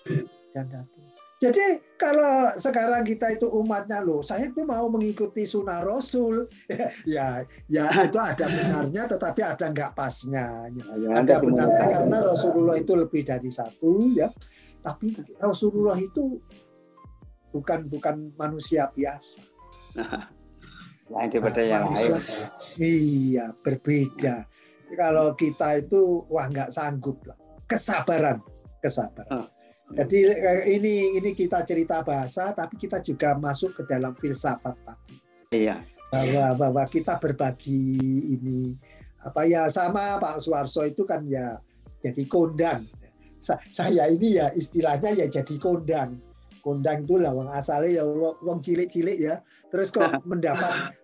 janda 0.54 0.80
tua 0.84 1.10
jadi 1.40 1.80
kalau 1.96 2.52
sekarang 2.52 3.00
kita 3.08 3.32
itu 3.32 3.48
umatnya 3.48 4.04
loh, 4.04 4.20
saya 4.20 4.52
itu 4.52 4.60
mau 4.68 4.92
mengikuti 4.92 5.48
sunnah 5.48 5.80
Rasul, 5.80 6.44
ya, 7.08 7.40
ya 7.64 7.88
itu 8.04 8.20
ada 8.20 8.44
benarnya, 8.44 9.08
tetapi 9.08 9.40
ada 9.40 9.72
nggak 9.72 9.96
pasnya. 9.96 10.68
Ya, 10.68 10.84
ada 11.16 11.40
benarnya 11.40 11.80
karena 11.96 12.28
Rasulullah 12.28 12.76
itu 12.76 12.92
lebih 12.92 13.24
dari 13.24 13.48
satu, 13.48 14.12
ya. 14.12 14.28
Tapi 14.84 15.16
Rasulullah 15.40 15.96
itu 15.96 16.36
bukan 17.56 17.88
bukan 17.88 18.36
manusia 18.36 18.92
biasa. 18.92 19.40
Lain 21.10 21.26
daripada 21.32 21.64
yang 21.64 21.88
lain. 21.88 22.20
Iya, 22.76 23.56
berbeda 23.64 24.44
kalau 24.98 25.34
kita 25.38 25.82
itu 25.82 26.26
wah 26.30 26.46
nggak 26.50 26.70
sanggup 26.72 27.18
lah. 27.26 27.36
Kesabaran, 27.70 28.42
kesabaran. 28.82 29.46
Ah. 29.46 29.48
Jadi 29.90 30.18
eh, 30.30 30.62
ini 30.70 31.18
ini 31.18 31.30
kita 31.34 31.66
cerita 31.66 32.02
bahasa, 32.06 32.54
tapi 32.54 32.78
kita 32.78 33.02
juga 33.02 33.34
masuk 33.34 33.74
ke 33.74 33.82
dalam 33.90 34.14
filsafat 34.14 34.74
tadi. 34.86 35.14
Iya. 35.50 35.78
Bahwa 36.10 36.58
bahwa 36.58 36.84
kita 36.90 37.18
berbagi 37.18 37.98
ini 38.38 38.74
apa 39.22 39.46
ya 39.46 39.70
sama 39.70 40.18
Pak 40.18 40.42
Suwarso 40.42 40.82
itu 40.86 41.06
kan 41.06 41.26
ya 41.26 41.58
jadi 42.02 42.26
kondang. 42.30 42.86
Saya 43.42 44.06
ini 44.10 44.38
ya 44.38 44.50
istilahnya 44.54 45.14
ya 45.14 45.26
jadi 45.26 45.54
kondang. 45.58 46.18
Kondang 46.60 47.08
itu 47.08 47.16
lah 47.16 47.32
wong 47.34 47.50
asalnya 47.50 48.02
ya 48.02 48.04
wong 48.42 48.58
cilik-cilik 48.62 49.18
ya. 49.18 49.42
Terus 49.70 49.90
kok 49.90 50.06
mendapat 50.30 50.94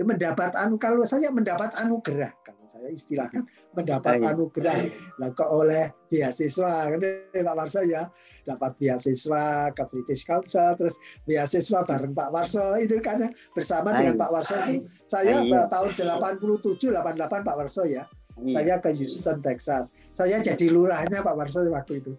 mendapat 0.00 0.56
anu 0.58 0.76
kalau 0.80 1.04
saya 1.06 1.30
mendapat 1.30 1.72
anugerah 1.78 2.32
saya 2.72 2.88
istilahkan 2.88 3.44
mendapat 3.76 4.24
anugerah 4.24 4.88
lah 5.20 5.30
kok 5.36 5.50
oleh 5.52 5.92
beasiswa 6.08 6.88
kan 6.88 7.00
Pak 7.32 7.56
Warso 7.56 7.84
ya 7.84 8.08
dapat 8.48 8.72
beasiswa 8.80 9.68
ke 9.76 9.84
British 9.92 10.24
Council 10.24 10.72
terus 10.80 11.20
beasiswa 11.28 11.84
bareng 11.84 12.16
Pak 12.16 12.32
Warso 12.32 12.80
itu 12.80 12.96
kan 13.04 13.28
bersama 13.52 13.92
dengan 13.92 14.16
Pak 14.16 14.30
Warso 14.32 14.56
itu 14.64 14.88
saya 15.04 15.44
tahun 15.68 15.90
87 15.92 16.96
88 16.96 17.48
Pak 17.48 17.56
Warso 17.60 17.84
ya 17.84 18.08
Iya. 18.40 18.52
Saya 18.56 18.74
ke 18.80 18.90
Houston, 18.96 19.38
Texas. 19.44 19.92
Saya 20.16 20.40
jadi 20.40 20.72
lurahnya 20.72 21.20
Pak 21.20 21.36
Warso 21.36 21.60
waktu 21.68 22.00
itu. 22.00 22.16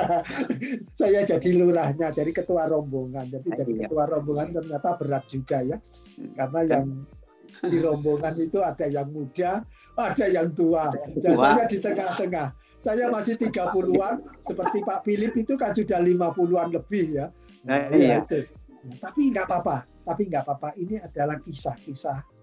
saya 1.00 1.28
jadi 1.28 1.50
lurahnya, 1.60 2.08
jadi 2.08 2.32
ketua 2.32 2.64
rombongan. 2.72 3.28
Jadi 3.28 3.48
jadi 3.52 3.72
iya. 3.76 3.82
ketua 3.84 4.08
rombongan 4.08 4.56
ternyata 4.56 4.96
berat 4.96 5.28
juga 5.28 5.60
ya. 5.60 5.76
Karena 6.40 6.60
yang 6.64 7.04
di 7.72 7.78
rombongan 7.80 8.34
itu 8.38 8.58
ada 8.60 8.86
yang 8.86 9.08
muda, 9.08 9.64
ada 9.96 10.26
yang 10.28 10.52
tua. 10.52 10.92
Dan 11.18 11.34
saya 11.34 11.64
di 11.64 11.78
tengah-tengah. 11.80 12.52
Saya 12.78 13.08
masih 13.08 13.40
30-an, 13.40 14.22
seperti 14.44 14.84
Pak 14.84 15.04
Philip 15.04 15.32
itu 15.36 15.54
kan 15.56 15.72
sudah 15.72 16.00
50-an 16.02 16.68
lebih 16.72 17.16
ya. 17.16 17.26
Nah, 17.66 17.90
iya. 17.92 18.22
itu. 18.22 18.46
Tapi 19.02 19.34
nggak 19.34 19.50
apa-apa, 19.50 19.88
tapi 20.06 20.30
nggak 20.30 20.42
apa-apa. 20.46 20.78
Ini 20.78 21.02
adalah 21.02 21.42
kisah-kisah 21.42 22.36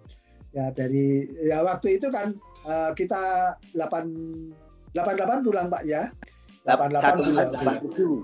ya 0.54 0.70
dari 0.70 1.26
ya 1.50 1.66
waktu 1.66 1.98
itu 1.98 2.14
kan 2.14 2.38
uh, 2.70 2.94
kita 2.94 3.58
8 3.74 4.94
88 4.94 5.42
pulang 5.42 5.68
Pak 5.74 5.84
ya. 5.90 6.14
88 6.64 7.20
pulang. 7.20 7.50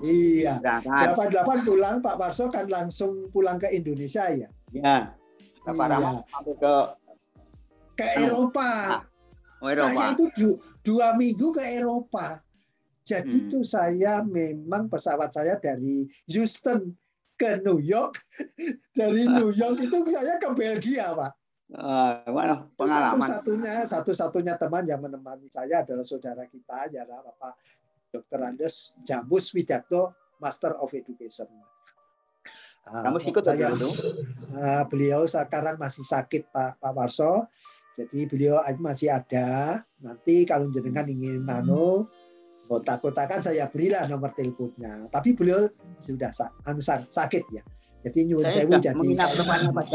Iya. 0.06 0.54
88 0.62 1.66
pulang 1.66 1.94
Pak 2.00 2.16
Warso 2.16 2.48
kan 2.48 2.70
langsung 2.70 3.28
pulang 3.34 3.58
ke 3.58 3.68
Indonesia 3.74 4.30
ya. 4.30 4.48
Iya. 4.70 5.19
Pak 5.64 5.74
iya. 5.76 5.98
sampai 6.26 6.54
ke 6.56 6.74
ke 8.00 8.06
Eropa. 8.16 8.70
Oh, 9.60 9.68
Eropa. 9.68 9.92
Saya 9.92 10.04
itu 10.16 10.24
du, 10.36 10.48
dua 10.80 11.12
minggu 11.20 11.52
ke 11.52 11.60
Eropa. 11.60 12.40
Jadi 13.04 13.36
hmm. 13.36 13.44
itu 13.48 13.58
saya 13.64 14.24
memang 14.24 14.88
pesawat 14.88 15.34
saya 15.34 15.60
dari 15.60 16.08
Houston 16.32 16.96
ke 17.40 17.60
New 17.64 17.80
York, 17.80 18.20
dari 19.00 19.24
New 19.24 19.52
York 19.56 19.80
itu 19.80 19.96
saya 20.12 20.36
ke 20.36 20.48
Belgia, 20.52 21.16
Pak. 21.16 21.32
Uh, 21.70 22.18
pengalaman. 22.74 23.22
Satu-satunya, 23.22 23.74
satu-satunya 23.86 24.54
teman 24.58 24.84
yang 24.84 25.00
menemani 25.00 25.46
saya 25.48 25.86
adalah 25.86 26.02
saudara 26.02 26.44
kita, 26.44 26.90
ya 26.92 27.06
Bapak 27.06 27.56
Dr. 28.10 28.40
Andes 28.42 28.98
Jambus 29.06 29.54
Widarto, 29.54 30.12
Master 30.42 30.76
of 30.82 30.90
Education. 30.92 31.46
Uh, 32.88 33.02
Kamu 33.04 33.16
ikut 33.20 33.44
saya? 33.44 33.68
Uh, 33.70 34.82
beliau 34.88 35.28
sekarang 35.28 35.76
masih 35.76 36.04
sakit 36.04 36.48
Pak 36.48 36.80
Pak 36.80 36.92
Warso, 36.96 37.44
jadi 37.98 38.24
beliau 38.26 38.62
masih 38.80 39.12
ada. 39.12 39.80
Nanti 40.00 40.48
kalau 40.48 40.70
jenengan 40.72 41.04
ingin 41.04 41.44
nano, 41.44 42.08
kotak-kotakan 42.70 43.42
saya 43.44 43.68
berilah 43.68 44.08
nomor 44.08 44.32
teleponnya. 44.32 45.10
Tapi 45.12 45.36
beliau 45.36 45.68
sudah 46.00 46.32
anu, 46.64 46.80
sakit 46.84 47.44
ya. 47.52 47.62
Jadi 48.06 48.32
nyuwun 48.32 48.48
sewu 48.48 48.80
jadi. 48.80 48.96
Pak 48.96 49.86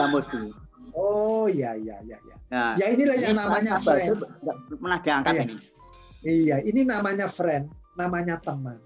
Oh 0.95 1.49
iya 1.51 1.75
iya 1.75 1.99
iya 2.05 2.17
iya. 2.23 2.35
Nah, 2.53 2.71
ya 2.79 2.87
inilah 2.93 3.17
yang 3.19 3.35
namanya 3.35 3.81
friend. 3.83 4.21
Pernah 4.69 4.99
diangkat 5.03 5.33
iya. 5.33 5.43
ini. 5.43 5.55
Iya, 6.25 6.57
ini 6.65 6.81
namanya 6.87 7.27
friend, 7.27 7.67
namanya 7.99 8.39
teman. 8.39 8.79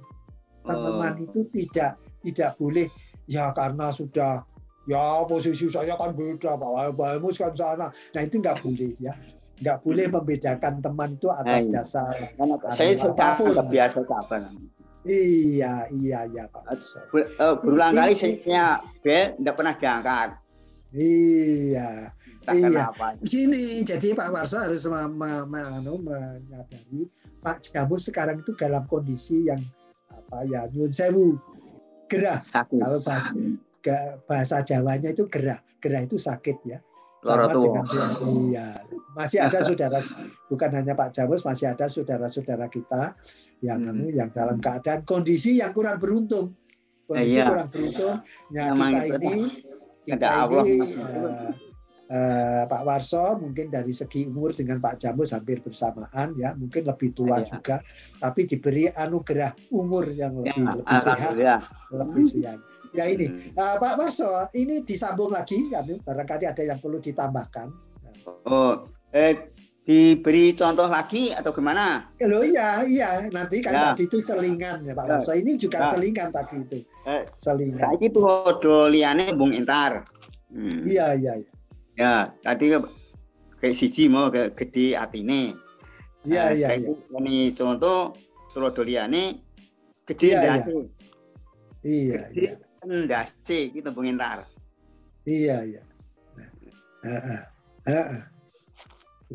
Teman 0.66 1.14
oh. 1.16 1.24
itu 1.24 1.46
tidak 1.54 2.02
tidak 2.26 2.58
boleh 2.58 2.88
ya 3.30 3.54
karena 3.54 3.94
sudah 3.94 4.42
ya 4.90 5.22
posisi 5.30 5.70
saya 5.70 5.94
kan 5.94 6.18
beda 6.18 6.58
Pak 6.58 6.98
Walmus 6.98 7.38
kan 7.38 7.54
sana. 7.54 7.88
Nah 7.88 8.22
itu 8.26 8.42
nggak 8.42 8.66
boleh 8.66 8.98
ya. 8.98 9.14
Nggak 9.62 9.86
boleh 9.86 10.06
hmm. 10.10 10.16
membedakan 10.18 10.74
teman 10.82 11.20
itu 11.20 11.30
atas 11.30 11.70
nah, 11.70 11.84
dasar 11.84 12.14
saya 12.74 12.98
sudah 12.98 13.66
biasa 13.70 14.02
kapan. 14.08 14.50
Iya, 15.08 15.88
iya, 15.96 16.28
iya 16.28 16.44
Pak. 16.52 16.64
Uh, 17.40 17.56
berulang 17.64 17.96
kali 17.96 18.20
saya 18.20 18.84
tidak 19.04 19.56
pernah 19.56 19.76
diangkat. 19.78 20.30
Iya. 20.90 22.10
iya. 22.50 22.90
Gini, 23.22 23.86
jadi 23.86 24.18
Pak 24.18 24.34
Warso 24.34 24.58
harus 24.58 24.90
menyadari 24.90 27.06
Pak 27.46 27.58
Jamu 27.70 27.96
sekarang 28.02 28.42
itu 28.42 28.58
dalam 28.58 28.90
kondisi 28.90 29.48
yang 29.48 29.62
apa 30.10 30.46
ya 30.46 30.70
nyun 30.70 30.94
sewu 30.94 31.38
gerah. 32.10 32.40
Sakit. 32.42 32.78
Kalau 32.82 33.00
bahasa 33.06 33.32
bahasa 34.28 34.58
Jawanya 34.66 35.14
itu 35.16 35.30
gerah. 35.30 35.62
Gerah 35.80 36.02
itu 36.04 36.18
sakit 36.20 36.58
ya. 36.68 36.80
Sama 37.20 37.52
dengan 37.52 37.84
iya. 38.48 38.80
Masih 39.12 39.44
ada 39.44 39.60
saudara 39.68 40.00
bukan 40.48 40.70
hanya 40.72 40.96
Pak 40.96 41.12
Jamus, 41.12 41.44
masih 41.44 41.76
ada 41.76 41.92
saudara-saudara 41.92 42.72
kita 42.72 43.16
yang 43.60 43.84
hmm. 43.84 43.92
Anu, 43.92 44.06
yang 44.08 44.30
dalam 44.32 44.64
keadaan 44.64 45.04
kondisi 45.04 45.60
yang 45.60 45.76
kurang 45.76 46.00
beruntung. 46.00 46.56
Kondisi 47.04 47.44
iya. 47.44 47.48
kurang 47.52 47.68
beruntung. 47.68 48.16
Ya, 48.56 48.72
kita 48.72 49.02
ini 49.20 49.36
kita 50.08 50.28
Allah. 50.28 50.64
ini 50.64 50.78
uh, 50.96 51.52
uh, 52.10 52.64
Pak 52.66 52.82
Warso 52.84 53.38
mungkin 53.40 53.70
dari 53.70 53.94
segi 53.94 54.28
umur 54.28 54.52
dengan 54.52 54.82
Pak 54.82 55.00
Jamus 55.00 55.32
hampir 55.32 55.62
bersamaan 55.62 56.34
ya 56.36 56.58
mungkin 56.58 56.90
lebih 56.90 57.14
tua 57.14 57.40
ya. 57.40 57.56
juga 57.56 57.78
tapi 58.20 58.50
diberi 58.50 58.90
anugerah 58.90 59.54
umur 59.72 60.10
yang 60.12 60.42
lebih 60.42 60.66
ya, 60.66 60.74
lebih 60.76 61.00
sehat 61.00 61.34
lebih 61.94 62.26
sehat 62.26 62.60
ya 62.92 63.06
ini 63.06 63.30
uh, 63.56 63.78
Pak 63.78 63.94
Warso 63.96 64.50
ini 64.58 64.82
disambung 64.84 65.32
lagi 65.32 65.70
ya 65.70 65.86
barangkali 65.86 66.46
ada 66.50 66.64
yang 66.66 66.82
perlu 66.82 66.98
ditambahkan 66.98 67.70
oh 68.50 68.90
eh 69.14 69.54
diberi 69.90 70.54
contoh 70.54 70.86
lagi 70.86 71.34
atau 71.34 71.50
gimana? 71.50 72.06
Loh 72.22 72.46
iya, 72.46 72.86
iya. 72.86 73.26
Nanti 73.34 73.58
kan 73.58 73.74
ya. 73.74 73.82
tadi 73.90 74.06
itu 74.06 74.22
selingan 74.22 74.86
ya 74.86 74.94
Pak 74.94 75.06
ya. 75.10 75.12
Warso. 75.18 75.34
Ini 75.34 75.58
juga 75.58 75.82
ya. 75.82 75.98
selingan 75.98 76.30
tadi 76.30 76.62
itu. 76.62 76.80
Eh, 77.10 77.26
selingan. 77.42 77.90
Saiki 77.90 78.14
podo 78.14 78.86
liane 78.86 79.34
Bung 79.34 79.50
Intar. 79.50 80.06
Hmm. 80.54 80.86
Iya, 80.86 81.18
iya, 81.18 81.42
iya. 81.42 81.49
Ya, 82.00 82.32
tadi 82.48 82.72
kayak 83.60 83.76
siji 83.76 84.08
mau 84.08 84.32
ke 84.32 84.56
gede 84.56 84.96
atine. 84.96 85.52
Iya, 86.24 86.56
iya, 86.56 86.68
iya. 86.80 86.96
Ini 86.96 87.52
contoh 87.52 88.16
tulodo 88.56 88.88
liane 88.88 89.44
gede 90.08 90.32
iya, 90.32 90.40
ndase. 90.40 90.72
Iya, 91.84 92.22
iya. 92.32 92.52
Ndase 92.88 93.76
gitu 93.76 93.92
Bung 93.92 94.08
Intar. 94.08 94.48
Iya, 95.28 95.68
iya. 95.68 95.84
Heeh. 97.04 97.42
Heeh. 97.84 98.22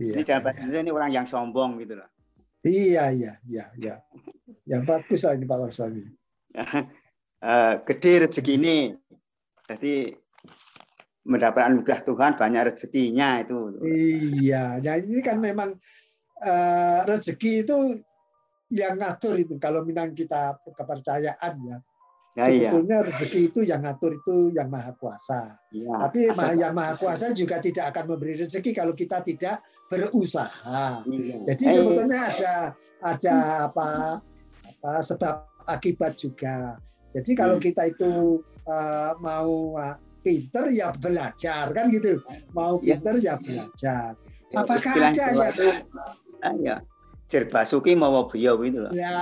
Iya, 0.01 0.13
ini 0.17 0.23
jabat 0.25 0.57
iya. 0.57 0.81
ini 0.81 0.89
orang 0.89 1.13
yang 1.13 1.29
sombong 1.29 1.77
gitu 1.85 2.01
loh. 2.01 2.09
Iya, 2.65 3.13
iya, 3.13 3.33
iya, 3.45 3.65
iya. 3.77 3.95
Yang 4.65 4.83
bagus 4.89 5.21
lah 5.29 5.37
ini 5.37 5.45
Pak 5.45 5.59
Warsami. 5.61 6.01
uh, 6.01 7.77
gede 7.93 8.25
rezeki 8.25 8.53
ini. 8.57 8.77
Jadi 9.69 10.24
mendapat 11.25 11.73
anugerah 11.73 12.01
Tuhan 12.05 12.33
banyak 12.37 12.63
rezekinya 12.69 13.41
itu. 13.41 13.81
Iya, 13.81 14.79
ya 14.85 14.93
ini 15.01 15.25
kan 15.25 15.41
memang 15.41 15.73
uh, 16.45 17.01
rezeki 17.09 17.65
itu 17.65 17.77
yang 18.73 19.01
ngatur 19.01 19.41
itu 19.41 19.57
kalau 19.57 19.85
minang 19.85 20.13
kita 20.13 20.61
kepercayaan 20.77 21.55
ya. 21.65 21.79
Ya, 22.35 22.51
iya. 22.51 22.67
Sebetulnya 22.75 22.99
iya. 22.99 23.07
rezeki 23.07 23.41
itu 23.47 23.61
yang 23.63 23.81
ngatur 23.87 24.11
itu 24.19 24.51
yang 24.59 24.67
maha 24.67 24.91
kuasa. 24.99 25.55
Ya, 25.71 26.03
Tapi 26.03 26.35
asal, 26.35 26.59
yang 26.59 26.75
maha 26.75 26.99
kuasa 26.99 27.31
juga 27.31 27.63
tidak 27.63 27.95
akan 27.95 28.05
memberi 28.11 28.35
rezeki 28.35 28.75
kalau 28.75 28.91
kita 28.91 29.23
tidak 29.23 29.63
berusaha. 29.87 31.07
Iya. 31.07 31.37
Jadi 31.47 31.63
eh, 31.63 31.73
sebetulnya 31.79 32.21
ada 32.35 32.55
ada 33.07 33.37
apa 33.71 33.89
apa 34.67 34.93
sebab 35.07 35.47
akibat 35.71 36.19
juga. 36.19 36.75
Jadi 37.15 37.39
kalau 37.39 37.63
hmm. 37.63 37.65
kita 37.71 37.83
itu 37.87 38.43
uh, 38.67 39.15
mau 39.23 39.79
uh, 39.79 39.95
pinter 40.25 40.73
ya 40.73 40.91
belajar 40.97 41.71
kan 41.77 41.93
gitu. 41.93 42.19
Mau 42.57 42.81
iya. 42.81 42.97
pinter 42.97 43.15
ya, 43.21 43.23
ya 43.23 43.35
belajar. 43.37 44.11
Apakah 44.57 44.93
ada 44.97 45.25
ya? 45.31 45.49
Ah, 46.41 46.55
ya. 46.57 46.77
Jerbasuki 47.29 47.93
mau 47.97 48.25
beliau 48.29 48.61
itu 48.65 48.85
loh. 48.85 48.93
Ya, 48.93 49.21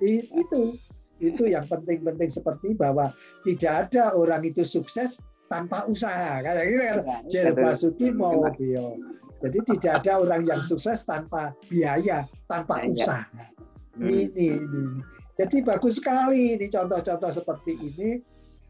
itu 0.00 0.76
itu 1.18 1.50
yang 1.50 1.66
penting-penting 1.66 2.30
seperti 2.30 2.78
bahwa 2.78 3.10
tidak 3.42 3.90
ada 3.90 4.14
orang 4.14 4.46
itu 4.46 4.62
sukses 4.62 5.18
tanpa 5.50 5.82
usaha 5.88 6.44
kayak 6.44 6.64
gitu 6.68 6.84
kan 7.02 7.22
Jer 7.26 7.50
Basuki 7.56 8.12
mau 8.14 8.46
bio 8.54 9.00
jadi 9.42 9.58
tidak 9.74 9.92
ada 10.04 10.12
orang 10.22 10.42
yang 10.46 10.60
sukses 10.62 11.02
tanpa 11.08 11.56
biaya 11.66 12.28
tanpa 12.46 12.84
usaha 12.86 13.24
hmm. 13.98 14.06
ini 14.06 14.46
ini 14.62 14.84
jadi 15.40 15.64
bagus 15.64 15.98
sekali 15.98 16.54
ini 16.54 16.66
contoh-contoh 16.68 17.32
seperti 17.32 17.72
ini 17.80 18.20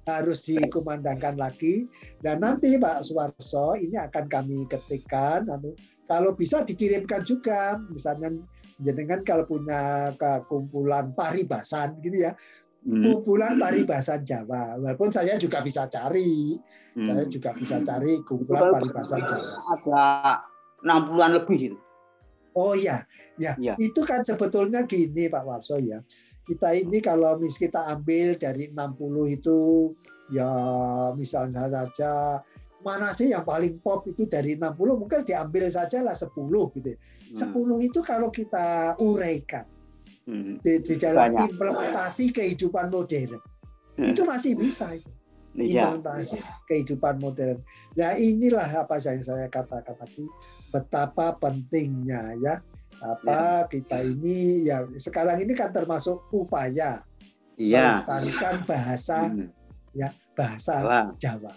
harus 0.08 0.48
dikumandangkan 0.48 1.36
lagi. 1.36 1.84
Dan 2.18 2.40
nanti 2.40 2.80
Pak 2.80 3.04
Suwarso 3.04 3.76
ini 3.76 3.94
akan 4.00 4.24
kami 4.26 4.64
ketikkan 4.66 5.46
kalau 6.08 6.32
bisa 6.32 6.64
dikirimkan 6.64 7.22
juga. 7.22 7.76
Misalnya 7.92 8.32
jenengan 8.80 9.20
kalau 9.22 9.44
punya 9.44 10.12
kumpulan 10.48 11.12
paribasan 11.12 12.00
gitu 12.00 12.24
ya. 12.28 12.32
Hmm. 12.88 13.04
kumpulan 13.04 13.60
paribasan 13.60 14.24
Jawa. 14.24 14.80
Walaupun 14.80 15.12
saya 15.12 15.36
juga 15.36 15.60
bisa 15.60 15.84
cari. 15.92 16.56
Hmm. 16.96 17.04
saya 17.04 17.24
juga 17.28 17.52
bisa 17.52 17.84
cari 17.84 18.22
kumpulan 18.24 18.72
paribasan 18.72 19.20
Jawa. 19.20 19.52
ada 19.76 20.02
60-an 20.78 21.42
lebih 21.42 21.74
itu 21.74 21.78
Oh 22.58 22.74
ya, 22.74 23.06
ya, 23.38 23.54
ya. 23.62 23.78
Itu 23.78 24.02
kan 24.02 24.26
sebetulnya 24.26 24.82
gini 24.82 25.30
Pak 25.30 25.46
Warso 25.46 25.78
ya. 25.78 26.02
Kita 26.42 26.74
ini 26.74 26.98
kalau 26.98 27.38
mis 27.38 27.54
kita 27.54 27.86
ambil 27.86 28.34
dari 28.34 28.66
60 28.74 29.36
itu 29.38 29.58
ya 30.34 30.50
misalnya 31.14 31.70
saja 31.70 32.42
mana 32.82 33.10
sih 33.14 33.30
yang 33.30 33.44
paling 33.46 33.78
pop 33.82 34.06
itu 34.10 34.26
dari 34.26 34.58
60 34.58 34.74
mungkin 34.98 35.22
diambil 35.22 35.70
saja 35.70 36.02
lah 36.02 36.16
10 36.18 36.34
gitu. 36.78 36.90
Hmm. 36.90 37.78
10 37.78 37.86
itu 37.86 38.00
kalau 38.02 38.32
kita 38.34 38.98
uraikan 38.98 39.66
hmm. 40.26 40.62
di, 40.62 40.72
di 40.82 40.94
dalam 40.98 41.30
Banyak. 41.30 41.54
implementasi 41.54 42.34
kehidupan 42.34 42.90
modern 42.90 43.38
hmm. 43.98 44.06
itu 44.08 44.22
masih 44.26 44.58
bisa 44.58 44.98
itu. 44.98 45.17
Iya. 45.56 45.96
Implementasi 45.96 46.38
kehidupan 46.68 47.18
modern. 47.18 47.58
Nah 47.96 48.14
inilah 48.14 48.68
apa 48.68 49.00
yang 49.00 49.22
saya 49.24 49.48
katakan 49.48 49.96
tadi 49.96 50.28
betapa 50.70 51.34
pentingnya 51.40 52.36
ya 52.38 52.60
apa 52.98 53.64
ya. 53.64 53.70
kita 53.70 53.98
ini 54.02 54.66
ya 54.66 54.82
sekarang 54.98 55.38
ini 55.38 55.54
kan 55.54 55.70
termasuk 55.70 56.18
upaya 56.34 57.02
iya. 57.54 57.94
melestarikan 57.94 58.66
bahasa 58.66 59.18
hmm. 59.30 59.48
ya 59.94 60.10
bahasa 60.34 60.74
Wah. 60.82 61.06
Jawa 61.16 61.54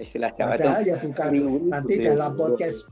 istilah 0.00 0.32
Jawa 0.32 0.56
Padahal 0.56 0.82
ya 0.88 0.96
bukan 0.96 1.30
nanti 1.68 2.00
dalam 2.00 2.32
podcast 2.32 2.88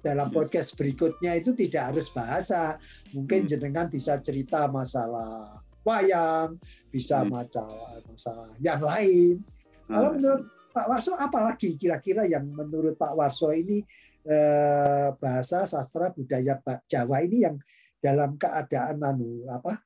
dalam 0.00 0.32
hmm. 0.32 0.36
podcast 0.36 0.76
berikutnya 0.80 1.36
itu 1.40 1.52
tidak 1.52 1.92
harus 1.92 2.08
bahasa. 2.12 2.76
Mungkin 3.12 3.44
hmm. 3.44 3.48
jenengan 3.48 3.86
bisa 3.92 4.16
cerita 4.20 4.68
masalah 4.68 5.60
wayang, 5.84 6.56
bisa 6.92 7.24
hmm. 7.24 7.32
masalah 7.32 8.00
masalah 8.08 8.48
yang 8.60 8.80
lain. 8.80 9.44
Hmm. 9.90 9.98
Kalau 9.98 10.10
menurut 10.14 10.42
Pak 10.70 10.86
Warso 10.86 11.18
apalagi 11.18 11.74
kira-kira 11.74 12.22
yang 12.30 12.46
menurut 12.46 12.94
Pak 12.94 13.18
Warso 13.18 13.50
ini 13.50 13.82
eh, 14.22 15.10
bahasa 15.18 15.66
sastra 15.66 16.14
budaya 16.14 16.62
Jawa 16.86 17.26
ini 17.26 17.42
yang 17.42 17.58
dalam 17.98 18.38
keadaan 18.38 19.02
anu 19.02 19.50
apa? 19.50 19.82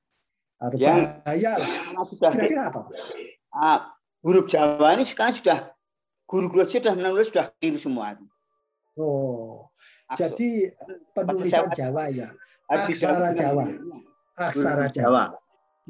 Ya, 0.76 1.24
bahaya. 1.24 1.52
Kira-kira 2.04 2.68
apa? 2.68 2.92
Ah, 3.48 3.96
huruf 4.20 4.44
Jawa 4.52 4.92
ini 4.92 5.08
sekarang 5.08 5.40
sudah 5.40 5.72
guru-guru 6.28 6.68
sudah 6.68 6.92
menulis 6.92 7.32
sudah 7.32 7.48
keliru 7.56 7.80
semua. 7.80 8.20
Oh, 8.94 9.66
Maksud. 10.06 10.18
jadi 10.20 10.50
penulisan 11.16 11.66
Jawa 11.74 12.12
ya, 12.14 12.30
aksara 12.70 13.34
Jawa, 13.34 13.66
aksara 14.38 14.86
Jawa. 14.86 15.34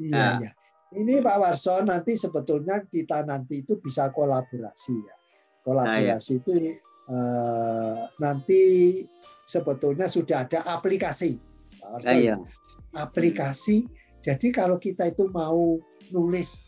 Iya, 0.01 0.41
nah. 0.41 0.51
Ini 0.93 1.23
Pak 1.25 1.37
Warso 1.41 1.81
nanti 1.81 2.13
sebetulnya 2.13 2.85
kita 2.85 3.25
nanti 3.25 3.65
itu 3.65 3.81
bisa 3.81 4.13
kolaborasi 4.13 4.95
ya. 5.01 5.15
Kolaborasi 5.65 6.05
nah, 6.05 6.37
ya. 6.37 6.39
itu 6.39 6.51
eh, 7.09 7.95
nanti 8.21 8.61
sebetulnya 9.43 10.05
sudah 10.05 10.45
ada 10.45 10.61
aplikasi. 10.77 11.41
Pak 11.81 11.89
Warso. 11.89 12.09
Nah, 12.13 12.17
ya. 12.21 12.35
Aplikasi. 12.95 13.89
Jadi 14.21 14.53
kalau 14.53 14.77
kita 14.77 15.09
itu 15.09 15.27
mau 15.33 15.77
nulis 16.13 16.61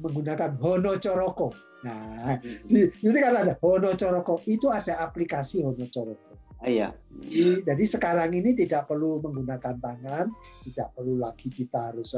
menggunakan 0.00 0.56
Hono 0.56 0.96
Coroko, 0.96 1.52
Nah, 1.80 2.36
di, 2.68 2.84
itu 2.92 3.16
kan 3.16 3.40
ada 3.40 3.56
Hono 3.64 3.96
Coroko. 3.96 4.44
Itu 4.44 4.68
ada 4.68 5.00
aplikasi 5.00 5.64
Hono 5.64 5.88
Coroko. 5.88 6.29
Iya. 6.60 6.92
Jadi, 7.08 7.64
jadi 7.64 7.84
sekarang 7.88 8.30
ini 8.36 8.52
tidak 8.52 8.84
perlu 8.84 9.16
menggunakan 9.24 9.80
tangan, 9.80 10.28
tidak 10.68 10.88
perlu 10.92 11.16
lagi 11.16 11.48
kita 11.48 11.88
harus. 11.88 12.12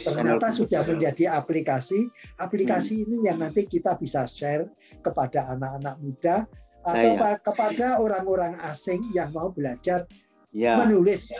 Ternyata 0.00 0.48
sudah 0.48 0.80
menjadi 0.88 1.36
aplikasi. 1.36 2.08
Aplikasi 2.40 3.00
hmm. 3.00 3.04
ini 3.04 3.16
yang 3.28 3.38
nanti 3.44 3.68
kita 3.68 4.00
bisa 4.00 4.24
share 4.24 4.64
kepada 5.04 5.52
anak-anak 5.52 5.96
muda 6.00 6.36
atau 6.86 7.12
Ayah. 7.18 7.36
kepada 7.42 7.86
orang-orang 8.00 8.56
asing 8.70 9.02
yang 9.12 9.28
mau 9.36 9.52
belajar 9.52 10.08
ya. 10.56 10.80
menulis. 10.80 11.36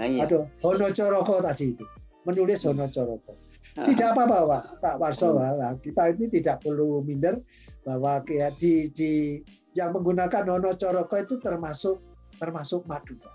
Ayah. 0.00 0.26
Aduh, 0.26 0.44
Hono 0.64 0.90
Coroko 0.90 1.38
tadi 1.38 1.76
itu 1.76 1.86
menulis 2.24 2.66
Hono 2.66 2.86
Coroko. 2.90 3.38
Tidak 3.70 4.08
apa-apa 4.12 4.38
Pak, 4.50 4.64
Pak 4.82 4.94
Warso, 4.98 5.38
nah, 5.38 5.78
kita 5.78 6.10
ini 6.10 6.26
tidak 6.26 6.64
perlu 6.64 7.06
minder 7.06 7.38
bahwa 7.86 8.18
di, 8.58 8.90
di 8.90 9.38
yang 9.78 9.94
menggunakan 9.94 10.44
Hono 10.46 10.74
Coroko 10.74 11.14
itu 11.18 11.38
termasuk 11.38 12.02
termasuk 12.40 12.82
Madura. 12.88 13.30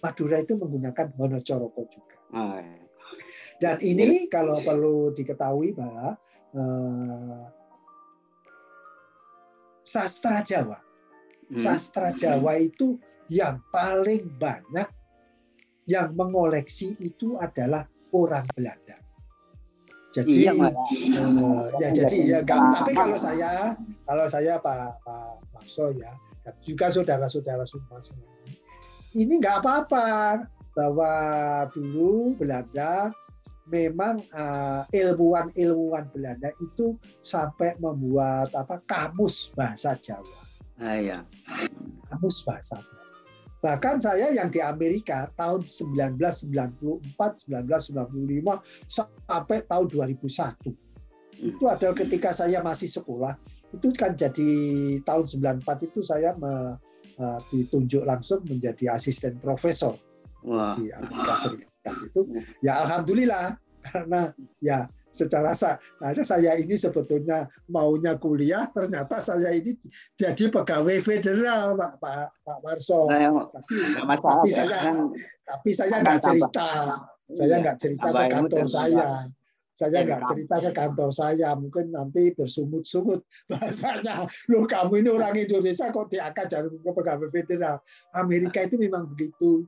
Madura 0.00 0.36
itu 0.40 0.56
menggunakan 0.56 1.12
Hono 1.16 1.38
Coroko 1.44 1.82
juga. 1.88 2.16
Ah, 2.34 2.58
iya. 2.60 2.84
Dan 3.62 3.78
ini 3.80 4.26
kalau 4.26 4.60
perlu 4.66 5.14
diketahui 5.14 5.72
bahwa 5.76 6.18
eh, 6.54 7.44
sastra 9.84 10.42
Jawa, 10.42 10.78
hmm. 10.80 11.54
sastra 11.54 12.10
Jawa 12.10 12.58
itu 12.58 12.98
yang 13.30 13.62
paling 13.70 14.26
banyak 14.40 14.88
yang 15.84 16.16
mengoleksi 16.16 16.96
itu 17.04 17.36
adalah 17.38 17.84
orang 18.10 18.48
Belanda. 18.56 19.03
Jadi 20.14 20.46
iya, 20.46 20.54
uh, 20.54 21.66
ya 21.82 21.88
jadi 21.90 22.16
ya 22.22 22.38
gak, 22.46 22.86
tapi 22.86 22.94
kalau 22.94 23.18
saya 23.18 23.74
kalau 24.06 24.26
saya 24.30 24.62
Pak 24.62 25.02
Pak 25.02 25.42
Makso 25.58 25.90
ya 25.90 26.14
juga 26.62 26.86
saudara-saudara 26.92 27.66
semua 27.66 27.98
ini 29.14 29.38
nggak 29.38 29.62
apa-apa 29.62 30.06
bahwa 30.74 31.12
dulu 31.70 32.34
Belanda 32.38 33.14
memang 33.70 34.20
uh, 34.34 34.84
ilmuwan-ilmuwan 34.92 36.10
Belanda 36.12 36.50
itu 36.60 36.98
sampai 37.24 37.78
membuat 37.80 38.52
apa 38.52 38.82
kamus 38.84 39.54
bahasa 39.56 39.96
Jawa. 39.96 40.40
Ah, 40.76 41.00
iya. 41.00 41.18
Kamus 42.12 42.44
bahasa 42.44 42.76
Jawa. 42.84 43.03
Bahkan 43.64 43.96
saya 43.96 44.28
yang 44.36 44.52
di 44.52 44.60
Amerika 44.60 45.32
tahun 45.40 45.64
1994, 45.64 47.48
1995 47.48 48.60
sampai 48.92 49.64
tahun 49.64 49.86
2001. 49.88 50.68
Itu 51.40 51.64
adalah 51.64 51.96
ketika 51.96 52.36
saya 52.36 52.60
masih 52.60 52.92
sekolah. 52.92 53.32
Itu 53.72 53.88
kan 53.96 54.12
jadi 54.12 54.52
tahun 55.08 55.24
94 55.64 55.88
itu 55.88 56.04
saya 56.04 56.36
me, 56.36 56.76
uh, 57.16 57.40
ditunjuk 57.48 58.04
langsung 58.04 58.44
menjadi 58.44 58.92
asisten 58.92 59.40
profesor 59.40 59.96
Wah. 60.44 60.76
di 60.76 60.92
Amerika 60.92 61.34
Serikat 61.40 61.96
itu. 62.04 62.20
Ya 62.60 62.84
alhamdulillah 62.84 63.63
karena 63.84 64.32
ya 64.64 64.88
secara 65.12 65.52
ada 66.00 66.22
saya 66.24 66.56
ini 66.56 66.74
sebetulnya 66.74 67.44
maunya 67.68 68.16
kuliah 68.16 68.66
ternyata 68.72 69.20
saya 69.20 69.52
ini 69.52 69.76
jadi 70.16 70.48
pegawai 70.48 70.98
federal 71.04 71.76
Pak 71.76 72.00
Pak 72.00 72.26
Pak 72.42 72.58
Marso 72.64 73.06
nah, 73.12 73.44
tapi, 73.52 73.74
tapi 74.16 74.48
saya 74.50 74.76
kan, 74.80 74.96
tapi 75.44 75.70
saya 75.76 76.00
nggak 76.00 76.20
cerita. 76.24 76.68
Saya 77.32 77.56
iya, 77.56 77.62
nggak 77.64 77.78
cerita 77.80 78.08
ke 78.12 78.24
kantor 78.28 78.64
saya. 78.68 79.08
Saya 79.74 79.98
nggak 80.06 80.22
cerita 80.28 80.56
ke 80.60 80.70
kantor 80.76 81.10
saya. 81.10 81.48
Mungkin 81.56 81.86
nanti 81.92 82.22
bersungut-sungut 82.36 83.24
bahasanya. 83.50 84.28
Lu 84.52 84.68
kamu 84.68 85.04
ini 85.04 85.10
orang 85.12 85.36
Indonesia 85.36 85.88
kok 85.88 86.12
diangkat 86.12 86.46
jadi 86.52 86.68
pegawai 86.68 87.28
federal? 87.32 87.80
Amerika 88.12 88.64
itu 88.64 88.76
memang 88.76 89.08
begitu. 89.08 89.64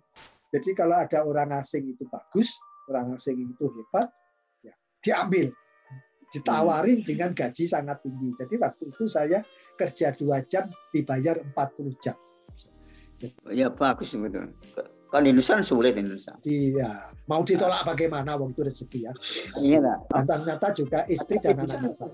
Jadi 0.53 0.73
kalau 0.77 0.97
ada 0.97 1.25
orang 1.25 1.53
asing 1.57 1.91
itu 1.91 2.05
bagus 2.09 2.57
orang 2.91 3.15
asing 3.15 3.43
itu 3.43 3.67
hebat, 3.71 4.09
ya, 4.63 4.75
diambil, 5.03 5.51
ditawarin 6.35 7.03
hmm. 7.03 7.07
dengan 7.07 7.31
gaji 7.33 7.65
sangat 7.65 8.03
tinggi. 8.03 8.35
Jadi 8.35 8.55
waktu 8.59 8.85
itu 8.91 9.05
saya 9.07 9.39
kerja 9.79 10.13
dua 10.15 10.43
jam 10.45 10.67
dibayar 10.91 11.39
40 11.55 12.03
jam. 12.03 12.17
Ya 13.49 13.73
bagus 13.73 14.13
betul. 14.13 14.53
Kan 15.09 15.23
Indonesia 15.23 15.63
sulit 15.63 15.95
Indonesia. 15.97 16.35
Iya, 16.43 17.15
mau 17.31 17.41
ditolak 17.47 17.87
bagaimana 17.87 18.37
waktu 18.37 18.67
rezeki 18.67 19.07
ya. 19.07 19.13
Iya 19.63 19.79
lah. 19.81 19.97
Dan 20.11 20.25
ternyata 20.27 20.75
juga 20.75 21.07
istri 21.07 21.39
dan 21.39 21.63
anak-anak 21.63 21.95
saya, 21.95 22.13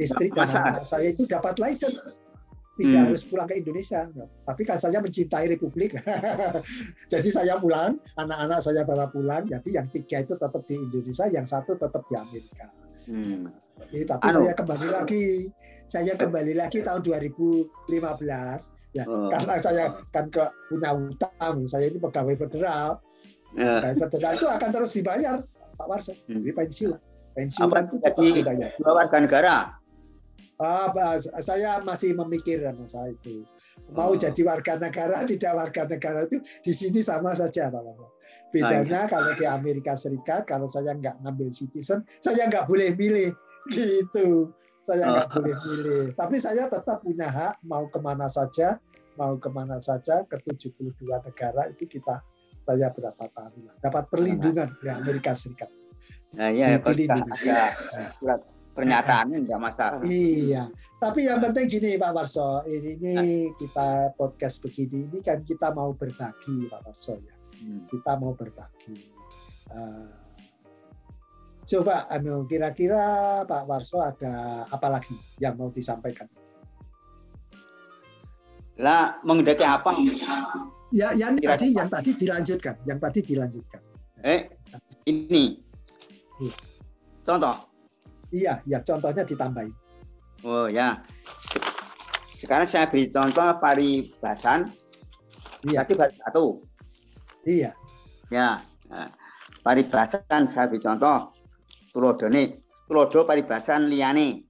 istri 0.00 0.32
dan 0.32 0.48
anak-anak 0.50 0.86
saya 0.88 1.12
itu 1.12 1.28
dapat 1.28 1.60
license 1.60 2.24
tidak 2.74 2.90
hmm. 2.98 3.06
harus 3.06 3.22
pulang 3.22 3.46
ke 3.46 3.54
Indonesia. 3.62 4.02
Tapi 4.42 4.62
kan 4.66 4.82
saya 4.82 4.98
mencintai 4.98 5.46
Republik. 5.46 5.94
jadi 7.12 7.28
saya 7.30 7.54
pulang, 7.62 8.02
anak-anak 8.18 8.58
saya 8.58 8.82
bawa 8.82 9.06
pulang. 9.06 9.46
Jadi 9.46 9.78
yang 9.78 9.86
tiga 9.94 10.26
itu 10.26 10.34
tetap 10.34 10.62
di 10.66 10.74
Indonesia, 10.74 11.30
yang 11.30 11.46
satu 11.46 11.78
tetap 11.78 12.02
di 12.10 12.14
Amerika. 12.18 12.66
Hmm. 13.06 13.46
Jadi, 13.74 14.06
tapi 14.06 14.26
anu. 14.30 14.38
saya 14.42 14.54
kembali 14.54 14.88
lagi, 14.90 15.26
saya 15.86 16.12
kembali 16.14 16.54
lagi 16.54 16.78
tahun 16.82 17.02
2015 17.02 17.90
ya 18.94 19.04
oh. 19.06 19.28
karena 19.28 19.54
saya 19.58 19.84
kan 20.14 20.30
ke 20.30 20.46
punya 20.70 20.94
utang, 20.94 21.66
saya 21.66 21.90
ini 21.90 21.98
pegawai 21.98 22.38
federal, 22.38 23.02
yeah. 23.58 23.82
pegawai 23.82 23.98
federal 24.08 24.32
itu 24.38 24.46
akan 24.46 24.68
terus 24.70 24.90
dibayar 24.94 25.36
Pak 25.74 25.86
Warso, 25.90 26.14
hmm. 26.14 26.42
di 26.46 26.50
pensiun, 26.54 26.94
pensiun 27.34 27.66
itu 27.66 27.96
tetap 27.98 28.22
dibayar. 28.22 28.70
Warga 28.78 29.18
negara 29.18 29.56
Ah, 30.62 30.86
saya 31.42 31.82
masih 31.82 32.14
memikirkan 32.14 32.78
masalah 32.78 33.10
itu. 33.10 33.42
Mau 33.90 34.14
oh. 34.14 34.18
jadi 34.18 34.38
warga 34.46 34.78
negara, 34.78 35.26
tidak 35.26 35.50
warga 35.50 35.82
negara 35.90 36.30
itu 36.30 36.38
di 36.62 36.70
sini 36.70 37.02
sama 37.02 37.34
saja, 37.34 37.74
Pak 37.74 37.82
Bedanya 38.54 39.10
kalau 39.10 39.34
di 39.34 39.50
Amerika 39.50 39.98
Serikat, 39.98 40.46
kalau 40.46 40.70
saya 40.70 40.94
nggak 40.94 41.26
ngambil 41.26 41.50
citizen, 41.50 42.06
saya 42.06 42.46
nggak 42.46 42.70
boleh 42.70 42.94
milih, 42.94 43.34
gitu. 43.74 44.54
Saya 44.86 45.10
nggak 45.10 45.28
oh. 45.28 45.32
boleh 45.42 45.54
milih. 45.66 46.04
Tapi 46.14 46.36
saya 46.38 46.70
tetap 46.70 47.02
punya 47.02 47.26
hak 47.26 47.58
mau 47.66 47.90
ke 47.90 47.98
mana 47.98 48.30
saja, 48.30 48.78
mau 49.18 49.34
ke 49.34 49.50
mana 49.50 49.82
saja 49.82 50.22
ke 50.22 50.38
72 50.46 50.94
negara 51.02 51.66
itu 51.66 51.98
kita 51.98 52.22
saya 52.62 52.94
berapa 52.94 53.24
tahun 53.26 53.74
dapat 53.82 54.04
perlindungan 54.06 54.70
dari 54.78 54.90
Amerika 54.94 55.34
Serikat. 55.34 55.68
Nah, 56.38 56.50
iya, 56.50 56.78
ada 56.78 57.58
surat 58.18 58.40
pernyataan 58.74 59.30
enggak 59.30 59.62
masalah. 59.62 60.02
Iya, 60.10 60.68
tapi 60.98 61.30
yang 61.30 61.38
penting 61.40 61.70
gini 61.70 61.94
Pak 61.94 62.10
Warso, 62.12 62.66
ini, 62.66 62.98
ini 62.98 63.30
kita 63.56 64.12
podcast 64.18 64.60
begini, 64.60 65.08
ini 65.08 65.18
kan 65.22 65.40
kita 65.46 65.70
mau 65.72 65.94
berbagi 65.94 66.68
Pak 66.68 66.80
Warso 66.84 67.14
ya, 67.16 67.34
hmm. 67.62 67.88
kita 67.88 68.12
mau 68.18 68.34
berbagi. 68.34 68.98
Uh, 69.70 70.10
coba, 71.64 72.10
anu 72.10 72.44
kira-kira 72.50 73.42
Pak 73.46 73.64
Warso 73.70 74.02
ada 74.02 74.66
apa 74.68 74.88
lagi 74.90 75.16
yang 75.38 75.54
mau 75.54 75.70
disampaikan? 75.70 76.26
Lah, 78.82 79.22
mengendaki 79.22 79.62
apa? 79.62 79.94
Ya, 80.90 81.14
yang 81.14 81.38
kira 81.38 81.54
tadi, 81.54 81.70
yang 81.70 81.86
tadi 81.86 82.10
dilanjutkan, 82.18 82.74
yang 82.82 82.98
tadi 82.98 83.22
dilanjutkan. 83.22 83.80
Eh, 84.26 84.50
ini. 85.06 85.62
Iya. 86.42 86.54
Contoh 87.22 87.73
Iya, 88.32 88.62
ya 88.64 88.78
contohnya 88.80 89.24
ditambahin. 89.26 89.74
Oh 90.44 90.68
ya. 90.68 91.00
Sekarang 92.36 92.68
saya 92.68 92.92
beri 92.92 93.08
contoh 93.08 93.56
paribasan. 93.56 94.68
Iya. 95.64 95.88
Tadi 95.88 95.92
baru 95.96 96.14
satu. 96.20 96.44
Iya. 97.48 97.72
Ya. 98.28 98.60
Nah, 98.92 99.08
paribasan 99.64 100.44
saya 100.44 100.68
beri 100.68 100.84
contoh. 100.84 101.32
Tulodone, 101.94 102.60
tulodo 102.84 103.24
paribasan 103.24 103.88
liyane. 103.88 104.44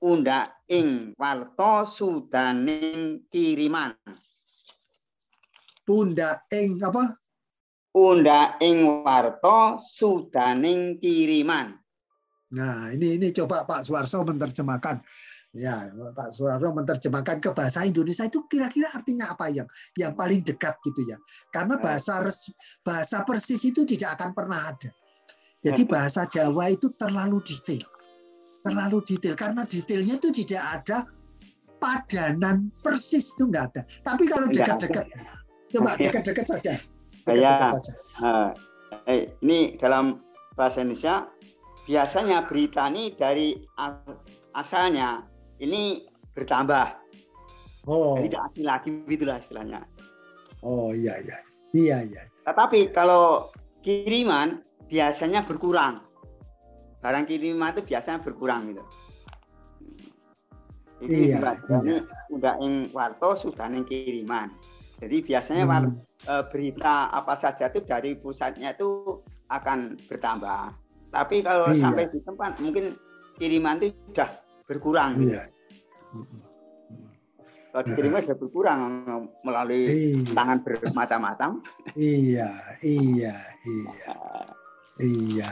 Unda 0.00 0.64
ing 0.68 1.16
warto 1.16 1.88
sudaning 1.88 3.28
kiriman. 3.32 3.96
Unda 5.88 6.44
ing 6.52 6.76
apa? 6.84 7.04
Unda 7.96 8.60
ing 8.60 8.84
warto 9.02 9.80
sudaning 9.80 11.00
kiriman. 11.00 11.79
Nah, 12.50 12.90
ini 12.90 13.14
ini 13.14 13.30
coba 13.30 13.62
Pak 13.62 13.86
Suwarso 13.86 14.26
menerjemahkan. 14.26 14.98
Ya, 15.54 15.86
Pak 15.90 16.34
Suwarso 16.34 16.74
menerjemahkan 16.74 17.38
ke 17.38 17.54
bahasa 17.54 17.86
Indonesia 17.86 18.26
itu 18.26 18.42
kira-kira 18.50 18.90
artinya 18.90 19.30
apa 19.30 19.46
yang 19.54 19.66
yang 19.94 20.18
paling 20.18 20.42
dekat 20.42 20.74
gitu 20.82 21.06
ya. 21.06 21.14
Karena 21.54 21.78
ya. 21.78 21.82
bahasa 21.82 22.26
res, 22.26 22.50
bahasa 22.82 23.22
persis 23.22 23.62
itu 23.62 23.86
tidak 23.86 24.18
akan 24.18 24.34
pernah 24.34 24.74
ada. 24.74 24.90
Jadi 25.62 25.82
ya. 25.86 25.90
bahasa 25.90 26.26
Jawa 26.26 26.74
itu 26.74 26.90
terlalu 26.98 27.38
detail. 27.46 27.86
Terlalu 28.66 28.98
detail 29.06 29.34
karena 29.38 29.62
detailnya 29.62 30.14
itu 30.18 30.28
tidak 30.34 30.62
ada 30.82 30.98
padanan 31.78 32.74
persis 32.82 33.30
itu 33.38 33.46
enggak 33.46 33.70
ada. 33.74 33.82
Tapi 34.02 34.26
kalau 34.26 34.46
dekat-dekat 34.50 35.06
coba 35.70 35.90
dekat-dekat 35.94 36.46
saja. 36.50 36.74
Dekat 37.22 37.78
saja. 37.78 37.92
Uh, 38.18 38.50
eh, 39.06 39.30
ini 39.46 39.78
dalam 39.78 40.18
bahasa 40.58 40.82
Indonesia 40.82 41.30
biasanya 41.90 42.46
berita 42.46 42.86
ini 42.86 43.18
dari 43.18 43.58
asalnya 44.54 45.26
ini 45.58 46.06
bertambah. 46.38 46.86
Oh. 47.90 48.14
Jadi 48.14 48.30
tidak 48.30 48.42
asli 48.46 48.62
lagi 48.62 48.88
itulah 49.10 49.42
istilahnya. 49.42 49.82
Oh 50.62 50.94
iya 50.94 51.18
iya. 51.18 51.38
Iya 51.74 51.98
iya. 52.06 52.22
Tetapi 52.46 52.94
kalau 52.94 53.50
kiriman 53.82 54.62
biasanya 54.86 55.42
berkurang. 55.42 56.06
Barang 57.02 57.26
kiriman 57.26 57.74
itu 57.74 57.82
biasanya 57.82 58.22
berkurang 58.22 58.70
gitu. 58.70 58.84
Ini 61.00 61.32
iya, 61.32 61.56
iya. 61.56 62.04
udah 62.28 62.54
yang 62.60 62.92
warto 62.94 63.34
sudah 63.34 63.66
yang 63.66 63.88
kiriman. 63.88 64.52
Jadi 65.00 65.24
biasanya 65.24 65.64
hmm. 65.64 65.96
E, 66.28 66.34
berita 66.52 67.08
apa 67.08 67.32
saja 67.32 67.72
itu 67.72 67.80
dari 67.80 68.12
pusatnya 68.20 68.76
itu 68.76 69.24
akan 69.48 69.96
bertambah. 70.04 70.76
Tapi 71.10 71.42
kalau 71.42 71.74
iya. 71.74 71.82
sampai 71.82 72.04
di 72.10 72.18
tempat 72.22 72.62
mungkin 72.62 72.94
kiriman 73.36 73.82
itu 73.82 73.94
sudah 74.10 74.30
berkurang. 74.70 75.18
Iya. 75.18 75.42
Kalau 77.70 77.82
dikiriman 77.86 78.20
sudah 78.26 78.38
berkurang 78.38 78.80
melalui 79.42 79.86
iya. 79.86 80.30
tangan 80.34 80.58
bermacam-macam. 80.62 81.50
Iya, 81.98 82.50
iya, 82.82 83.34
iya. 83.66 84.14
Iya. 85.00 85.50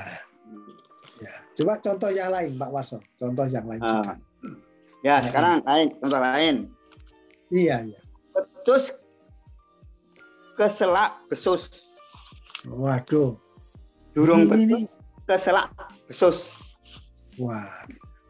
Ya. 1.18 1.34
Coba 1.58 1.82
contoh 1.82 2.10
yang 2.14 2.30
lain, 2.30 2.54
Pak 2.54 2.70
Warso. 2.70 3.02
Contoh 3.18 3.46
yang 3.50 3.66
lain 3.66 3.82
uh, 3.82 3.90
juga. 3.90 4.14
Ya, 5.02 5.18
nah, 5.18 5.20
sekarang 5.22 5.54
lain, 5.66 5.86
contoh 5.98 6.20
lain. 6.22 6.54
Iya, 7.50 7.76
iya. 7.86 8.00
Terus 8.62 8.94
keselak 10.54 11.18
besus. 11.30 11.70
Waduh. 12.66 13.38
Durung 14.14 14.50
ini, 14.54 14.86
besus 14.86 14.97
ke 14.97 14.97
selak 15.36 15.68
besus. 16.08 16.48
Wah. 17.36 17.68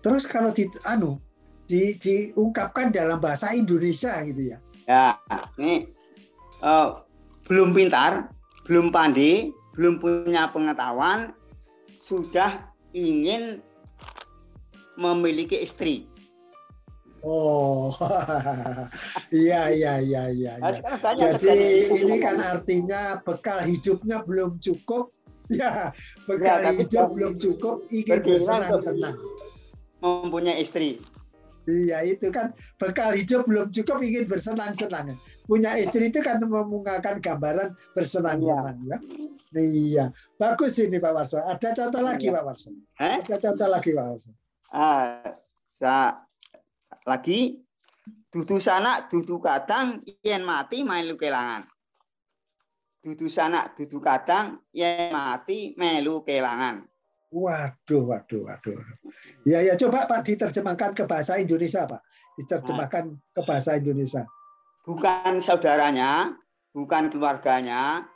Terus 0.03 0.27
kalau 0.27 0.51
di 0.51 0.67
anu 0.91 1.23
di, 1.69 1.95
diungkapkan 2.01 2.91
dalam 2.91 3.21
bahasa 3.21 3.53
Indonesia 3.55 4.19
gitu 4.25 4.57
ya. 4.57 4.59
Ya, 4.89 5.07
ini 5.61 5.93
uh, 6.65 7.05
belum 7.45 7.77
pintar, 7.77 8.33
belum 8.65 8.89
pandai, 8.89 9.53
belum 9.77 10.01
punya 10.01 10.49
pengetahuan, 10.49 11.37
sudah 12.01 12.73
ingin 12.97 13.61
memiliki 14.97 15.61
istri. 15.61 16.09
Oh, 17.21 17.91
iya 19.35 19.75
iya 19.75 19.99
iya 19.99 20.23
iya. 20.31 20.53
Nah, 20.63 20.71
Jadi 21.35 21.99
ini 21.99 22.17
kan 22.23 22.39
artinya 22.39 23.19
bekal 23.27 23.67
hidupnya 23.67 24.23
belum 24.23 24.63
cukup 24.63 25.11
Ya, 25.49 25.89
bekal 26.29 26.61
ya, 26.61 26.71
hidup 26.77 27.17
belum 27.17 27.41
cukup, 27.41 27.89
ingin 27.89 28.21
bersenang-senang. 28.21 29.17
Mempunyai 30.05 30.61
istri. 30.61 31.01
Iya 31.69 32.01
itu 32.01 32.33
kan 32.33 32.57
bekal 32.81 33.13
hidup 33.13 33.45
belum 33.45 33.69
cukup 33.69 34.01
ingin 34.01 34.25
bersenang-senang. 34.25 35.21
Punya 35.45 35.77
istri 35.77 36.09
itu 36.09 36.25
kan 36.25 36.41
memungakan 36.41 37.21
gambaran 37.21 37.77
bersenang-senang 37.93 38.77
ya. 38.89 38.99
Iya, 39.53 40.05
bagus 40.41 40.81
ini 40.81 40.97
Pak 40.97 41.13
Warso. 41.13 41.41
Ada 41.45 41.77
contoh 41.77 42.01
lagi 42.05 42.29
iya. 42.29 42.37
Pak 42.41 42.45
Warso. 42.45 42.69
Eh? 43.01 43.21
Ada 43.25 43.37
contoh 43.37 43.69
lagi 43.69 43.91
Pak 43.93 44.05
Warso. 44.05 44.31
Ah, 44.73 45.37
sa 45.69 46.25
lagi 47.05 47.61
dudu 48.29 48.61
sana 48.61 49.09
dudu 49.09 49.41
kadang 49.41 50.05
yen 50.21 50.45
mati 50.45 50.85
main 50.85 51.09
kelangan 51.17 51.65
dudu 53.03 53.31
sanak 53.31 53.79
dudu 53.79 54.03
kadang 54.03 54.61
ya 54.75 55.11
mati 55.15 55.75
melu 55.79 56.23
kelangan. 56.27 56.87
Waduh, 57.29 58.09
waduh, 58.09 58.41
waduh. 58.49 58.81
Ya, 59.45 59.61
ya, 59.61 59.77
coba 59.77 60.09
Pak 60.09 60.25
diterjemahkan 60.25 60.97
ke 60.97 61.05
bahasa 61.05 61.37
Indonesia, 61.37 61.85
Pak. 61.85 62.01
Diterjemahkan 62.41 63.05
nah. 63.13 63.21
ke 63.37 63.41
bahasa 63.45 63.77
Indonesia. 63.77 64.25
Bukan 64.89 65.37
saudaranya, 65.45 66.33
bukan 66.73 67.13
keluarganya, 67.13 68.09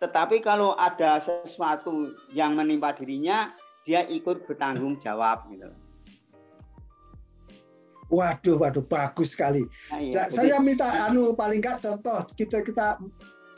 tetapi 0.00 0.40
kalau 0.40 0.72
ada 0.80 1.20
sesuatu 1.20 2.16
yang 2.32 2.56
menimpa 2.56 2.96
dirinya, 2.96 3.52
dia 3.84 4.08
ikut 4.08 4.48
bertanggung 4.48 4.96
jawab 4.96 5.44
gitu. 5.52 5.68
Waduh, 8.08 8.56
waduh, 8.56 8.84
bagus 8.88 9.36
sekali. 9.36 9.68
Nah, 9.92 10.00
iya. 10.00 10.32
Saya 10.32 10.56
minta 10.64 10.88
anu 11.04 11.36
paling 11.36 11.60
enggak 11.60 11.84
contoh 11.84 12.24
kita 12.32 12.64
kita 12.64 12.96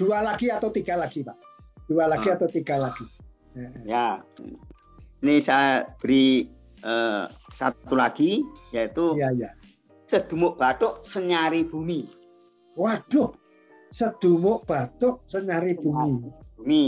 dua 0.01 0.24
lagi 0.24 0.48
atau 0.48 0.72
tiga 0.72 0.96
lagi 0.96 1.20
pak? 1.20 1.36
Dua 1.84 2.09
lagi 2.09 2.32
ah. 2.32 2.40
atau 2.40 2.48
tiga 2.48 2.80
lagi? 2.80 3.05
Ya. 3.84 4.24
Ini 5.20 5.44
saya 5.44 5.84
beri 6.01 6.48
uh, 6.80 7.28
satu 7.53 7.92
lagi 7.92 8.40
yaitu 8.72 9.12
ya, 9.20 9.28
ya. 9.36 9.53
sedumuk 10.09 10.57
batuk 10.57 11.05
senyari 11.05 11.68
bumi. 11.68 12.09
Waduh. 12.80 13.36
Sedumuk 13.92 14.64
batuk 14.64 15.20
senyari 15.28 15.76
bumi. 15.76 16.32
Bumi. 16.57 16.84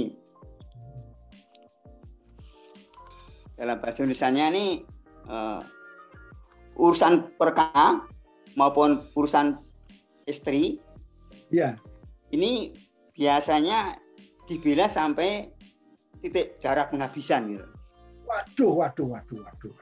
Dalam 3.61 3.77
bahasa 3.85 4.09
Indonesia 4.09 4.33
ini 4.33 4.89
uh, 5.29 5.61
urusan 6.81 7.37
perkara 7.37 8.01
maupun 8.57 9.05
urusan 9.13 9.61
istri. 10.25 10.81
Ya. 11.53 11.77
Ini 12.33 12.73
biasanya 13.23 13.95
dibela 14.51 14.91
sampai 14.91 15.55
titik 16.19 16.59
jarak 16.59 16.91
penghabisan 16.91 17.55
gitu. 17.55 17.67
Waduh, 18.27 18.73
waduh, 18.83 19.07
waduh, 19.15 19.39
waduh. 19.47 19.73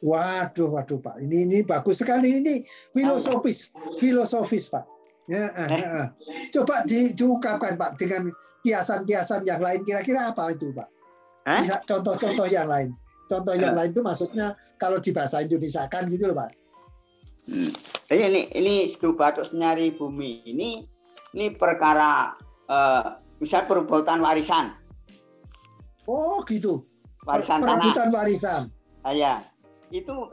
Waduh, 0.00 0.68
waduh 0.70 0.98
Pak. 1.02 1.18
Ini 1.18 1.50
ini 1.50 1.58
bagus 1.66 1.98
sekali 1.98 2.38
ini 2.38 2.62
filosofis, 2.94 3.74
filosofis 3.98 4.70
Pak. 4.70 4.86
Ya, 5.26 5.50
eh, 5.50 5.66
eh. 5.66 5.82
eh. 5.82 6.06
Coba 6.54 6.86
di, 6.86 7.10
diungkapkan 7.12 7.74
Pak 7.74 7.98
dengan 7.98 8.30
kiasan-kiasan 8.62 9.42
yang 9.50 9.58
lain 9.58 9.82
kira-kira 9.82 10.30
apa 10.30 10.54
itu 10.54 10.70
Pak? 10.70 10.88
Bisa 11.60 11.82
contoh-contoh 11.90 12.46
yang 12.46 12.70
lain. 12.70 12.94
Contoh 13.26 13.54
yang 13.58 13.74
lain 13.74 13.90
itu 13.90 14.02
maksudnya 14.02 14.54
kalau 14.78 15.02
di 15.02 15.10
bahasa 15.10 15.42
Indonesia 15.42 15.90
kan 15.90 16.06
gitu 16.06 16.30
loh 16.30 16.38
Pak. 16.38 16.50
Hmm. 17.50 17.72
Ini 18.10 18.24
ini 18.30 18.40
ini 18.54 18.74
batuk 19.18 19.42
senyari 19.46 19.90
bumi 19.94 20.46
ini 20.46 20.86
ini 21.34 21.46
perkara 21.54 22.34
uh, 22.70 23.18
misal 23.42 23.66
perebutan 23.66 24.22
warisan. 24.22 24.72
Oh 26.06 26.40
gitu. 26.46 26.86
Warisan 27.26 27.60
perebutan 27.60 28.08
warisan. 28.14 28.62
Ah, 29.02 29.12
ya. 29.12 29.42
Itu 29.90 30.30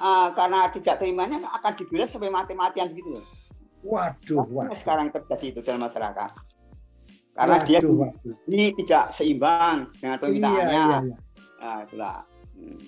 uh, 0.00 0.28
karena 0.32 0.72
tidak 0.72 0.98
terimanya 0.98 1.44
akan 1.60 1.72
dibilang 1.76 2.08
sampai 2.08 2.32
mati-matian 2.32 2.90
gitu 2.96 3.20
loh. 3.20 3.24
Waduh, 3.84 4.48
waduh. 4.48 4.72
Sekarang 4.74 5.12
terjadi 5.12 5.46
itu 5.52 5.60
dalam 5.60 5.84
masyarakat. 5.84 6.30
Karena 7.36 7.56
waduh, 7.60 7.68
dia 7.68 7.78
waduh. 7.84 8.36
ini 8.48 8.72
tidak 8.80 9.12
seimbang 9.12 9.92
dengan 10.00 10.16
permintaannya. 10.16 10.64
Iya, 10.64 10.72
iya, 10.72 10.98
iya. 11.04 11.16
Nah, 11.60 11.78
itulah. 11.84 12.16
Hmm. 12.56 12.80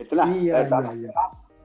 Itulah. 0.00 0.26
Iya, 0.32 0.54
eh, 0.64 0.66
iya, 0.66 0.92
iya. 0.96 1.12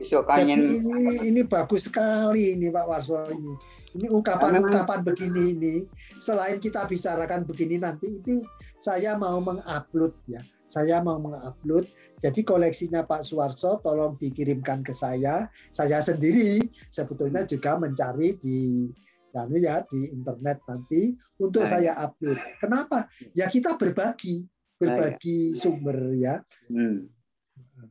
Jadi 0.03 0.83
ini 0.83 1.23
ini 1.23 1.41
bagus 1.47 1.87
sekali 1.87 2.51
ini 2.51 2.67
Pak 2.67 2.83
Warso 2.83 3.31
ini. 3.31 3.55
Ini 3.95 4.11
ungkapan-ungkapan 4.11 5.07
begini 5.07 5.55
ini. 5.55 5.75
Selain 6.19 6.59
kita 6.59 6.83
bicarakan 6.83 7.47
begini 7.47 7.79
nanti 7.79 8.19
itu 8.19 8.43
saya 8.83 9.15
mau 9.15 9.39
mengupload 9.39 10.11
ya 10.27 10.43
saya 10.65 10.99
mau 11.01 11.21
mengupload. 11.21 11.87
Jadi 12.19 12.41
koleksinya 12.41 13.05
Pak 13.05 13.23
Suwarso 13.23 13.79
tolong 13.79 14.17
dikirimkan 14.17 14.81
ke 14.81 14.91
saya. 14.91 15.47
Saya 15.53 16.01
sendiri 16.01 16.59
sebetulnya 16.89 17.45
juga 17.45 17.77
mencari 17.77 18.35
di 18.41 18.89
anu 19.35 19.59
ya 19.59 19.83
di 19.83 20.15
internet 20.15 20.63
nanti 20.63 21.11
untuk 21.43 21.67
saya 21.67 21.91
upload. 21.99 22.39
Kenapa? 22.63 23.03
Ya 23.35 23.51
kita 23.51 23.75
berbagi, 23.75 24.47
berbagi 24.79 25.51
ya. 25.53 25.57
sumber 25.59 25.97
ya. 26.15 26.35
Hmm. 26.71 27.11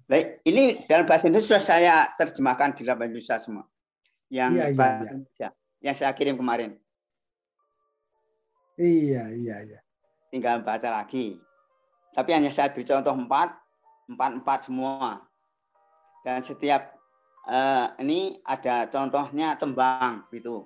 Baik, 0.09 0.41
ini 0.49 0.81
dalam 0.89 1.05
bahasa 1.05 1.29
Indonesia 1.29 1.57
sudah 1.57 1.65
saya 1.65 1.95
terjemahkan 2.17 2.81
di 2.81 2.89
dalam 2.89 2.97
bahasa 3.01 3.11
Indonesia 3.13 3.37
semua. 3.41 3.65
Yang 4.33 4.51
ya, 4.57 4.65
bahasa 4.73 5.05
ya. 5.05 5.11
Indonesia 5.13 5.49
yang 5.85 5.93
saya 5.93 6.17
kirim 6.17 6.41
kemarin. 6.41 6.81
Iya, 8.81 9.31
iya, 9.37 9.57
iya. 9.69 9.79
Tinggal 10.33 10.65
baca 10.65 10.89
lagi. 10.89 11.37
Tapi 12.17 12.31
hanya 12.33 12.49
saya 12.49 12.73
beri 12.73 12.89
contoh 12.89 13.13
empat, 13.13 13.53
empat 14.09 14.31
empat 14.41 14.59
semua. 14.67 15.21
Dan 16.25 16.41
setiap 16.41 16.97
uh, 17.47 17.93
ini 18.01 18.41
ada 18.49 18.89
contohnya 18.89 19.61
tembang 19.61 20.25
gitu. 20.33 20.65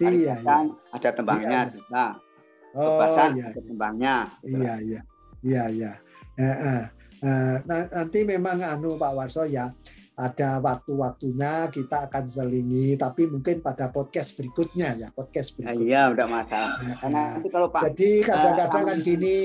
Iya, 0.00 0.40
iya. 0.40 0.56
Ada 0.96 1.12
tembangnya 1.12 1.68
iya. 1.68 1.72
juga. 1.76 2.04
Oh, 2.72 3.04
iya, 3.04 3.28
iya. 3.36 3.46
tembangnya. 3.52 4.16
Gitu. 4.40 4.64
Iya, 4.64 4.74
iya. 4.80 5.00
Iya, 5.40 5.62
iya. 5.68 5.92
Eh, 6.40 6.56
eh. 6.56 6.82
Eh, 7.20 7.56
nanti 7.68 8.24
memang 8.24 8.64
anu 8.64 8.96
Pak 8.96 9.12
Warso 9.12 9.44
ya 9.44 9.68
ada 10.20 10.60
waktu-waktunya 10.60 11.72
kita 11.72 12.04
akan 12.12 12.24
selingi 12.28 12.92
tapi 13.00 13.24
mungkin 13.24 13.64
pada 13.64 13.88
podcast 13.88 14.36
berikutnya 14.36 14.92
ya 15.00 15.08
podcast 15.16 15.56
ya, 15.56 15.72
berikutnya. 15.72 15.88
iya 15.88 16.02
udah 16.12 16.26
masalah 16.28 16.76
nah, 16.84 16.96
karena 17.00 17.22
nanti 17.40 17.48
kalau 17.48 17.68
Pak 17.72 17.80
jadi 17.88 18.10
kadang-kadang 18.28 18.84
uh, 18.84 18.88
kan 18.92 18.98
gini 19.00 19.40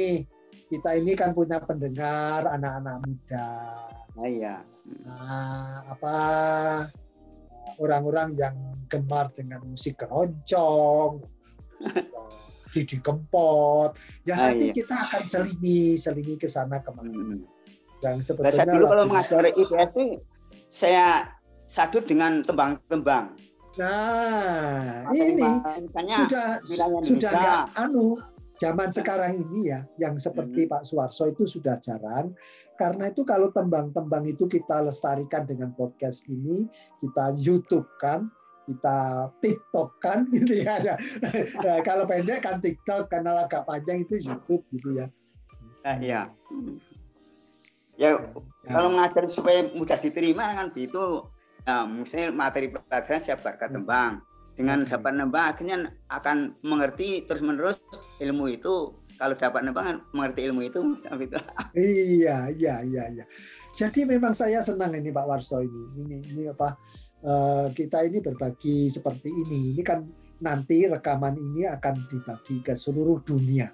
kita 0.67 0.89
ini 0.99 1.11
kan 1.15 1.31
punya 1.31 1.63
pendengar 1.63 2.43
anak-anak 2.51 3.07
muda 3.07 3.51
nah, 4.19 4.27
iya 4.27 4.55
nah 5.07 5.87
apa 5.87 6.17
orang-orang 7.79 8.35
yang 8.35 8.55
gemar 8.91 9.31
dengan 9.31 9.63
musik 9.63 9.95
keroncong 9.95 11.23
Didi 12.75 12.99
Kempot 12.99 13.95
ya 14.27 14.35
ah, 14.35 14.51
nanti 14.51 14.75
iya. 14.75 14.75
kita 14.75 14.95
akan 15.07 15.23
selingi 15.23 15.95
selingi 15.95 16.35
ke 16.35 16.51
sana 16.51 16.83
ke 16.83 16.91
mana 16.91 17.15
hmm. 17.15 17.39
yang 18.03 18.19
sebetulnya 18.19 18.67
dulu 18.67 18.91
kalau 18.91 19.03
mengajari 19.07 19.51
IPS 19.55 20.34
saya 20.75 21.31
sadut 21.71 22.03
dengan 22.03 22.43
tembang-tembang. 22.43 23.31
Nah, 23.79 25.07
Masa 25.07 25.23
ini 25.23 25.47
sudah 26.11 26.47
sudah 27.03 27.31
nggak 27.31 27.63
anu 27.79 28.19
zaman 28.59 28.91
sekarang 28.91 29.35
ini 29.35 29.71
ya, 29.71 29.83
yang 29.99 30.19
seperti 30.19 30.67
hmm. 30.67 30.71
Pak 30.71 30.83
Suwarso 30.87 31.31
itu 31.31 31.47
sudah 31.47 31.79
jarang. 31.79 32.35
Karena 32.75 33.11
itu 33.11 33.23
kalau 33.23 33.51
tembang-tembang 33.51 34.27
itu 34.27 34.47
kita 34.47 34.83
lestarikan 34.83 35.47
dengan 35.47 35.71
podcast 35.75 36.27
ini, 36.27 36.67
kita 37.03 37.35
YouTube 37.35 37.87
kan, 37.99 38.31
kita 38.67 39.27
TikTok 39.43 39.99
kan 39.99 40.27
gitu 40.35 40.63
ya. 40.63 40.95
Nah, 41.63 41.79
kalau 41.83 42.07
pendek 42.07 42.43
kan 42.43 42.63
TikTok, 42.63 43.11
karena 43.11 43.43
agak 43.43 43.67
panjang 43.67 44.07
itu 44.07 44.23
YouTube 44.23 44.63
gitu 44.71 45.03
ya. 45.03 45.07
Nah, 45.83 45.95
iya. 45.99 46.21
Ya, 47.95 48.19
ya. 48.19 48.54
Kalau 48.69 48.89
mengajar 48.93 49.29
supaya 49.29 49.69
mudah 49.73 49.97
diterima 50.01 50.57
kan 50.57 50.67
itu 50.73 51.25
ya, 51.65 51.85
misalnya 51.85 52.33
materi 52.33 52.73
pelajaran 52.73 53.21
siap 53.21 53.39
bakat 53.45 53.71
hmm. 53.71 53.77
tembang. 53.81 54.13
Dengan 54.55 54.87
hmm. 54.87 54.89
dapat 54.89 55.11
nembang 55.19 55.45
akhirnya 55.51 55.77
akan 56.07 56.55
mengerti 56.63 57.27
terus 57.27 57.43
menerus 57.43 57.77
ilmu 58.23 58.49
itu. 58.51 58.95
Kalau 59.15 59.35
dapat 59.39 59.63
nembang 59.63 60.03
mengerti 60.11 60.43
ilmu 60.51 60.61
itu 60.67 60.79
itu 61.25 61.39
iya 61.75 62.51
iya 62.51 62.83
iya 62.83 63.03
iya. 63.11 63.25
Jadi 63.75 64.03
memang 64.07 64.35
saya 64.35 64.59
senang 64.59 64.95
ini 64.95 65.11
Pak 65.11 65.27
Warso 65.27 65.63
ini. 65.63 65.83
Ini 66.03 66.15
ini 66.35 66.43
apa 66.51 66.75
uh, 67.23 67.67
kita 67.71 68.03
ini 68.07 68.19
berbagi 68.19 68.91
seperti 68.91 69.31
ini. 69.31 69.75
Ini 69.75 69.81
kan 69.83 70.03
nanti 70.43 70.83
rekaman 70.87 71.39
ini 71.39 71.63
akan 71.67 72.07
dibagi 72.11 72.59
ke 72.59 72.75
seluruh 72.75 73.23
dunia 73.23 73.71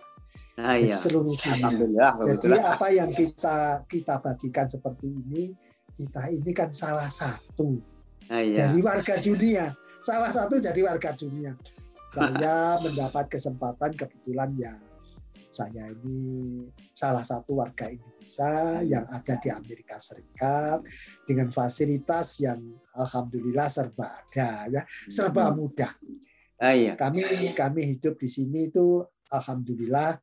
ah, 0.62 0.78
iya. 0.78 0.95
seluruh 0.95 1.34
dunia. 1.36 2.16
Jadi 2.38 2.57
apa 2.57 2.88
yang 2.93 3.12
kita 3.12 3.84
kita 3.89 4.22
bagikan 4.22 4.70
seperti 4.70 5.09
ini, 5.09 5.51
kita 5.97 6.30
ini 6.30 6.51
kan 6.53 6.70
salah 6.70 7.09
satu 7.09 7.82
ah, 8.30 8.41
iya. 8.41 8.70
dari 8.70 8.80
warga 8.86 9.18
dunia. 9.20 9.74
Salah 10.05 10.30
satu 10.30 10.62
jadi 10.62 10.82
warga 10.86 11.12
dunia. 11.18 11.57
Saya 12.14 12.76
mendapat 12.84 13.28
kesempatan 13.34 13.97
kebetulan 13.97 14.53
ya 14.55 14.74
saya 15.51 15.91
ini 15.91 16.64
salah 16.95 17.28
satu 17.28 17.59
warga 17.59 17.91
Indonesia 17.91 18.80
yang 18.88 19.03
ada 19.12 19.36
di 19.43 19.51
Amerika 19.51 19.99
Serikat 19.99 20.80
dengan 21.28 21.51
fasilitas 21.51 22.39
yang 22.39 22.64
alhamdulillah 22.95 23.68
serba 23.68 24.07
ada 24.07 24.72
ya, 24.72 24.82
serba 24.88 25.51
hmm. 25.51 25.55
mudah. 25.59 25.91
Ah, 26.64 26.72
iya. 26.72 26.95
Kami 26.95 27.51
kami 27.51 27.82
hidup 27.84 28.16
di 28.16 28.32
sini 28.32 28.72
itu 28.72 29.03
alhamdulillah 29.28 30.16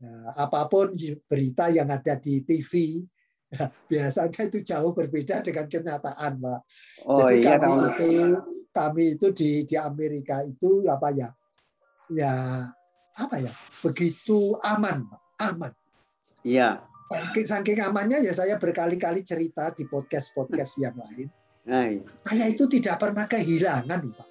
Nah, 0.00 0.32
apa 0.32 0.64
pun 0.64 0.96
berita 1.28 1.68
yang 1.68 1.92
ada 1.92 2.16
di 2.16 2.40
TV, 2.40 3.04
biasanya 3.90 4.48
itu 4.48 4.64
jauh 4.64 4.96
berbeda 4.96 5.44
dengan 5.44 5.68
kenyataan, 5.68 6.32
Pak. 6.40 6.60
Oh, 7.04 7.20
Jadi 7.20 7.44
iya, 7.44 7.60
kami 7.60 7.72
itu 7.84 8.08
kami 8.72 9.04
itu 9.18 9.26
di 9.36 9.50
di 9.68 9.76
Amerika 9.76 10.40
itu 10.40 10.88
apa 10.88 11.08
ya? 11.12 11.28
Ya 12.08 12.32
apa 13.20 13.36
ya? 13.44 13.52
Begitu 13.84 14.56
aman, 14.64 15.04
Pak. 15.04 15.22
Aman. 15.52 15.72
Iya. 16.46 16.80
Saking, 17.10 17.46
saking 17.46 17.78
amannya 17.82 18.22
ya 18.22 18.32
saya 18.32 18.54
berkali-kali 18.56 19.26
cerita 19.26 19.74
di 19.74 19.84
podcast-podcast 19.84 20.78
yang 20.80 20.96
lain. 20.96 21.28
Nah, 21.68 21.84
iya. 21.90 22.06
Saya 22.24 22.44
itu 22.48 22.64
tidak 22.70 23.02
pernah 23.02 23.28
kehilangan, 23.28 24.00
Pak. 24.16 24.28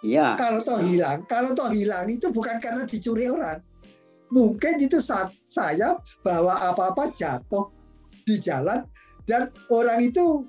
Iya. 0.00 0.38
Kalau 0.38 0.60
toh 0.62 0.80
hilang, 0.80 1.26
kalau 1.26 1.52
toh 1.58 1.74
hilang 1.74 2.06
itu 2.06 2.30
bukan 2.30 2.62
karena 2.62 2.86
dicuri 2.86 3.26
orang, 3.26 3.58
mungkin 4.28 4.80
itu 4.80 5.00
saat 5.00 5.32
saya 5.48 5.96
bawa 6.24 6.72
apa-apa 6.72 7.12
jatuh 7.16 7.72
di 8.24 8.36
jalan 8.36 8.84
dan 9.24 9.48
orang 9.72 10.04
itu 10.04 10.44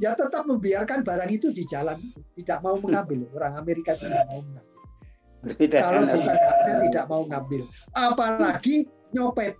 ya 0.00 0.16
tetap 0.16 0.48
membiarkan 0.48 1.04
barang 1.04 1.30
itu 1.32 1.52
di 1.52 1.64
jalan. 1.68 2.00
Tidak 2.32 2.58
mau 2.64 2.80
mengambil. 2.80 3.28
Orang 3.36 3.60
Amerika 3.60 3.92
tidak 3.96 4.24
mau 4.28 4.40
mengambil. 4.40 4.72
Kalau 5.74 6.00
bukan 6.06 6.38
haknya 6.38 6.74
tidak 6.86 7.04
mau 7.10 7.22
ngambil 7.26 7.62
apalagi 7.98 8.86
nyopet. 9.10 9.58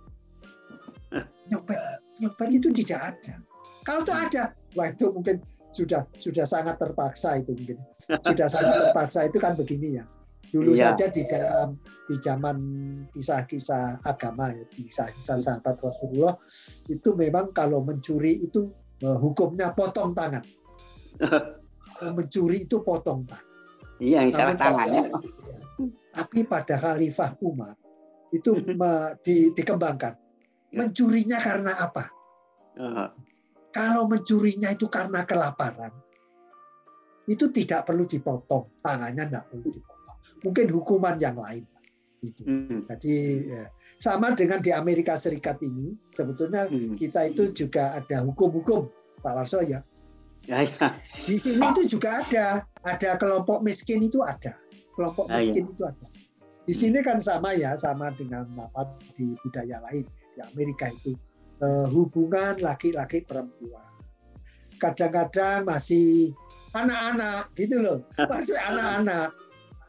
Nyopet. 1.51 1.79
Nyopet 2.23 2.49
itu 2.55 2.67
tidak 2.71 2.99
ada. 3.13 3.35
Kalau 3.83 3.99
itu 3.99 4.15
ada 4.15 4.43
wah 4.79 4.87
itu 4.87 5.11
mungkin 5.11 5.43
sudah 5.75 6.07
sudah 6.15 6.47
sangat 6.47 6.79
terpaksa 6.79 7.43
itu 7.43 7.51
mungkin. 7.51 7.77
Sudah 8.23 8.47
sangat 8.47 8.73
terpaksa 8.79 9.27
itu 9.27 9.37
kan 9.43 9.59
begini 9.59 9.99
ya 9.99 10.07
Dulu 10.53 10.77
iya. 10.77 10.93
saja 10.93 11.09
di 11.09 11.25
dalam 11.25 11.73
di 12.05 12.15
zaman 12.21 12.57
kisah-kisah 13.09 14.05
agama 14.05 14.53
ya, 14.53 14.61
kisah-kisah 14.69 15.41
sahabat 15.41 15.81
Rasulullah 15.81 16.37
itu 16.85 17.09
memang 17.17 17.49
kalau 17.57 17.81
mencuri 17.81 18.37
itu 18.45 18.69
eh, 19.01 19.17
hukumnya 19.17 19.73
potong 19.73 20.13
tangan. 20.13 20.45
mencuri 22.17 22.69
itu 22.69 22.85
potong 22.85 23.25
tangan. 23.25 23.49
Iya, 23.97 24.29
yang 24.29 24.33
salah 24.35 24.57
tangannya. 24.57 25.03
Ya, 25.09 25.17
tapi 26.13 26.45
pada 26.45 26.75
Khalifah 26.77 27.33
Umar 27.41 27.73
itu 28.29 28.53
di, 29.25 29.49
dikembangkan. 29.57 30.13
Ya. 30.69 30.77
Mencurinya 30.85 31.41
karena 31.41 31.73
apa? 31.81 32.05
Uh. 32.77 33.09
Kalau 33.73 34.05
mencurinya 34.05 34.69
itu 34.69 34.85
karena 34.85 35.25
kelaparan, 35.25 35.89
itu 37.25 37.49
tidak 37.49 37.89
perlu 37.89 38.05
dipotong 38.05 38.69
tangannya, 38.85 39.25
tidak 39.25 39.49
perlu 39.49 39.69
dipotong 39.73 39.92
mungkin 40.41 40.67
hukuman 40.71 41.15
yang 41.19 41.37
lain 41.37 41.63
itu. 42.23 42.43
Hmm. 42.47 42.87
Jadi 42.87 43.15
ya, 43.51 43.63
sama 43.99 44.31
dengan 44.33 44.63
di 44.63 44.71
Amerika 44.71 45.19
Serikat 45.19 45.59
ini 45.59 45.93
sebetulnya 46.15 46.71
hmm. 46.71 46.95
kita 46.95 47.27
itu 47.29 47.51
juga 47.51 47.99
ada 47.99 48.23
hukum-hukum 48.23 48.87
Pak 49.19 49.33
Warso 49.35 49.59
ya. 49.63 49.83
Ya, 50.43 50.67
ya. 50.67 50.91
Di 51.23 51.39
sini 51.39 51.63
itu 51.63 51.95
juga 51.99 52.19
ada, 52.19 52.67
ada 52.83 53.15
kelompok 53.15 53.63
miskin 53.63 54.03
itu 54.03 54.19
ada. 54.23 54.55
kelompok 54.93 55.25
miskin 55.25 55.65
itu 55.65 55.83
ada. 55.83 56.07
Di 56.63 56.75
sini 56.75 57.01
kan 57.03 57.19
sama 57.19 57.57
ya, 57.57 57.75
sama 57.75 58.13
dengan 58.15 58.47
apa 58.55 58.95
di 59.17 59.35
budaya 59.43 59.83
lain 59.89 60.07
di 60.07 60.39
Amerika 60.53 60.87
itu 60.87 61.17
uh, 61.59 61.87
hubungan 61.91 62.55
laki-laki 62.63 63.25
perempuan. 63.25 63.83
Kadang-kadang 64.79 65.67
masih 65.67 66.31
anak-anak 66.71 67.51
gitu 67.55 67.83
loh, 67.83 67.99
masih 68.15 68.55
anak-anak, 68.59 69.35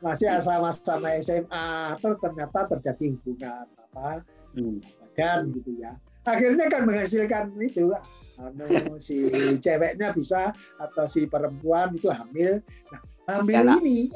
masih 0.01 0.31
sama-sama 0.43 1.13
SMA, 1.21 1.99
terus 2.01 2.19
ternyata 2.23 2.67
terjadi 2.71 3.15
hubungan 3.19 3.67
apa 3.67 4.23
hmm. 4.57 4.79
dan 5.15 5.53
gitu 5.55 5.71
ya. 5.79 5.93
Akhirnya 6.25 6.67
kan 6.73 6.89
menghasilkan 6.89 7.53
itu 7.61 7.93
anu 8.35 8.99
si 8.99 9.31
ceweknya 9.63 10.11
bisa 10.11 10.51
atau 10.83 11.05
si 11.07 11.31
perempuan 11.31 11.95
itu 11.95 12.11
hamil. 12.11 12.59
Nah, 12.91 13.01
hamil 13.31 13.63
ya, 13.63 13.75
ini 13.79 14.11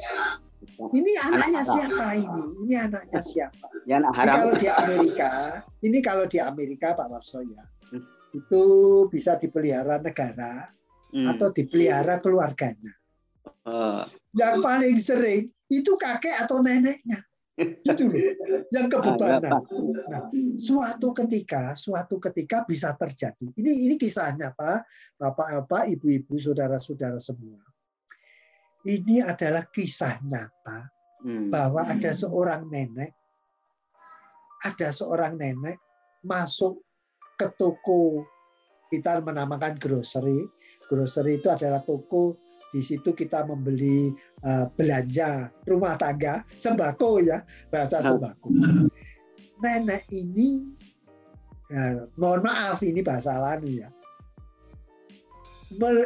ini 0.91 1.11
anaknya 1.23 1.63
anak 1.63 1.71
siapa 1.71 2.05
ini? 2.19 2.45
Ini 2.67 2.75
anaknya 2.89 3.21
siapa? 3.23 3.65
Ya, 3.87 4.03
anak 4.03 4.11
haram. 4.15 4.27
Ini 4.27 4.35
kalau 4.35 4.53
di 4.55 4.67
Amerika, 4.67 5.31
ini 5.83 5.99
kalau 6.03 6.25
di 6.27 6.37
Amerika 6.39 6.87
Pak 6.99 7.07
Warso 7.07 7.39
ya, 7.43 7.63
hmm. 7.95 8.03
itu 8.35 8.63
bisa 9.07 9.39
dipelihara 9.39 10.03
negara 10.03 10.67
hmm. 11.15 11.25
atau 11.35 11.47
dipelihara 11.55 12.19
keluarganya. 12.19 12.93
Uh. 13.63 14.03
Yang 14.35 14.55
paling 14.59 14.97
sering 14.99 15.43
itu 15.69 15.93
kakek 15.95 16.35
atau 16.43 16.65
neneknya 16.65 17.21
itu 17.59 18.03
loh 18.07 18.23
yang 18.71 18.87
kebebanan. 18.87 19.51
Nah, 20.07 20.23
suatu 20.55 21.11
ketika, 21.11 21.75
suatu 21.75 22.15
ketika 22.21 22.63
bisa 22.63 22.95
terjadi. 22.95 23.51
Ini 23.51 23.71
ini 23.89 23.95
kisahnya 23.99 24.55
Pak, 24.55 24.87
Bapak-bapak, 25.19 25.91
Ibu-ibu, 25.97 26.39
saudara-saudara 26.39 27.19
semua. 27.19 27.59
Ini 28.87 29.27
adalah 29.27 29.67
kisah 29.67 30.23
nyata 30.23 30.87
hmm. 31.27 31.51
bahwa 31.51 31.83
ada 31.83 32.15
seorang 32.15 32.71
nenek, 32.71 33.11
ada 34.63 34.89
seorang 34.95 35.35
nenek 35.35 35.75
masuk 36.23 36.79
ke 37.35 37.51
toko 37.59 38.23
kita 38.87 39.19
menamakan 39.19 39.75
grocery. 39.75 40.47
Grocery 40.87 41.43
itu 41.43 41.51
adalah 41.51 41.83
toko 41.83 42.39
di 42.69 42.81
situ 42.85 43.13
kita 43.13 43.45
membeli 43.45 44.13
uh, 44.45 44.69
belanja 44.77 45.49
rumah 45.65 45.97
tangga, 45.97 46.45
sembako 46.45 47.21
ya, 47.25 47.41
bahasa 47.73 48.01
sembako. 48.05 48.49
Nenek 49.59 50.05
ini, 50.13 50.77
ya, 51.73 52.05
mohon 52.15 52.45
maaf 52.45 52.79
ini 52.85 53.01
bahasa 53.03 53.35
lanu 53.37 53.67
ya, 53.73 53.89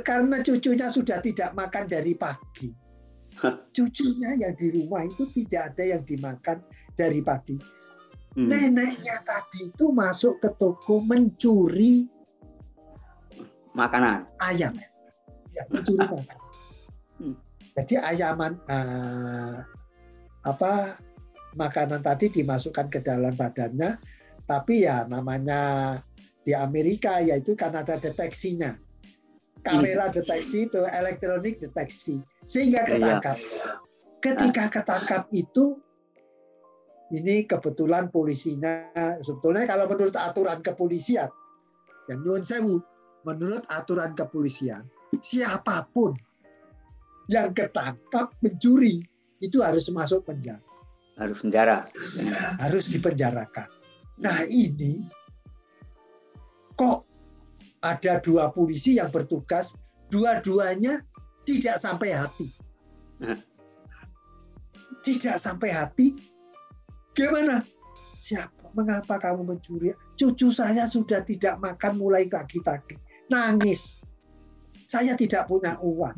karena 0.04 0.44
cucunya 0.44 0.88
sudah 0.92 1.24
tidak 1.24 1.56
makan 1.56 1.88
dari 1.88 2.16
pagi. 2.18 2.74
Cucunya 3.76 4.40
yang 4.40 4.56
di 4.56 4.72
rumah 4.72 5.04
itu 5.04 5.28
tidak 5.36 5.76
ada 5.76 5.84
yang 5.84 6.02
dimakan 6.08 6.64
dari 6.96 7.20
pagi. 7.20 7.60
Hmm. 8.34 8.48
Neneknya 8.50 9.20
tadi 9.28 9.70
itu 9.70 9.92
masuk 9.92 10.40
ke 10.40 10.50
toko 10.56 11.04
mencuri 11.04 12.08
makanan. 13.76 14.26
Ayam. 14.40 14.74
Ya, 15.52 15.64
mencuri 15.70 16.08
makanan. 16.08 16.43
Jadi 17.74 17.98
ayaman 17.98 18.54
uh, 18.70 19.66
apa 20.46 20.98
makanan 21.58 22.06
tadi 22.06 22.30
dimasukkan 22.30 22.90
ke 22.94 23.00
dalam 23.02 23.34
badannya, 23.34 23.98
tapi 24.46 24.86
ya 24.86 25.10
namanya 25.10 25.98
di 26.46 26.54
Amerika 26.54 27.18
yaitu 27.24 27.58
karena 27.58 27.82
ada 27.82 27.98
deteksinya. 27.98 28.78
Kamera 29.64 30.12
hmm. 30.12 30.16
deteksi 30.20 30.68
itu 30.68 30.84
elektronik 30.84 31.56
deteksi 31.64 32.20
sehingga 32.46 32.84
iya. 32.84 32.90
ketangkap. 32.92 33.38
Ketika 34.20 34.64
ketangkap 34.68 35.24
itu 35.32 35.80
ini 37.14 37.46
kebetulan 37.46 38.10
polisinya 38.10 38.90
sebetulnya 39.22 39.70
kalau 39.70 39.86
menurut 39.86 40.18
aturan 40.18 40.60
kepolisian 40.66 41.30
yang 42.10 42.20
nuan 42.26 42.42
sewu 42.42 42.82
menurut 43.24 43.64
aturan 43.70 44.18
kepolisian 44.18 44.84
siapa 45.22 45.86
pun 45.94 46.18
yang 47.32 47.56
ketangkap 47.56 48.36
mencuri 48.44 49.04
itu 49.40 49.60
harus 49.60 49.88
masuk 49.92 50.24
penjara. 50.28 50.64
Harus 51.20 51.38
penjara. 51.40 51.78
Harus 52.60 52.90
dipenjarakan. 52.90 53.70
Nah 54.20 54.44
ini 54.50 55.04
kok 56.74 57.06
ada 57.84 58.24
dua 58.24 58.50
polisi 58.50 58.98
yang 58.98 59.12
bertugas, 59.12 59.76
dua-duanya 60.08 61.04
tidak 61.44 61.76
sampai 61.78 62.16
hati. 62.16 62.48
Tidak 65.04 65.36
sampai 65.36 65.70
hati. 65.76 66.16
Gimana? 67.12 67.62
Siapa? 68.16 68.72
Mengapa 68.74 69.20
kamu 69.20 69.44
mencuri? 69.44 69.92
Cucu 70.16 70.50
saya 70.50 70.88
sudah 70.88 71.22
tidak 71.28 71.60
makan 71.60 72.00
mulai 72.00 72.26
pagi 72.32 72.64
tadi. 72.64 72.96
Nangis. 73.28 74.02
Saya 74.88 75.14
tidak 75.20 75.52
punya 75.52 75.76
uang 75.84 76.16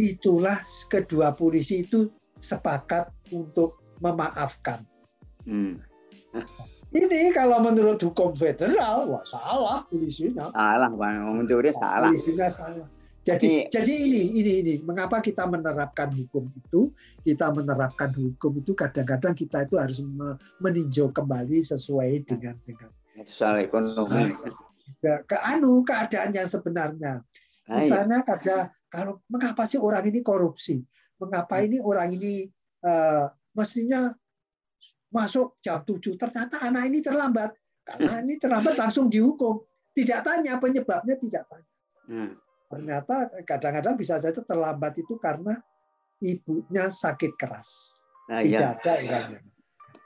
itulah 0.00 0.56
kedua 0.88 1.36
polisi 1.36 1.84
itu 1.84 2.08
sepakat 2.40 3.12
untuk 3.30 3.80
memaafkan. 4.00 4.84
Hmm. 5.44 5.80
Ini 6.90 7.30
kalau 7.30 7.62
menurut 7.62 8.02
hukum 8.02 8.34
federal, 8.34 9.06
wah 9.06 9.22
salah 9.22 9.86
polisinya. 9.86 10.50
Salah, 10.50 10.90
bang, 10.90 11.22
mencuri 11.22 11.70
salah. 11.70 12.10
Polisinya 12.10 12.50
salah. 12.50 12.88
Jadi, 13.20 13.68
jadi, 13.68 13.84
jadi 13.84 13.94
ini, 13.94 14.22
ini, 14.40 14.52
ini, 14.64 14.74
mengapa 14.80 15.20
kita 15.20 15.44
menerapkan 15.44 16.08
hukum 16.08 16.48
itu? 16.56 16.88
Kita 17.20 17.52
menerapkan 17.52 18.10
hukum 18.16 18.64
itu 18.64 18.72
kadang-kadang 18.72 19.36
kita 19.36 19.68
itu 19.68 19.76
harus 19.76 20.00
meninjau 20.58 21.12
kembali 21.12 21.60
sesuai 21.60 22.24
dengan 22.24 22.56
dengan 22.64 22.88
soal 23.28 23.60
ekonomi. 23.60 24.32
Nah, 25.04 25.18
ke 25.28 25.36
anu 25.46 25.84
keadaan 25.84 26.32
yang 26.32 26.48
sebenarnya. 26.48 27.20
Nah, 27.70 27.78
iya. 27.78 27.86
Misalnya 27.86 28.18
kada 28.26 28.74
kalau 28.90 29.22
mengapa 29.30 29.62
sih 29.62 29.78
orang 29.78 30.02
ini 30.10 30.26
korupsi? 30.26 30.82
Mengapa 31.22 31.62
ini 31.62 31.78
orang 31.78 32.10
ini 32.10 32.50
uh, 32.82 33.30
mestinya 33.54 34.10
masuk 35.14 35.62
jam 35.62 35.86
7 35.86 36.18
ternyata 36.18 36.58
anak 36.66 36.90
ini 36.90 36.98
terlambat. 36.98 37.54
Karena 37.86 38.18
ini 38.26 38.34
terlambat 38.42 38.74
langsung 38.74 39.06
dihukum. 39.06 39.62
Tidak 39.94 40.18
tanya 40.26 40.58
penyebabnya 40.58 41.14
tidak 41.14 41.46
tanya. 41.46 41.70
Hmm. 42.10 42.32
Ternyata 42.70 43.30
kadang-kadang 43.46 43.94
bisa 43.94 44.18
saja 44.18 44.42
terlambat 44.42 44.98
itu 44.98 45.14
karena 45.22 45.54
ibunya 46.18 46.90
sakit 46.90 47.38
keras. 47.38 48.02
Nah, 48.30 48.42
tidak 48.42 48.82
iya. 48.82 48.82
ada 48.82 48.92
orangnya 48.98 49.40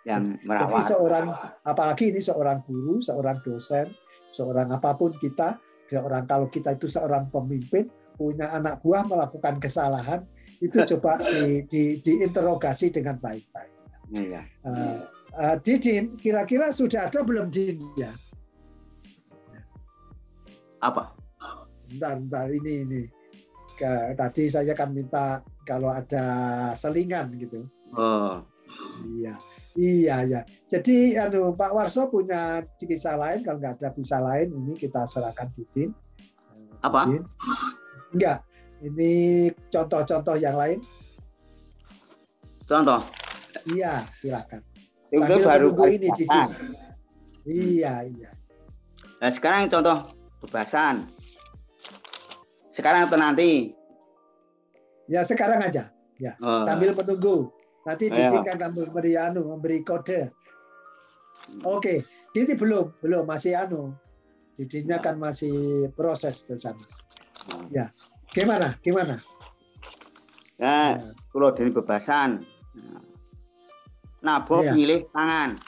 yang 0.05 0.23
merawat. 0.45 0.69
Jadi 0.69 0.83
seorang 0.93 1.27
apalagi 1.65 2.05
ini 2.13 2.21
seorang 2.21 2.61
guru, 2.65 3.01
seorang 3.01 3.41
dosen, 3.41 3.89
seorang 4.29 4.69
apa 4.73 4.93
pun 4.97 5.17
kita 5.17 5.57
orang 5.93 6.25
kalau 6.25 6.49
kita 6.49 6.75
itu 6.75 6.89
seorang 6.89 7.29
pemimpin 7.29 7.89
punya 8.15 8.51
anak 8.55 8.81
buah 8.81 9.05
melakukan 9.05 9.59
kesalahan 9.59 10.23
itu 10.63 10.81
coba 10.97 11.21
di, 11.21 11.67
di, 11.67 11.83
diinterogasi 12.01 12.95
dengan 12.95 13.19
baik-baik. 13.21 13.73
Iya. 14.15 14.43
Uh, 14.63 15.05
uh, 15.37 15.57
Didin, 15.61 16.15
kira-kira 16.21 16.71
sudah 16.71 17.11
ada 17.11 17.21
belum 17.21 17.51
Didin 17.51 17.81
ya? 17.99 18.13
Apa? 20.85 21.13
Bentar, 21.89 22.21
bentar 22.21 22.47
ini 22.53 22.73
ini. 22.85 23.03
Ke, 23.75 24.15
tadi 24.15 24.47
saya 24.47 24.71
kan 24.77 24.95
minta 24.95 25.43
kalau 25.67 25.91
ada 25.91 26.71
selingan 26.79 27.35
gitu. 27.35 27.67
Oh. 27.97 28.45
Iya, 29.03 29.35
iya 29.75 30.23
ya. 30.27 30.41
Jadi 30.71 31.19
anu 31.19 31.55
Pak 31.55 31.71
Warso 31.75 32.11
punya 32.11 32.63
kisah 32.79 33.19
lain 33.19 33.43
kalau 33.43 33.59
nggak 33.59 33.83
ada 33.83 33.91
kisah 33.95 34.23
lain 34.23 34.55
ini 34.55 34.75
kita 34.79 35.07
serahkan 35.07 35.51
Dudin. 35.55 35.91
Apa? 36.83 37.07
Dudin. 37.07 37.23
Enggak. 38.15 38.39
Ini 38.85 39.13
contoh-contoh 39.73 40.37
yang 40.39 40.55
lain. 40.55 40.79
Contoh. 42.65 43.01
Iya, 43.71 44.05
silakan. 44.13 44.61
Sambil 45.15 45.43
baru 45.47 45.69
menunggu 45.73 45.85
ini 45.91 46.09
Dudin. 46.15 46.49
Iya, 47.45 47.95
iya. 48.09 48.31
Nah, 49.21 49.31
sekarang 49.33 49.69
contoh 49.69 50.13
pembahasan. 50.45 51.09
Sekarang 52.75 53.07
atau 53.07 53.19
nanti? 53.21 53.73
Ya, 55.07 55.21
sekarang 55.23 55.61
aja. 55.61 55.93
Ya, 56.19 56.39
oh. 56.41 56.63
sambil 56.63 56.95
menunggu. 56.95 57.51
Nanti 57.85 58.09
Didi 58.09 58.37
kan 58.41 58.57
akan 58.57 58.71
memberi 58.73 59.13
anu, 59.21 59.53
memberi 59.53 59.85
kode. 59.85 60.33
Oke, 61.69 62.01
Didi 62.33 62.57
belum, 62.57 62.97
belum 63.05 63.29
masih 63.29 63.61
anu. 63.61 63.93
Didinya 64.57 65.03
kan 65.03 65.21
masih 65.21 65.89
proses 65.93 66.47
ke 66.49 66.57
sana. 66.57 66.81
Ya, 67.69 67.91
gimana? 68.33 68.79
Gimana? 68.81 69.21
Ya, 70.57 71.03
kalau 71.35 71.51
dari 71.53 71.69
bebasan. 71.75 72.47
Nabok 74.25 74.65
ya. 74.65 74.73
pilih 74.73 75.05
tangan. 75.13 75.61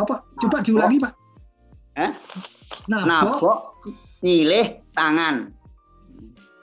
Apa? 0.00 0.24
Coba 0.40 0.58
diulangi, 0.64 0.96
Pak. 1.02 1.12
Eh? 2.00 2.12
Nabok, 2.88 3.04
Nabok 3.10 3.58
pilih 4.24 4.66
tangan. 4.96 5.52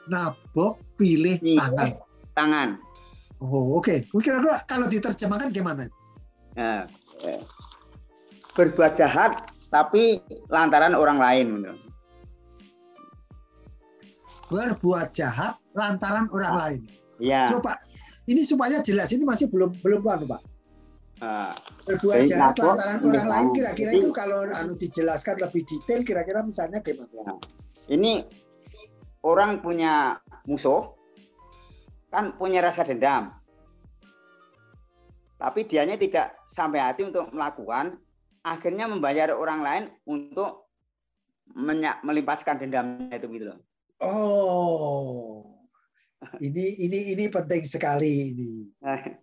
Nabok 0.10 0.74
pilih 0.98 1.38
tangan. 1.54 1.90
tangan. 2.34 2.70
Oh 3.44 3.80
oke. 3.80 3.92
Okay. 3.92 4.00
Kira-kira 4.08 4.64
kalau 4.64 4.88
diterjemahkan 4.88 5.52
gimana? 5.52 5.92
Nah, 6.56 6.88
berbuat 8.56 8.96
jahat 8.96 9.52
tapi 9.68 10.24
lantaran 10.48 10.96
orang 10.96 11.20
lain. 11.20 11.48
Berbuat 14.48 15.12
jahat 15.12 15.60
lantaran 15.76 16.32
orang 16.32 16.54
nah, 16.56 16.62
lain. 16.64 16.82
Iya. 17.20 17.52
Coba 17.52 17.76
ini 18.32 18.42
supaya 18.48 18.80
jelas 18.80 19.12
ini 19.12 19.28
masih 19.28 19.52
belum 19.52 19.76
belum 19.84 20.00
anu 20.08 20.26
Pak. 20.32 20.42
Nah, 21.20 21.52
berbuat 21.84 22.24
jahat 22.24 22.56
lantaran 22.56 23.04
orang 23.04 23.28
lain 23.28 23.48
kira-kira 23.52 23.92
itu 24.00 24.16
kalau 24.16 24.48
anu 24.48 24.80
dijelaskan 24.80 25.44
lebih 25.44 25.68
detail 25.68 26.08
kira-kira 26.08 26.40
misalnya 26.40 26.80
gimana? 26.80 27.36
Ini 27.92 28.24
orang 29.28 29.60
punya 29.60 30.24
musuh 30.48 30.95
kan 32.16 32.32
punya 32.40 32.64
rasa 32.64 32.88
dendam. 32.88 33.36
Tapi 35.36 35.68
dianya 35.68 36.00
tidak 36.00 36.32
sampai 36.48 36.80
hati 36.80 37.04
untuk 37.04 37.28
melakukan, 37.36 38.00
akhirnya 38.40 38.88
membayar 38.88 39.36
orang 39.36 39.60
lain 39.60 39.84
untuk 40.08 40.72
melimpaskan 42.08 42.64
dendamnya 42.64 43.20
itu 43.20 43.28
gitu 43.36 43.46
loh. 43.52 43.60
Oh 44.00 45.56
ini 46.42 46.66
ini 46.82 47.00
ini 47.16 47.26
penting 47.30 47.64
sekali 47.66 48.34
ini. 48.34 48.54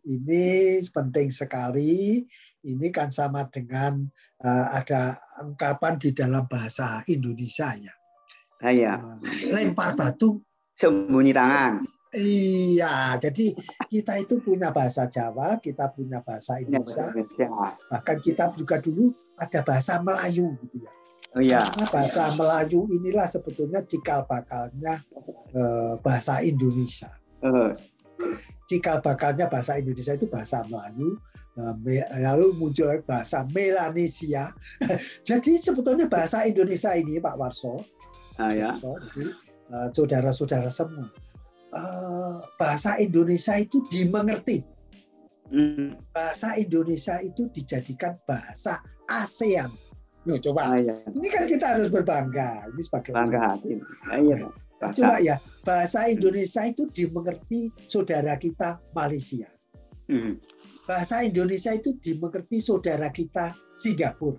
Ini 0.06 0.44
penting 0.92 1.28
sekali. 1.32 2.22
Ini 2.62 2.86
kan 2.94 3.10
sama 3.10 3.50
dengan 3.50 4.06
uh, 4.46 4.66
ada 4.70 5.18
ungkapan 5.42 5.98
di 5.98 6.14
dalam 6.14 6.46
bahasa 6.46 7.02
Indonesia 7.10 7.74
ya. 7.74 7.94
Iya. 8.62 8.92
Uh, 8.94 9.18
lempar 9.50 9.98
batu 9.98 10.38
sembunyi 10.78 11.34
tangan. 11.34 11.82
Iya, 12.12 13.16
jadi 13.16 13.56
kita 13.88 14.20
itu 14.20 14.36
punya 14.44 14.68
bahasa 14.68 15.08
Jawa, 15.08 15.56
kita 15.64 15.96
punya 15.96 16.20
bahasa 16.20 16.60
Indonesia, 16.60 17.08
bahkan 17.88 18.20
kita 18.20 18.52
juga 18.52 18.76
dulu 18.84 19.16
ada 19.40 19.64
bahasa 19.64 19.96
Melayu 20.04 20.52
gitu 20.60 20.84
ya. 20.84 20.92
Oh, 21.32 21.40
iya. 21.40 21.72
Karena 21.72 21.86
bahasa 21.88 22.22
Melayu 22.36 22.84
inilah 22.92 23.24
sebetulnya 23.24 23.80
cikal 23.88 24.28
bakalnya 24.28 25.00
eh, 25.56 25.96
bahasa 26.04 26.44
Indonesia. 26.44 27.08
Uh. 27.40 27.72
Cikal 28.68 29.00
bakalnya 29.00 29.48
bahasa 29.48 29.80
Indonesia 29.80 30.12
itu 30.12 30.28
bahasa 30.28 30.68
Melayu, 30.68 31.16
eh, 31.56 32.04
lalu 32.20 32.52
muncul 32.60 32.92
bahasa 33.08 33.48
Melanesia. 33.48 34.52
jadi 35.28 35.52
sebetulnya 35.56 36.12
bahasa 36.12 36.44
Indonesia 36.44 36.92
ini 36.92 37.16
Pak 37.16 37.40
Warso, 37.40 37.88
ah, 38.36 38.52
ya. 38.52 38.76
Eh, 39.72 39.88
saudara-saudara 39.96 40.68
semua, 40.68 41.08
eh, 41.72 42.36
bahasa 42.60 43.00
Indonesia 43.00 43.56
itu 43.58 43.84
dimengerti. 43.88 44.62
Hmm. 45.52 46.00
Bahasa 46.12 46.56
Indonesia 46.56 47.20
itu 47.20 47.44
dijadikan 47.52 48.16
bahasa 48.24 48.80
ASEAN 49.04 49.68
Loh, 50.22 50.38
coba. 50.38 50.70
Ah, 50.70 50.78
iya. 50.78 50.94
Ini 51.10 51.28
kan 51.34 51.44
kita 51.50 51.74
harus 51.74 51.90
berbangga. 51.90 52.70
Ini 52.70 52.82
sebagai 52.86 53.10
bangga 53.10 53.40
hati. 53.42 53.82
Ah, 54.06 54.18
iya. 54.22 54.46
Coba 54.82 55.22
ya, 55.22 55.38
bahasa 55.62 56.10
Indonesia 56.10 56.66
itu 56.66 56.90
dimengerti 56.90 57.70
saudara 57.86 58.34
kita 58.34 58.82
Malaysia. 58.94 59.46
Hmm. 60.10 60.42
Bahasa 60.90 61.22
Indonesia 61.22 61.70
itu 61.70 61.94
dimengerti 62.02 62.58
saudara 62.58 63.06
kita 63.14 63.54
Singapura. 63.78 64.38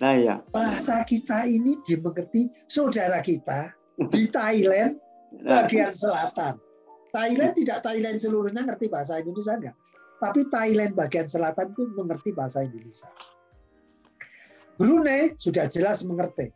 Nah, 0.00 0.14
iya. 0.16 0.34
Bahasa 0.48 1.04
kita 1.04 1.44
ini 1.44 1.76
dimengerti 1.84 2.48
saudara 2.64 3.20
kita 3.20 3.76
di 4.08 4.24
Thailand 4.34 4.96
nah. 5.44 5.64
bagian 5.68 5.92
selatan. 5.92 6.56
Thailand 7.14 7.54
tidak 7.54 7.78
Thailand 7.86 8.18
seluruhnya 8.18 8.66
ngerti 8.66 8.90
bahasa 8.90 9.22
Indonesia 9.22 9.54
enggak. 9.54 9.76
Tapi 10.18 10.40
Thailand 10.50 10.92
bagian 10.98 11.30
selatan 11.30 11.70
itu 11.70 11.82
mengerti 11.94 12.30
bahasa 12.34 12.66
Indonesia. 12.66 13.06
Brunei 14.74 15.38
sudah 15.38 15.70
jelas 15.70 16.02
mengerti. 16.02 16.50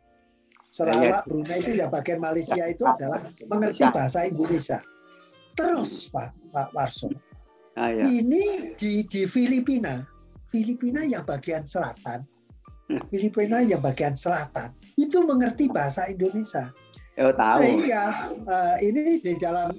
Sarawak, 0.67 1.25
Brunei 1.25 1.63
itu 1.63 1.79
ya 1.79 1.87
bagian 1.87 2.19
Malaysia 2.19 2.61
itu 2.67 2.83
adalah 2.83 3.23
mengerti 3.47 3.87
bahasa 3.89 4.27
Indonesia. 4.27 4.83
Terus 5.55 6.11
Pak 6.11 6.35
Pak 6.51 6.69
Warso, 6.75 7.09
ah, 7.79 7.89
ya. 7.89 8.03
ini 8.05 8.75
di 8.75 9.03
di 9.07 9.25
Filipina, 9.25 10.03
Filipina 10.47 11.03
yang 11.03 11.25
bagian 11.25 11.65
selatan, 11.65 12.23
hmm. 12.87 13.01
Filipina 13.11 13.59
yang 13.65 13.81
bagian 13.81 14.13
selatan 14.13 14.71
itu 14.95 15.19
mengerti 15.25 15.67
bahasa 15.71 16.07
Indonesia. 16.07 16.69
Oh, 17.19 17.33
tahu. 17.35 17.59
Sehingga 17.59 18.31
uh, 18.47 18.75
ini 18.79 19.19
di 19.19 19.35
dalam 19.35 19.75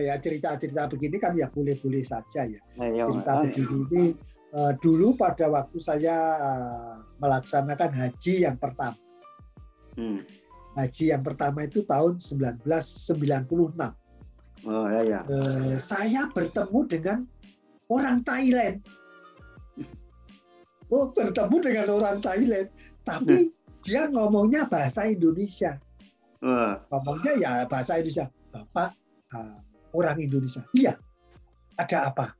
ya 0.00 0.18
cerita-cerita 0.18 0.88
begini 0.90 1.16
kan 1.20 1.36
ya 1.36 1.46
boleh-boleh 1.52 2.02
saja 2.02 2.48
ya. 2.48 2.60
Iya, 2.80 3.06
cerita 3.06 3.32
begini 3.44 3.76
ini 3.90 4.04
uh, 4.54 4.72
dulu 4.78 5.18
pada 5.18 5.50
waktu 5.50 5.78
saya 5.82 6.16
uh, 6.38 6.94
melaksanakan 7.18 7.90
haji 7.90 8.46
yang 8.46 8.56
pertama. 8.56 8.98
Hmm. 9.98 10.22
Haji 10.74 11.14
yang 11.14 11.22
pertama 11.22 11.66
itu 11.66 11.86
tahun 11.86 12.18
1996. 12.18 13.78
Oh 14.64 14.86
ya 14.88 15.02
ya. 15.04 15.20
Uh, 15.28 15.76
saya 15.78 16.30
bertemu 16.30 16.80
dengan 16.88 17.18
orang 17.90 18.22
Thailand. 18.22 18.78
Oh 20.92 21.08
bertemu 21.10 21.64
dengan 21.64 21.96
orang 21.96 22.20
Thailand, 22.20 22.68
tapi 23.08 23.48
hmm. 23.48 23.56
dia 23.80 24.04
ngomongnya 24.12 24.68
bahasa 24.68 25.08
Indonesia. 25.08 25.80
Uh. 26.44 26.76
Ngomongnya 26.92 27.32
ya 27.40 27.52
bahasa 27.64 27.96
Indonesia. 27.96 28.28
Bapak 28.52 28.92
uh, 29.32 29.63
orang 29.94 30.18
Indonesia. 30.20 30.66
Iya. 30.74 30.98
Ada 31.74 32.10
apa? 32.10 32.34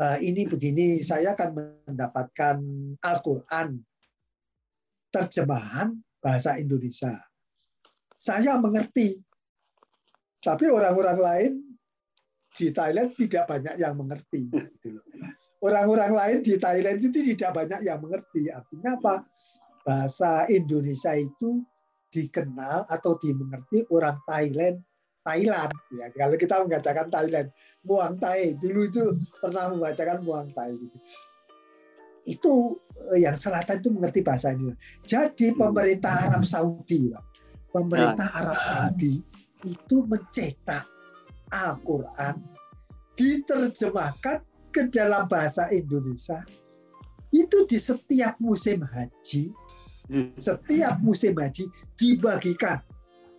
uh, 0.00 0.18
ini 0.24 0.48
begini, 0.48 1.04
saya 1.04 1.36
akan 1.36 1.50
mendapatkan 1.86 2.56
Al-Quran 3.04 3.76
terjemahan 5.12 5.92
bahasa 6.24 6.56
Indonesia. 6.56 7.12
Saya 8.16 8.56
mengerti, 8.60 9.20
tapi 10.40 10.68
orang-orang 10.68 11.18
lain 11.20 11.52
di 12.56 12.68
Thailand 12.72 13.12
tidak 13.16 13.44
banyak 13.48 13.74
yang 13.80 13.96
mengerti. 13.96 14.48
Gitu 14.80 15.00
orang-orang 15.60 16.12
lain 16.12 16.38
di 16.40 16.56
Thailand 16.56 16.98
itu 17.00 17.20
tidak 17.32 17.52
banyak 17.52 17.80
yang 17.84 18.00
mengerti. 18.00 18.48
Artinya 18.48 18.96
apa? 18.96 19.14
Bahasa 19.84 20.44
Indonesia 20.52 21.16
itu 21.16 21.64
dikenal 22.12 22.88
atau 22.88 23.16
dimengerti 23.16 23.88
orang 23.92 24.20
Thailand 24.28 24.76
Thailand 25.30 25.70
ya. 25.94 26.06
Kalau 26.10 26.34
kita 26.34 26.54
membacakan 26.66 27.06
Thailand 27.06 27.48
Muang 27.86 28.14
Thai. 28.18 28.58
Dulu 28.58 28.80
itu 28.90 29.02
pernah 29.38 29.70
membacakan 29.70 30.26
Muang 30.26 30.50
Thai 30.50 30.74
gitu. 30.74 30.98
itu 32.28 32.76
eh, 33.16 33.24
yang 33.24 33.32
selatan 33.32 33.80
itu 33.80 33.88
mengerti 33.96 34.20
bahasa 34.20 34.52
ini 34.52 34.76
jadi 35.08 35.56
pemerintah 35.56 36.28
Arab 36.28 36.44
Saudi 36.44 37.08
pemerintah 37.72 38.28
nah. 38.28 38.38
Arab 38.44 38.58
Saudi 38.60 39.24
itu 39.64 39.96
mencetak 40.04 40.84
Al-Quran 41.48 42.44
diterjemahkan 43.16 44.44
ke 44.70 44.86
dalam 44.92 45.26
bahasa 45.32 45.72
Indonesia. 45.72 46.44
Itu 47.32 47.64
di 47.64 47.80
setiap 47.80 48.36
musim 48.36 48.84
haji 48.84 49.48
hmm. 50.10 50.34
setiap 50.34 50.98
musim 51.00 51.38
haji 51.38 51.70
dibagikan 51.94 52.82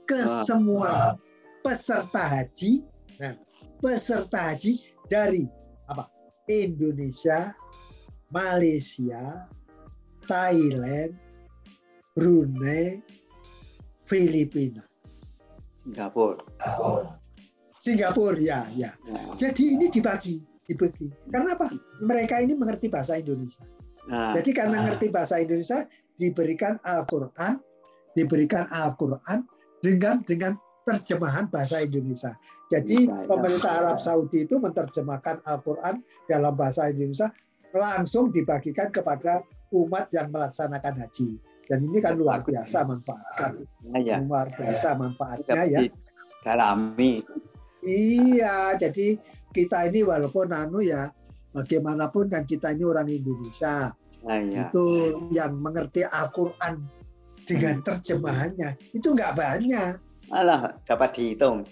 ke 0.07 0.19
semua 0.47 1.19
peserta 1.61 2.27
haji. 2.27 2.85
Nah, 3.21 3.37
peserta 3.79 4.53
haji 4.53 4.73
dari 5.09 5.45
apa? 5.87 6.09
Indonesia, 6.49 7.53
Malaysia, 8.33 9.45
Thailand, 10.25 11.15
Brunei, 12.17 12.99
Filipina. 14.05 14.83
Singapura. 15.81 16.43
Singapura 17.81 18.37
ya, 18.37 18.61
ya. 18.77 18.91
Nah. 19.09 19.33
Jadi 19.33 19.79
ini 19.79 19.89
dibagi, 19.89 20.45
dibagi. 20.69 21.09
Karena 21.33 21.57
apa? 21.57 21.73
Mereka 22.03 22.43
ini 22.45 22.53
mengerti 22.53 22.91
bahasa 22.91 23.17
Indonesia. 23.17 23.65
Nah. 24.05 24.33
Jadi 24.37 24.51
karena 24.53 24.85
mengerti 24.85 25.09
bahasa 25.09 25.41
Indonesia 25.41 25.85
diberikan 26.17 26.77
Al-Qur'an, 26.85 27.57
diberikan 28.13 28.69
Al-Qur'an 28.69 29.45
dengan 29.81 30.21
dengan 30.25 30.53
terjemahan 30.85 31.45
bahasa 31.47 31.81
Indonesia. 31.81 32.33
Jadi 32.69 33.05
ya, 33.05 33.25
pemerintah 33.29 33.71
Arab 33.85 33.99
Saudi 34.01 34.49
itu 34.49 34.57
menerjemahkan 34.57 35.45
Al-Quran 35.45 36.01
dalam 36.25 36.53
bahasa 36.57 36.89
Indonesia 36.89 37.29
langsung 37.71 38.35
dibagikan 38.35 38.91
kepada 38.91 39.45
umat 39.71 40.11
yang 40.11 40.27
melaksanakan 40.33 40.99
haji. 40.99 41.39
Dan 41.69 41.87
ini 41.87 42.03
kan 42.03 42.19
luar 42.19 42.43
biasa 42.43 42.83
manfaatkan. 42.83 43.63
Ya, 44.03 44.19
luar 44.19 44.51
biasa 44.51 44.99
manfaatnya 44.99 45.63
ya. 45.69 45.79
Dalami. 46.43 47.23
Iya, 47.81 48.77
jadi 48.77 49.17
kita 49.55 49.89
ini 49.89 50.05
walaupun 50.05 50.53
anu 50.53 50.83
ya, 50.83 51.09
bagaimanapun 51.55 52.29
kan 52.29 52.43
kita 52.45 52.75
ini 52.75 52.83
orang 52.85 53.09
Indonesia. 53.09 53.89
Nah, 54.21 54.37
ya. 54.37 54.67
Itu 54.69 54.85
yang 55.33 55.57
mengerti 55.57 56.05
Al-Quran 56.05 56.85
dengan 57.41 57.81
terjemahannya 57.81 58.77
itu 58.93 59.07
nggak 59.17 59.33
banyak 59.33 60.10
Alah, 60.31 60.79
dapat 60.87 61.19
dihitung. 61.19 61.67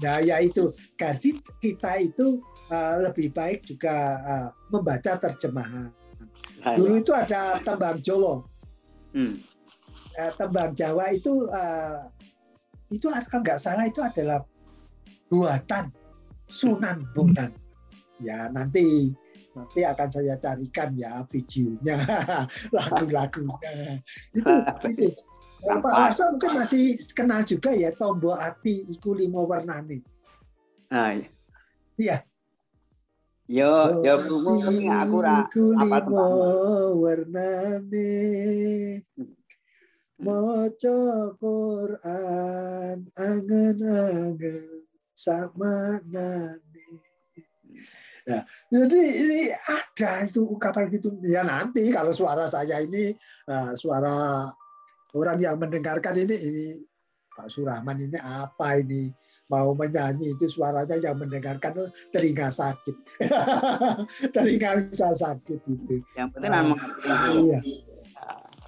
Nah, 0.00 0.24
ya 0.24 0.40
itu. 0.40 0.72
Jadi 0.96 1.36
kita 1.60 2.00
itu 2.00 2.40
uh, 2.72 2.96
lebih 3.04 3.28
baik 3.36 3.68
juga 3.68 4.16
uh, 4.24 4.48
membaca 4.72 5.20
terjemahan. 5.20 5.92
Nah, 6.64 6.74
Dulu 6.76 7.00
itu 7.00 7.12
ada 7.12 7.60
tembang 7.60 8.00
Jolo. 8.00 8.48
Hmm. 9.12 9.36
Uh, 10.16 10.32
tembang 10.40 10.72
Jawa 10.72 11.12
itu 11.12 11.32
uh, 11.52 12.08
itu 12.90 13.06
kalau 13.06 13.40
nggak 13.44 13.60
salah 13.60 13.84
itu 13.86 14.00
adalah 14.00 14.40
buatan 15.28 15.92
Sunan 16.50 17.04
Bonang. 17.12 17.52
Ya 18.20 18.48
nanti 18.48 19.12
nanti 19.54 19.82
akan 19.82 20.08
saya 20.08 20.38
carikan 20.38 20.94
ya 20.94 21.26
videonya 21.26 21.98
lagu-lagunya 22.76 23.98
itu 24.30 24.54
itu 24.94 25.06
Pak 25.60 25.92
Warso 25.92 26.24
mungkin 26.32 26.52
masih 26.56 26.96
kenal 27.12 27.44
juga 27.44 27.70
ya 27.76 27.92
tombol 27.96 28.36
api 28.36 28.88
iku 28.96 29.12
limo 29.12 29.44
warnane. 29.44 30.00
Nah, 30.88 31.14
iya. 31.14 31.28
Iya. 32.00 32.16
Yo, 33.50 34.06
yo 34.06 34.14
krungu 34.22 34.62
tapi 34.62 34.86
aku 34.86 35.16
ra 35.26 35.42
apa 35.82 36.26
warnane. 36.94 38.10
Maca 40.20 41.00
Quran 41.40 42.96
angen-angen 43.16 44.84
sama 45.16 45.98
nane. 46.06 46.88
Ya, 48.28 48.44
jadi 48.68 49.00
ini 49.00 49.40
ada 49.48 50.28
itu 50.28 50.44
ungkapan 50.44 50.92
gitu. 50.92 51.16
Ya 51.24 51.40
nanti 51.40 51.88
kalau 51.88 52.12
suara 52.12 52.44
saya 52.46 52.84
ini 52.84 53.16
uh, 53.48 53.72
suara 53.72 54.46
orang 55.14 55.38
yang 55.42 55.56
mendengarkan 55.58 56.14
ini 56.18 56.36
ini 56.36 56.66
Pak 57.40 57.48
Surahman 57.48 57.96
ini 57.96 58.18
apa 58.20 58.82
ini? 58.84 59.08
Mau 59.48 59.72
menyanyi 59.72 60.36
itu 60.36 60.44
suaranya 60.50 61.00
yang 61.00 61.16
mendengarkan 61.16 61.72
oh, 61.80 61.88
telinga 62.12 62.52
sakit. 62.52 62.96
Telinga 64.36 64.84
bisa 64.84 65.08
sakit 65.16 65.60
itu. 65.64 66.04
Yang 66.20 66.28
penting 66.36 66.52
uh, 66.52 66.76
iya. 67.40 67.60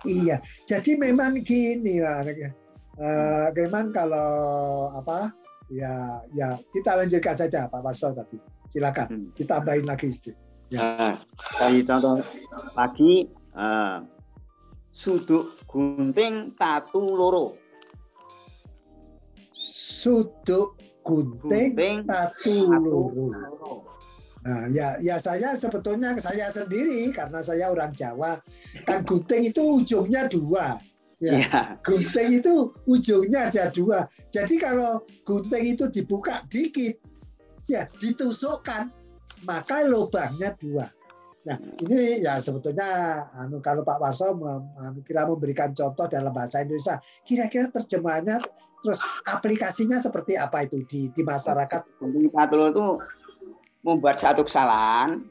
Iya. 0.09 0.37
Jadi 0.65 0.97
memang 0.97 1.37
gini 1.45 2.01
uh, 2.01 3.49
memang 3.53 3.93
kalau 3.93 4.31
apa 4.97 5.29
ya 5.69 6.25
ya 6.33 6.57
kita 6.73 6.97
lanjutkan 6.97 7.37
saja 7.37 7.69
Pak 7.69 7.85
Warso 7.85 8.17
tadi. 8.17 8.41
Silakan 8.73 9.07
hmm. 9.13 9.29
kita 9.37 9.61
tambahin 9.61 9.85
lagi 9.85 10.17
sedikit. 10.17 10.37
Ya. 10.73 10.81
Nah, 11.37 11.85
contoh 11.85 12.25
lagi 12.73 13.29
uh, 13.53 14.01
suduk 14.97 15.62
gunting 15.73 16.53
tatu 16.61 17.01
loro. 17.01 17.57
Suduk 19.57 20.77
gunting, 21.03 21.73
gunting 21.73 21.99
tatu, 22.05 22.69
loro. 22.77 23.33
Nah, 24.43 24.67
ya 24.75 24.99
ya 24.99 25.17
saya 25.23 25.55
sebetulnya 25.55 26.19
saya 26.19 26.51
sendiri 26.51 27.15
karena 27.15 27.41
saya 27.41 27.71
orang 27.71 27.95
Jawa 27.95 28.37
kan 28.85 29.07
gunting 29.07 29.49
itu 29.49 29.63
ujungnya 29.81 30.29
dua. 30.29 30.77
Ya, 31.23 31.39
ya. 31.39 31.61
gunting 31.87 32.43
itu 32.43 32.75
ujungnya 32.91 33.49
ada 33.49 33.71
dua. 33.71 34.05
Jadi 34.35 34.59
kalau 34.59 34.99
gunting 35.23 35.79
itu 35.79 35.87
dibuka 35.89 36.43
dikit, 36.51 36.99
ya 37.71 37.87
ditusukkan, 38.03 38.91
maka 39.47 39.87
lubangnya 39.87 40.59
dua. 40.59 40.91
Nah, 41.43 41.59
ini 41.59 42.23
ya 42.23 42.39
sebetulnya 42.39 42.87
anu 43.35 43.59
kalau 43.59 43.83
Pak 43.83 43.99
Warso 43.99 44.31
anu, 44.79 45.03
kira 45.03 45.27
memberikan 45.27 45.75
contoh 45.75 46.07
dalam 46.07 46.31
bahasa 46.31 46.63
Indonesia, 46.63 47.03
kira-kira 47.27 47.67
terjemahannya 47.67 48.39
terus 48.79 49.03
aplikasinya 49.27 49.99
seperti 49.99 50.39
apa 50.39 50.63
itu 50.63 50.87
di 50.87 51.11
di 51.11 51.23
masyarakat? 51.27 51.83
Patul 52.31 52.71
itu 52.71 52.87
membuat 53.83 54.23
satu 54.23 54.47
kesalahan, 54.47 55.27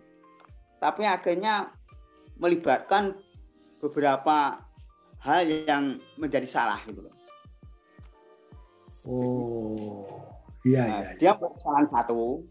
tapi 0.84 1.07
akhirnya 1.07 1.72
melibatkan 2.43 3.16
beberapa 3.80 4.59
hal 5.24 5.47
yang 5.47 5.95
menjadi 6.20 6.47
salah 6.49 6.84
gitu 6.84 7.07
loh. 7.07 7.16
Oh, 9.07 10.03
iya, 10.68 10.84
nah, 10.84 10.88
iya, 10.91 11.09
iya. 11.16 11.20
Dia 11.24 11.32
kesalahan 11.39 11.88
satu, 11.88 12.43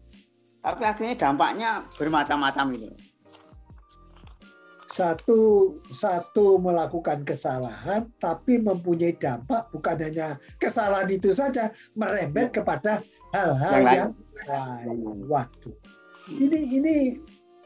tapi 0.65 0.81
akhirnya 0.81 1.13
dampaknya 1.13 1.69
bermacam-macam 2.01 2.65
gitu. 2.73 2.89
Loh 2.89 3.10
satu 4.91 5.71
satu 5.87 6.59
melakukan 6.59 7.23
kesalahan 7.23 8.11
tapi 8.19 8.59
mempunyai 8.59 9.15
dampak 9.15 9.71
bukan 9.71 9.95
hanya 10.03 10.35
kesalahan 10.59 11.07
itu 11.07 11.31
saja 11.31 11.71
merembet 11.95 12.51
kepada 12.51 12.99
hal-hal 13.31 13.79
yang, 13.87 14.11
lain. 14.51 15.23
Waduh. 15.31 15.75
Ini 16.27 16.59
ini 16.75 16.95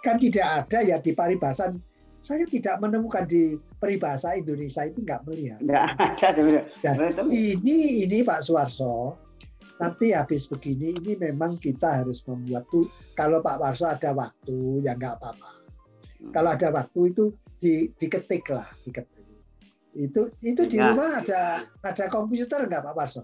kan 0.06 0.22
tidak 0.22 0.46
ada 0.46 0.86
ya 0.86 1.02
di 1.02 1.18
paribasan 1.18 1.82
saya 2.22 2.46
tidak 2.50 2.82
menemukan 2.82 3.26
di 3.26 3.58
peribahasa 3.78 4.38
Indonesia 4.38 4.86
itu 4.86 5.02
nggak 5.02 5.26
melihat. 5.26 5.62
Nggak 5.66 5.86
ada. 6.22 6.42
Dan 6.82 7.26
ini 7.34 8.06
ini 8.06 8.22
Pak 8.22 8.46
Suwarso 8.46 9.18
nanti 9.82 10.16
habis 10.16 10.48
begini 10.48 10.96
ini 11.04 11.20
memang 11.20 11.60
kita 11.60 12.02
harus 12.02 12.24
membuat 12.24 12.64
tuh 12.72 12.88
kalau 13.18 13.44
Pak 13.44 13.60
Warso 13.60 13.90
ada 13.90 14.16
waktu 14.16 14.86
ya 14.88 14.96
nggak 14.96 15.20
apa-apa 15.20 15.55
kalau 16.34 16.50
ada 16.54 16.68
waktu 16.74 17.00
itu 17.14 17.34
di, 17.60 17.92
diketik 17.98 18.50
lah, 18.50 18.66
diketik. 18.86 19.26
Itu 19.96 20.28
itu 20.44 20.62
di 20.68 20.78
ya. 20.78 20.92
rumah 20.92 21.24
ada 21.24 21.64
ada 21.86 22.06
komputer 22.12 22.68
nggak 22.68 22.84
Pak 22.84 22.94
Parso? 22.96 23.24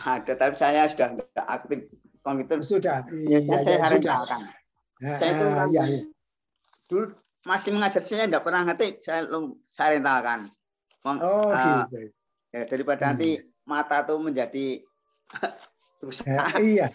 Ada, 0.00 0.32
tapi 0.36 0.54
saya 0.56 0.88
sudah 0.92 1.08
nggak 1.16 1.46
aktif 1.48 1.80
komputer. 2.20 2.56
Sudah, 2.60 3.00
ya, 3.08 3.38
iya, 3.40 3.56
saya 3.60 3.76
ya, 3.76 3.88
sudah. 3.96 4.16
Ya, 5.00 5.12
saya 5.16 5.30
itu 5.32 5.46
kan 5.48 5.68
ya, 5.72 5.82
ya. 5.88 6.00
dulu 6.84 7.04
masih 7.48 7.70
mengajar 7.72 8.02
saya 8.04 8.28
nggak 8.28 8.44
pernah 8.44 8.62
ngetik, 8.68 9.00
saya 9.00 9.24
saya 9.72 9.96
rentalkan. 9.96 10.40
Oh, 11.00 11.48
uh, 11.48 11.88
gitu. 11.88 12.12
Ya, 12.52 12.68
daripada 12.68 13.00
hmm. 13.00 13.08
nanti 13.08 13.30
iya. 13.40 13.64
mata 13.64 14.04
tuh 14.04 14.20
menjadi 14.20 14.84
rusak. 16.04 16.28
Ya, 16.28 16.44
iya. 16.60 16.86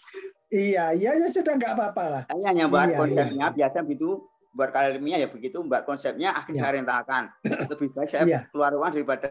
Iya, 0.54 0.94
iya 0.94 1.12
ya 1.18 1.28
sudah 1.34 1.58
nggak 1.58 1.74
apa-apa 1.74 2.04
lah. 2.06 2.24
Saya 2.30 2.54
hanya 2.54 2.70
buat 2.70 2.86
iya, 2.86 2.98
konsepnya 3.02 3.48
iya. 3.50 3.56
biasa 3.58 3.78
gitu 3.90 4.30
buat 4.56 4.72
kalian 4.72 4.98
ilmiah 4.98 5.20
ya 5.22 5.30
begitu 5.30 5.60
mbak. 5.62 5.84
Konsepnya 5.84 6.32
akhirnya 6.32 6.72
ya. 6.72 7.04
saya 7.04 7.22
lebih 7.76 7.88
baik 7.92 8.10
saya 8.10 8.24
ya. 8.24 8.42
keluar 8.50 8.72
uang 8.72 8.92
daripada 8.96 9.28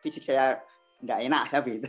fisik 0.00 0.24
saya 0.24 0.58
nggak 1.04 1.18
enak 1.28 1.42
saya 1.52 1.60
begitu. 1.60 1.88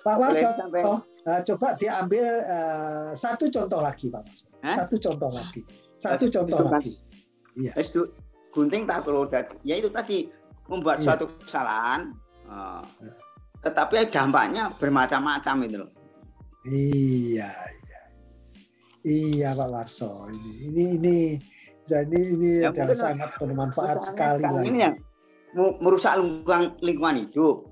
Pak 0.00 0.16
Warso 0.16 0.48
oh, 0.82 0.98
uh, 1.28 1.40
coba 1.46 1.76
diambil 1.76 2.26
uh, 2.48 3.12
satu 3.12 3.46
contoh 3.52 3.84
lagi 3.84 4.08
Pak 4.08 4.22
Warso. 4.24 4.46
Satu 4.64 4.96
contoh 4.98 5.30
lagi. 5.30 5.60
Satu 6.00 6.24
es, 6.26 6.32
contoh 6.32 6.58
lagi. 6.66 6.92
Iya. 7.60 7.72
Itu 7.76 8.08
gunting 8.50 8.88
tak 8.88 9.06
perlu 9.06 9.28
ya 9.62 9.74
itu 9.78 9.92
tadi 9.92 10.26
membuat 10.66 10.98
ya. 11.04 11.12
suatu 11.12 11.30
kesalahan 11.44 12.16
uh, 12.48 12.82
tetapi 13.60 14.08
dampaknya 14.08 14.72
bermacam-macam 14.80 15.56
itu 15.68 15.76
loh. 15.84 15.90
Iya 16.64 17.52
Iya 19.00 19.56
Pak 19.56 19.68
Warso, 19.72 20.28
ini 20.28 20.52
ini 20.68 20.84
ini 21.00 21.16
jadi 21.88 22.20
ini 22.36 22.50
ya, 22.60 22.68
adalah 22.68 22.92
sangat 22.92 23.32
bermanfaat 23.40 24.04
sekali 24.04 24.44
lah. 24.44 24.60
Ini 24.60 24.78
yang 24.84 24.94
merusak 25.80 26.20
lingkungan 26.20 26.76
lingkungan 26.84 27.16
hidup. 27.24 27.64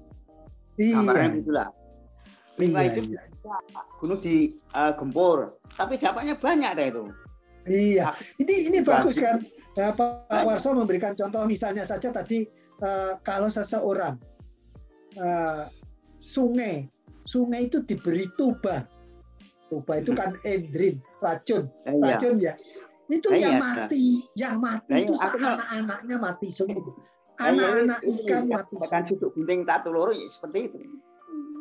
Iya. 0.81 1.05
Gambarnya 1.05 1.29
itulah. 1.37 1.69
Lingkungan 2.57 2.81
iya, 2.81 2.91
hidup 2.97 3.05
iya. 3.13 3.23
gunung 4.01 4.21
di 4.25 4.57
uh, 4.73 4.93
gempur, 4.97 5.61
tapi 5.77 6.01
dampaknya 6.01 6.35
banyak 6.41 6.71
deh 6.81 6.87
itu. 6.97 7.05
Iya, 7.69 8.09
ini 8.41 8.73
ini 8.73 8.79
bagus 8.81 9.21
kan 9.21 9.45
ya, 9.77 9.93
Pak 9.93 10.33
Warso 10.49 10.73
memberikan 10.73 11.13
contoh 11.13 11.45
misalnya 11.45 11.85
saja 11.85 12.09
tadi 12.09 12.49
uh, 12.81 13.21
kalau 13.21 13.53
seseorang 13.53 14.17
uh, 15.21 15.69
sungai 16.17 16.89
sungai 17.29 17.69
itu 17.69 17.85
diberi 17.85 18.25
tuba 18.41 18.89
Tuba 19.69 20.01
itu 20.01 20.17
kan 20.17 20.33
endrin, 20.49 20.97
racun, 21.21 21.69
iya. 21.85 22.17
racun 22.17 22.35
ya. 22.41 22.57
Itu 23.09 23.29
iya, 23.33 23.53
yang 23.53 23.57
mati, 23.61 24.05
yang 24.37 24.57
mati 24.61 25.05
itu 25.05 25.13
anak-anaknya 25.17 26.17
mati 26.17 26.49
semua. 26.49 26.93
Anak-anak 27.37 28.01
ikan 28.05 28.49
mati 28.49 28.75
semua. 28.81 29.05
sudut 29.05 29.31
gunting 29.37 29.69
tatu 29.69 29.89
loro 29.93 30.13
ya 30.13 30.25
seperti 30.29 30.59
itu. 30.73 30.77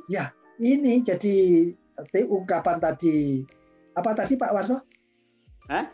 Ya, 0.08 0.32
ini 0.60 1.04
jadi 1.04 1.36
ungkapan 2.24 2.80
tadi 2.80 3.44
apa 3.96 4.12
tadi 4.16 4.34
Pak 4.40 4.52
Warso? 4.56 4.78
Hah? 5.68 5.86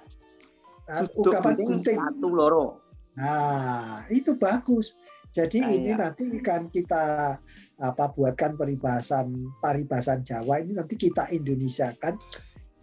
ungkapan 1.18 1.54
gunting 1.58 1.98
tatu 1.98 2.28
loro. 2.30 2.84
Nah, 3.14 4.06
itu 4.10 4.34
bagus. 4.38 4.98
Jadi 5.34 5.60
nah, 5.66 5.74
ini 5.74 5.92
nanti 5.98 6.26
kan 6.48 6.70
kita 6.70 7.36
apa 7.82 8.06
buatkan 8.14 8.54
peribahasan 8.54 9.34
paribasan 9.60 10.22
Jawa 10.22 10.62
ini 10.62 10.78
nanti 10.78 10.94
kita 10.94 11.28
Indonesia 11.34 11.90
kan. 11.98 12.16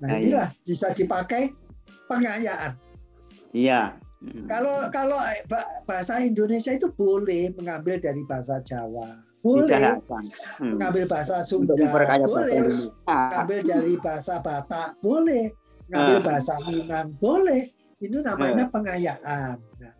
Nah, 0.02 0.10
nah 0.10 0.18
inilah 0.18 0.48
bisa 0.66 0.90
dipakai 0.90 1.54
pengayaan. 2.10 2.74
Iya. 3.54 3.94
Kalau 4.50 4.92
kalau 4.92 5.16
bahasa 5.88 6.20
Indonesia 6.20 6.76
itu 6.76 6.92
boleh 6.92 7.54
mengambil 7.56 7.96
dari 8.02 8.20
bahasa 8.26 8.60
Jawa. 8.60 9.30
boleh 9.40 9.96
hmm. 10.60 10.76
ngambil 10.76 11.08
bahasa 11.08 11.40
Sunda 11.40 11.72
boleh 11.72 11.88
ngambil 13.08 13.60
dari 13.64 13.96
bahasa 13.96 14.36
Batak 14.44 15.00
boleh 15.00 15.48
ngambil 15.88 16.18
ah. 16.20 16.24
bahasa 16.24 16.54
Minang 16.68 17.16
boleh 17.16 17.72
itu 18.04 18.20
namanya 18.20 18.68
ah. 18.68 18.72
pengayaan 18.72 19.56
nah, 19.80 19.94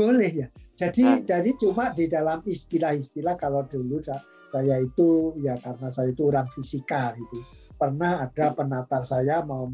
boleh 0.00 0.32
ya 0.32 0.48
jadi 0.80 1.04
ah. 1.04 1.20
dari 1.20 1.52
cuma 1.60 1.92
di 1.92 2.08
dalam 2.08 2.40
istilah-istilah 2.48 3.36
kalau 3.36 3.68
dulu 3.68 4.00
saya 4.48 4.80
itu 4.80 5.36
ya 5.44 5.60
karena 5.60 5.92
saya 5.92 6.08
itu 6.16 6.32
orang 6.32 6.48
fisika 6.56 7.12
gitu 7.20 7.44
pernah 7.76 8.24
ada 8.24 8.56
penatar 8.56 9.04
saya 9.04 9.44
mau 9.44 9.68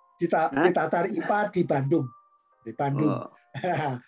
ditatar 0.63 1.11
IPA 1.11 1.51
di 1.51 1.67
Bandung. 1.67 2.07
Di 2.63 2.71
Bandung. 2.71 3.11
Oh. 3.11 3.27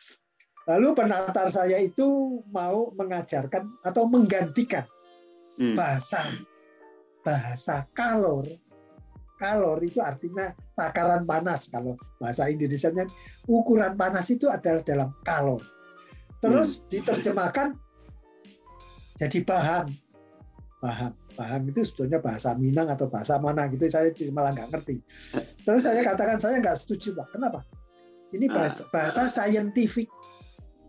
Lalu 0.71 0.93
penatar 0.93 1.49
saya 1.49 1.81
itu 1.81 2.37
mau 2.53 2.93
mengajarkan 2.95 3.65
atau 3.81 4.05
menggantikan 4.07 4.85
hmm. 5.57 5.73
bahasa 5.73 6.21
bahasa 7.25 7.89
kalor 7.97 8.45
kalor 9.41 9.81
itu 9.81 9.97
artinya 9.97 10.53
takaran 10.77 11.25
panas. 11.25 11.73
Kalau 11.73 11.97
bahasa 12.21 12.45
Indonesia-nya 12.45 13.09
ukuran 13.49 13.97
panas 13.97 14.29
itu 14.29 14.45
adalah 14.45 14.85
dalam 14.85 15.09
kalor. 15.25 15.65
Terus 16.45 16.85
hmm. 16.85 16.93
diterjemahkan 16.93 17.67
jadi 19.17 19.41
bahan. 19.41 19.89
Bahan. 20.85 21.13
Bahan 21.31 21.61
itu 21.73 21.81
sebetulnya 21.87 22.21
bahasa 22.21 22.53
Minang 22.53 22.93
atau 22.93 23.09
bahasa 23.09 23.41
mana 23.41 23.65
gitu. 23.73 23.89
Saya 23.89 24.13
malah 24.29 24.53
nggak 24.53 24.69
ngerti. 24.77 25.01
Terus 25.65 25.89
saya 25.89 26.05
katakan 26.05 26.37
saya 26.37 26.61
nggak 26.61 26.77
setuju 26.77 27.17
pak. 27.17 27.33
Kenapa? 27.33 27.65
Ini 28.31 28.45
bahasa, 28.47 28.85
bahasa 28.93 29.25
scientific. 29.25 30.07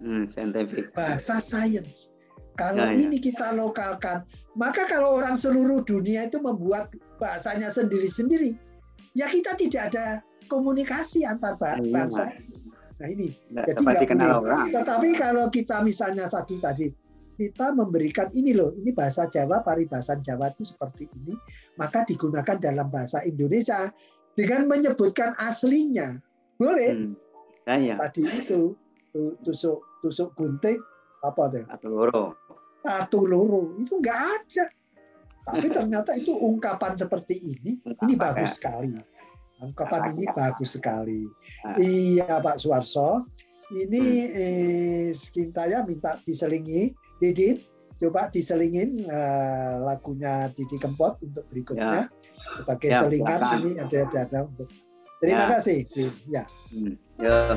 Hmm, 0.03 0.29
scientific. 0.29 0.93
Bahasa 0.93 1.41
science 1.41 2.13
kalau 2.57 2.85
nah, 2.85 2.93
ini 2.93 3.17
kita 3.17 3.57
lokalkan, 3.57 4.29
maka 4.61 4.85
kalau 4.85 5.17
orang 5.17 5.37
seluruh 5.37 5.81
dunia 5.89 6.29
itu 6.29 6.37
membuat 6.37 6.93
bahasanya 7.17 7.73
sendiri-sendiri, 7.73 8.53
ya 9.17 9.29
kita 9.33 9.57
tidak 9.57 9.93
ada 9.93 10.21
komunikasi 10.53 11.25
antar 11.25 11.57
iya, 11.57 11.81
bangsa. 11.89 12.29
Nah 13.01 13.09
ini, 13.09 13.33
nah, 13.49 13.65
jadi 13.65 13.81
nggak 13.81 14.41
boleh. 14.45 14.69
Tetapi 14.69 15.09
kalau 15.17 15.49
kita 15.49 15.81
misalnya 15.81 16.29
tadi 16.29 16.61
tadi 16.61 16.87
kita 17.41 17.73
memberikan 17.73 18.29
ini 18.37 18.53
loh, 18.53 18.77
ini 18.77 18.93
bahasa 18.93 19.25
Jawa, 19.33 19.65
paribasan 19.65 20.21
Jawa 20.21 20.53
itu 20.53 20.69
seperti 20.69 21.09
ini, 21.25 21.33
maka 21.81 22.05
digunakan 22.05 22.61
dalam 22.61 22.93
bahasa 22.93 23.25
Indonesia 23.25 23.89
dengan 24.37 24.69
menyebutkan 24.69 25.33
aslinya, 25.41 26.21
boleh. 26.61 26.93
Hmm. 26.93 27.13
Nah, 27.65 27.79
ya. 27.81 27.97
Tadi 27.97 28.23
itu 28.29 28.77
tusuk 29.41 29.81
tusuk 30.05 30.37
gunting 30.37 30.79
apa 31.23 31.43
deh? 31.55 31.65
Atau 31.71 31.95
loro 31.95 32.35
satu 32.83 33.25
loro 33.25 33.79
itu 33.79 33.99
nggak 33.99 34.21
ada. 34.21 34.65
Tapi 35.43 35.67
ternyata 35.75 36.15
itu 36.15 36.35
ungkapan 36.35 36.95
seperti 36.95 37.35
ini. 37.39 37.83
Ini 37.83 38.15
bagus 38.15 38.59
sekali. 38.59 38.95
Ungkapan 39.63 40.15
ini 40.19 40.27
bagus 40.35 40.79
sekali. 40.79 41.23
ah. 41.67 41.79
iya 41.79 42.43
Pak 42.43 42.59
Suarso 42.59 43.27
ini 43.71 44.27
hmm. 44.27 44.43
eh, 44.43 45.09
Skintaya 45.15 45.87
minta 45.87 46.19
diselingi. 46.23 46.95
Didit 47.23 47.63
coba 48.03 48.27
diselingin 48.27 49.07
uh, 49.07 49.87
lagunya 49.87 50.51
Didi 50.51 50.75
Kempot 50.75 51.23
untuk 51.23 51.47
berikutnya. 51.47 52.11
Ya. 52.11 52.11
sebagai 52.59 52.91
ya, 52.91 52.99
selingan 53.07 53.41
ini 53.63 53.71
ada 53.79 53.97
ada, 54.03 54.19
ada 54.27 54.39
untuk 54.51 54.69
terima 55.23 55.47
ya. 55.47 55.51
kasih 55.55 55.81
ya. 56.27 56.45
Hmm. 56.75 56.99
ya 57.23 57.55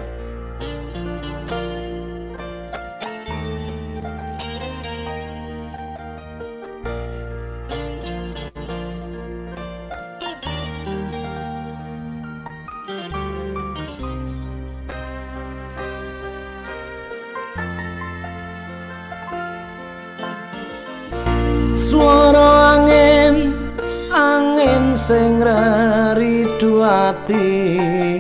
ati 27.06 28.18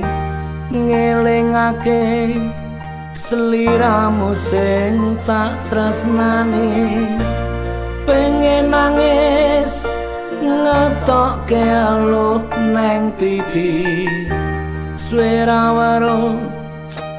ngelingake 0.69 2.37
seliramu 3.17 4.37
sing 4.37 5.17
tak 5.25 5.57
tresnani. 5.73 7.17
Pengen 8.05 8.69
nangis 8.69 9.89
ngetokke 10.37 11.65
aluh 11.65 12.45
neng 12.69 13.09
pipi. 13.17 14.05
Suara 14.93 15.73
waro 15.73 16.37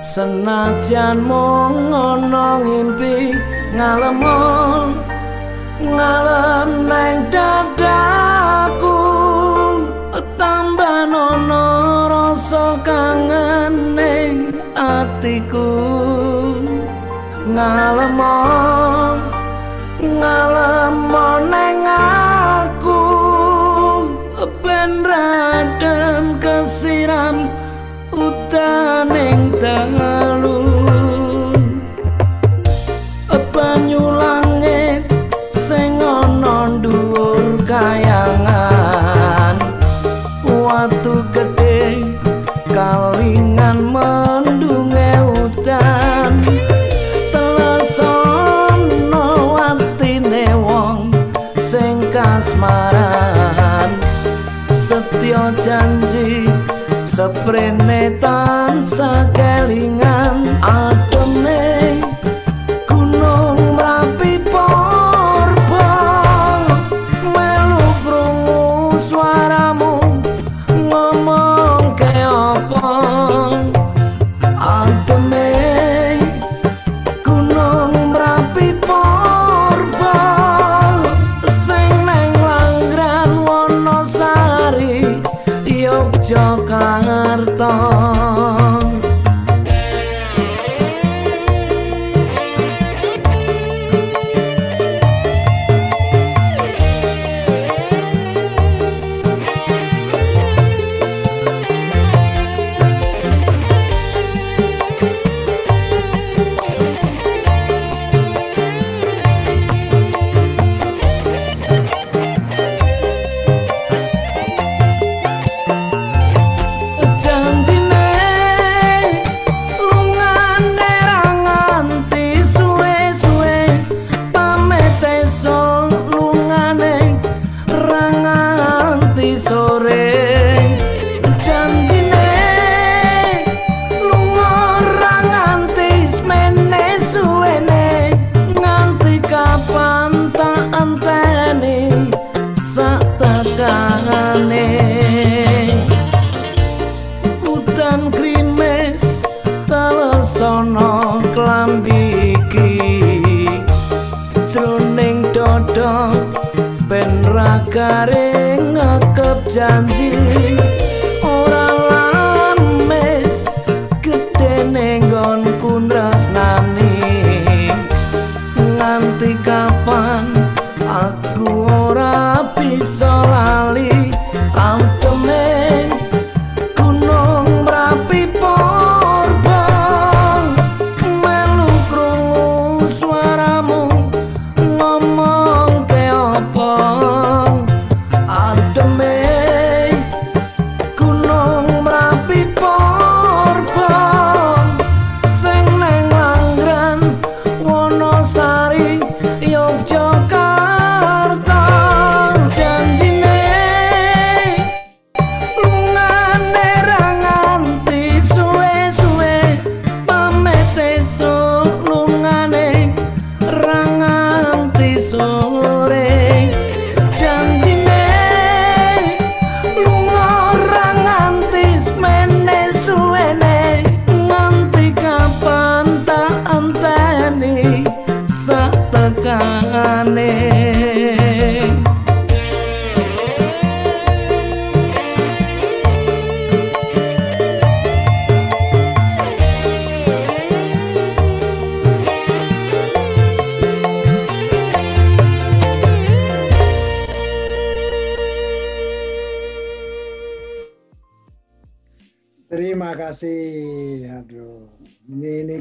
senajan 0.02 1.18
mung 1.18 1.90
ngono 1.90 2.62
ngimpi 2.62 3.34
ngalem 3.74 4.22
ngalem 5.82 6.70
neng 6.86 7.16
dadaku 7.34 8.15
atiku 15.57 16.61
ngalemo 17.49 18.37
ngalemo 20.03 21.28
neng 21.49 21.87
aku. 21.89 23.03
Ben 24.62 25.03
radem 25.03 26.39
kesiram 26.39 27.49
utaning 28.12 29.53
dalu 29.59 30.61
banyu 33.53 34.05
langit 34.20 35.09
sing 35.66 35.97
ana 35.97 36.69
dhuwur 36.85 37.57
kayangan 37.65 38.06
secreta 58.07 58.45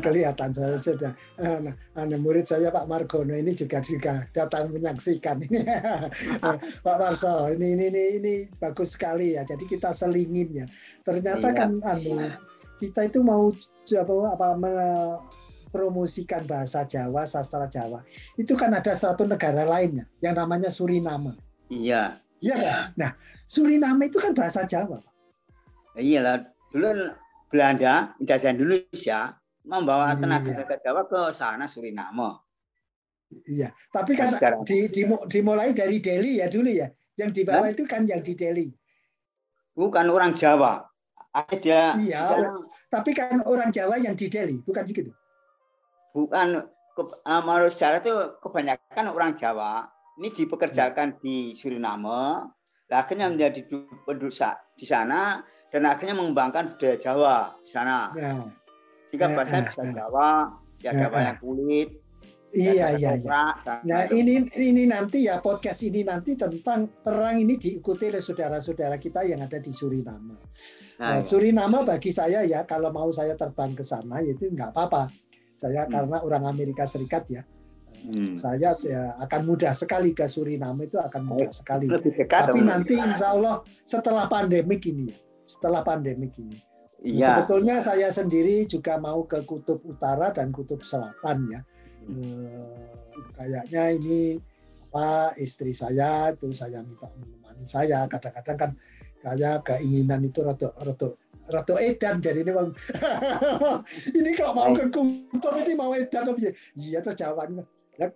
kelihatan 0.01 0.49
saya 0.49 0.79
sudah 0.79 1.11
uh, 1.37 1.59
nah, 1.61 2.17
murid 2.17 2.49
saya 2.49 2.73
Pak 2.73 2.89
Margono 2.89 3.35
ini 3.37 3.53
juga 3.53 3.83
juga 3.83 4.25
datang 4.33 4.73
menyaksikan 4.73 5.43
ini. 5.45 5.61
Pak 6.85 6.97
Marso 6.97 7.53
ini, 7.53 7.77
ini 7.77 7.85
ini 7.93 8.03
ini 8.17 8.35
bagus 8.57 8.97
sekali 8.97 9.37
ya 9.37 9.45
jadi 9.45 9.61
kita 9.67 9.93
selingin 9.93 10.49
ya. 10.51 10.65
Ternyata 11.05 11.53
iya. 11.53 11.57
kan 11.57 11.69
anu 11.85 12.33
kita 12.81 13.05
itu 13.05 13.21
mau 13.21 13.53
apa 14.01 14.15
apa 14.33 14.69
promosikan 15.69 16.47
bahasa 16.47 16.87
Jawa 16.87 17.27
sastra 17.27 17.67
Jawa 17.67 18.01
itu 18.39 18.55
kan 18.55 18.71
ada 18.71 18.95
satu 18.95 19.27
negara 19.27 19.67
lainnya 19.67 20.07
yang 20.23 20.39
namanya 20.39 20.71
Suriname. 20.71 21.37
Iya. 21.69 22.17
Iya 22.43 22.91
nah 22.99 23.15
Suriname 23.45 24.09
itu 24.09 24.19
kan 24.19 24.33
bahasa 24.35 24.65
Jawa 24.67 24.99
iyalah 25.95 26.43
dulu 26.75 27.15
Belanda 27.49 28.15
menjajah 28.19 28.51
Indonesia 28.53 29.19
membawa 29.65 30.13
iya. 30.13 30.19
tenaga 30.21 30.75
Jawa 30.81 31.01
ke 31.09 31.21
sana 31.33 31.65
Suriname. 31.65 32.45
Iya, 33.49 33.73
tapi 33.89 34.13
kan 34.13 34.37
nah, 34.37 34.61
di, 34.63 34.85
di, 34.93 35.01
dimulai 35.33 35.73
dari 35.73 35.97
Delhi 35.97 36.39
ya 36.39 36.47
dulu 36.47 36.69
ya. 36.69 36.87
Yang 37.17 37.31
di 37.33 37.41
bawah 37.41 37.67
itu 37.73 37.83
kan 37.89 38.05
yang 38.05 38.21
di 38.21 38.37
Delhi. 38.37 38.69
Bukan 39.73 40.07
orang 40.13 40.37
Jawa. 40.37 40.85
Ada 41.35 41.99
Iya, 41.99 42.31
orang, 42.31 42.63
tapi 42.87 43.11
kan 43.11 43.43
orang 43.43 43.67
Jawa 43.73 43.99
yang 43.99 44.15
di 44.15 44.31
Delhi, 44.31 44.63
bukan 44.63 44.87
begitu? 44.87 45.11
Bukan 46.15 46.63
ke, 46.95 47.01
uh, 47.27 47.41
menurut 47.43 47.75
sejarah 47.75 47.99
itu 47.99 48.13
kebanyakan 48.39 49.11
orang 49.11 49.35
Jawa 49.35 49.91
ini 50.15 50.31
dipekerjakan 50.31 51.07
ya. 51.11 51.19
di 51.19 51.35
Suriname, 51.59 52.55
akhirnya 52.87 53.27
menjadi 53.27 53.67
penduduk 54.07 54.31
di 54.79 54.85
sana 54.87 55.43
dan 55.75 55.91
akhirnya 55.91 56.15
mengembangkan 56.15 56.71
budaya 56.71 56.95
Jawa 56.95 57.51
di 57.59 57.67
sana. 57.67 58.07
Ya. 58.15 58.47
Jika 59.11 59.27
bahasa 59.35 59.59
bisa 59.67 59.83
Jawa, 59.91 60.55
ya 60.79 60.91
Jawa 60.95 61.19
yang 61.19 61.39
kulit. 61.43 61.89
Iya 62.55 62.95
iya 62.95 63.19
iya. 63.19 63.51
Nah 63.83 64.07
ini 64.15 64.47
ini 64.55 64.87
nanti 64.87 65.27
ya 65.27 65.43
podcast 65.43 65.83
ini 65.83 66.07
nanti 66.07 66.39
tentang 66.39 66.87
terang 67.03 67.43
ini 67.43 67.59
diikuti 67.59 68.07
oleh 68.07 68.23
saudara-saudara 68.23 68.95
kita 68.95 69.27
yang 69.27 69.43
ada 69.43 69.59
di 69.59 69.75
Suriname. 69.75 70.39
Nah, 70.39 70.39
nah, 71.03 71.15
iya. 71.19 71.27
Suriname 71.27 71.83
bagi 71.83 72.15
saya 72.15 72.47
ya 72.47 72.63
kalau 72.63 72.95
mau 72.95 73.11
saya 73.11 73.35
terbang 73.35 73.75
ke 73.75 73.83
sana 73.83 74.23
itu 74.23 74.47
nggak 74.47 74.71
apa-apa. 74.71 75.11
Saya 75.59 75.83
hmm. 75.83 75.91
karena 75.91 76.17
orang 76.23 76.47
Amerika 76.47 76.87
Serikat 76.87 77.27
ya. 77.27 77.43
Hmm. 78.07 78.31
Saya 78.31 78.71
ya, 78.79 79.19
akan 79.19 79.41
mudah 79.43 79.75
sekali 79.75 80.15
ke 80.15 80.23
Suriname 80.23 80.87
itu 80.87 80.95
akan 80.95 81.27
mudah 81.27 81.51
sekali. 81.51 81.91
Tapi 81.91 82.63
nanti 82.63 82.95
insya 82.95 83.35
Allah 83.35 83.59
setelah 83.83 84.31
pandemik 84.31 84.87
ini 84.87 85.11
ya, 85.11 85.19
setelah 85.45 85.85
pandemik 85.85 86.33
ini 86.41 86.59
Iya. 87.05 87.45
Sebetulnya 87.45 87.77
saya 87.85 88.09
sendiri 88.09 88.65
juga 88.65 88.97
mau 88.97 89.29
ke 89.29 89.45
kutub 89.45 89.77
utara 89.85 90.33
dan 90.33 90.49
kutub 90.49 90.81
selatan 90.81 91.53
ya. 91.53 91.61
Hmm. 92.01 92.73
Eh, 93.13 93.29
kayaknya 93.37 93.83
ini 93.93 94.21
apa 94.89 95.35
istri 95.37 95.69
saya 95.75 96.33
itu 96.33 96.49
saya 96.49 96.81
minta 96.81 97.05
menemani 97.13 97.61
saya. 97.61 98.09
Kadang-kadang 98.09 98.57
kan 98.57 98.71
kayak 99.21 99.69
keinginan 99.69 100.25
itu 100.25 100.41
roto 100.41 100.73
roto 100.81 101.19
roto 101.45 101.77
edan 101.77 102.25
jadi 102.25 102.41
ini 102.47 102.51
bang. 102.57 102.69
ini 104.17 104.29
kalau 104.33 104.53
mau 104.57 104.71
ke 104.73 104.89
kutub 104.89 105.53
ini 105.61 105.73
mau 105.77 105.93
edan 105.93 106.25
apa 106.25 106.41
Iya 106.73 107.05
terus 107.05 107.21
jawabannya. 107.21 107.69
Ya, 108.01 108.09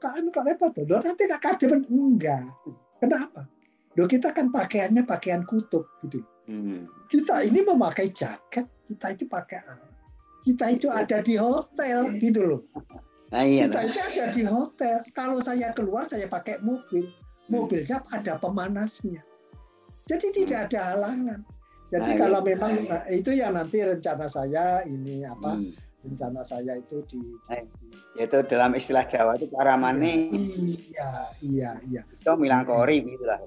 kan 0.00 0.32
kok 0.32 0.44
repot 0.46 0.70
tuh. 0.70 0.86
nanti 0.86 1.26
kademen 1.28 1.82
enggak. 1.90 2.46
Kenapa? 3.02 3.50
Loh 3.98 4.06
kita 4.06 4.30
kan 4.30 4.54
pakaiannya 4.54 5.02
pakaian 5.02 5.42
kutub 5.42 5.84
gitu. 6.06 6.24
Hmm. 6.46 6.86
Kita 7.10 7.42
ini 7.42 7.62
memakai 7.66 8.10
jaket, 8.10 8.66
kita 8.86 9.14
itu 9.14 9.26
pakai? 9.26 9.66
Kita 10.46 10.70
itu 10.70 10.86
ada 10.86 11.18
di 11.22 11.34
hotel 11.34 12.14
gitu 12.22 12.40
loh. 12.46 12.62
Nah, 13.34 13.42
iya, 13.42 13.66
kita 13.66 13.82
itu 13.82 13.98
ada 13.98 14.24
di 14.30 14.42
hotel. 14.46 14.96
Kalau 15.10 15.42
saya 15.42 15.74
keluar 15.74 16.06
saya 16.06 16.30
pakai 16.30 16.62
mobil, 16.62 17.10
mobilnya 17.50 17.98
ada 18.14 18.38
pemanasnya. 18.38 19.26
Jadi 20.06 20.30
tidak 20.30 20.70
ada 20.70 20.94
halangan. 20.94 21.42
Jadi 21.90 22.10
nah, 22.14 22.18
kalau 22.18 22.40
iya. 22.42 22.48
memang 22.54 22.72
nah, 22.86 23.02
itu 23.10 23.30
yang 23.34 23.58
nanti 23.58 23.82
rencana 23.82 24.26
saya 24.30 24.86
ini 24.86 25.26
apa? 25.26 25.58
Hmm. 25.58 25.70
Rencana 26.06 26.46
saya 26.46 26.78
itu 26.78 27.02
di, 27.10 27.18
di, 27.18 27.58
di 27.82 28.22
itu 28.22 28.38
dalam 28.46 28.78
istilah 28.78 29.02
Jawa 29.10 29.34
itu 29.34 29.50
paramane. 29.50 30.30
Iya, 30.30 31.10
iya, 31.42 31.70
iya. 31.90 32.02
Itu 32.06 32.38
milangkori 32.38 33.02
gitu 33.02 33.24
lah. 33.26 33.42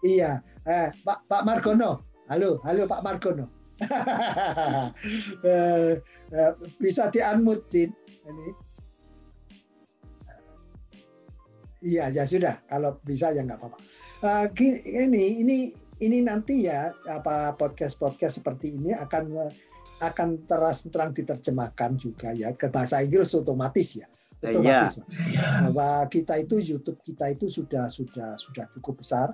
Iya, 0.00 0.40
eh, 0.64 0.88
Pak 1.04 1.28
Pak 1.28 1.44
Margono, 1.44 2.11
Halo, 2.30 2.62
halo 2.62 2.86
Pak 2.86 3.02
Margono. 3.02 3.46
Eh, 5.42 5.98
eh, 6.30 6.52
bisa 6.78 7.10
di 7.10 7.18
unmute 7.18 7.90
ini. 8.22 8.46
Iya, 11.82 12.14
ya 12.14 12.22
sudah. 12.22 12.62
Kalau 12.70 13.02
bisa 13.02 13.34
ya 13.34 13.42
nggak 13.42 13.58
apa-apa. 13.58 13.78
Uh, 14.22 14.46
ini, 14.86 15.42
ini, 15.42 15.74
ini 15.98 16.18
nanti 16.22 16.70
ya 16.70 16.94
apa 17.10 17.58
podcast 17.58 17.98
podcast 17.98 18.38
seperti 18.38 18.78
ini 18.78 18.94
akan 18.94 19.50
akan 20.02 20.46
teras 20.46 20.86
terang 20.86 21.10
diterjemahkan 21.10 21.98
juga 21.98 22.34
ya 22.34 22.54
ke 22.54 22.70
bahasa 22.70 23.02
Inggris 23.02 23.34
otomatis 23.38 24.02
ya 24.02 24.06
otomatis 24.42 24.98
yeah. 24.98 25.70
bahwa 25.70 26.10
kita 26.10 26.42
itu 26.42 26.58
YouTube 26.58 26.98
kita 27.06 27.30
itu 27.30 27.46
sudah 27.46 27.86
sudah 27.86 28.34
sudah 28.34 28.66
cukup 28.74 28.98
besar 28.98 29.30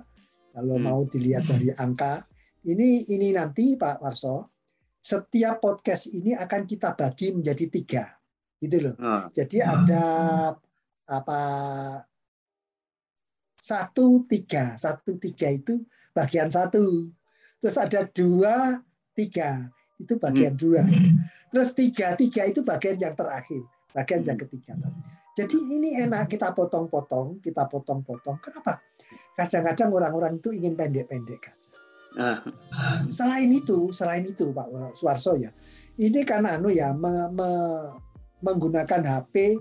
kalau 0.53 0.77
hmm. 0.77 0.85
mau 0.85 1.01
dilihat 1.09 1.49
dari 1.49 1.73
angka 1.81 2.21
ini 2.67 3.07
ini 3.07 3.31
nanti 3.31 3.79
Pak 3.79 4.03
Warso, 4.03 4.51
setiap 4.99 5.63
podcast 5.63 6.11
ini 6.11 6.35
akan 6.35 6.67
kita 6.67 6.95
bagi 6.97 7.31
menjadi 7.31 7.65
tiga, 7.71 8.03
gitu 8.59 8.89
loh. 8.89 8.95
Hmm. 8.99 9.31
Jadi 9.31 9.63
ada 9.63 10.03
apa 11.09 11.41
satu 13.59 14.27
tiga, 14.27 14.75
satu 14.75 15.15
tiga 15.19 15.51
itu 15.55 15.83
bagian 16.11 16.51
satu, 16.51 17.07
terus 17.63 17.77
ada 17.79 18.07
dua 18.11 18.83
tiga 19.15 19.71
itu 19.99 20.15
bagian 20.19 20.55
hmm. 20.55 20.61
dua, 20.63 20.83
terus 21.51 21.75
tiga 21.75 22.15
tiga 22.19 22.47
itu 22.47 22.63
bagian 22.63 22.99
yang 22.99 23.15
terakhir. 23.15 23.63
Bagian 23.89 24.21
yang 24.21 24.37
ketiga 24.37 24.77
tadi. 24.77 25.01
Jadi 25.33 25.57
ini 25.73 25.97
enak 25.97 26.29
kita 26.29 26.53
potong-potong, 26.53 27.41
kita 27.41 27.65
potong-potong. 27.65 28.37
Kenapa? 28.37 28.77
Kadang-kadang 29.33 29.89
orang-orang 29.89 30.37
itu 30.37 30.53
ingin 30.53 30.77
pendek-pendek 30.77 31.41
aja. 31.41 31.58
Nah, 32.17 32.41
Selain 33.13 33.49
itu, 33.53 33.93
selain 33.93 34.25
itu 34.25 34.49
Pak 34.49 34.97
Suarso 34.97 35.37
ya, 35.37 35.53
ini 36.01 36.25
kan 36.25 36.41
anu 36.49 36.73
ya 36.73 36.89
me- 36.93 37.29
me- 37.29 37.93
menggunakan 38.41 39.05
HP 39.05 39.59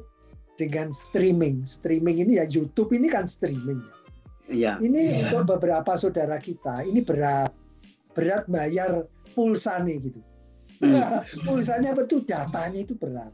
dengan 0.56 0.88
streaming. 0.88 1.62
Streaming 1.68 2.24
ini 2.24 2.40
ya 2.40 2.48
YouTube 2.48 2.94
ini 2.96 3.10
kan 3.12 3.28
streaming 3.28 3.78
ya. 3.78 3.94
iya. 4.48 4.72
Ini 4.80 5.28
untuk 5.28 5.60
beberapa 5.60 5.92
saudara 6.00 6.40
kita 6.40 6.88
ini 6.88 7.04
berat 7.04 7.52
berat 8.16 8.48
bayar 8.48 9.04
pulsa 9.36 9.78
nih 9.84 10.08
gitu. 10.08 10.20
Hmm. 10.80 11.20
Pulsanya 11.44 11.92
betul 11.94 12.24
datanya 12.24 12.80
itu 12.80 12.94
berat. 12.96 13.30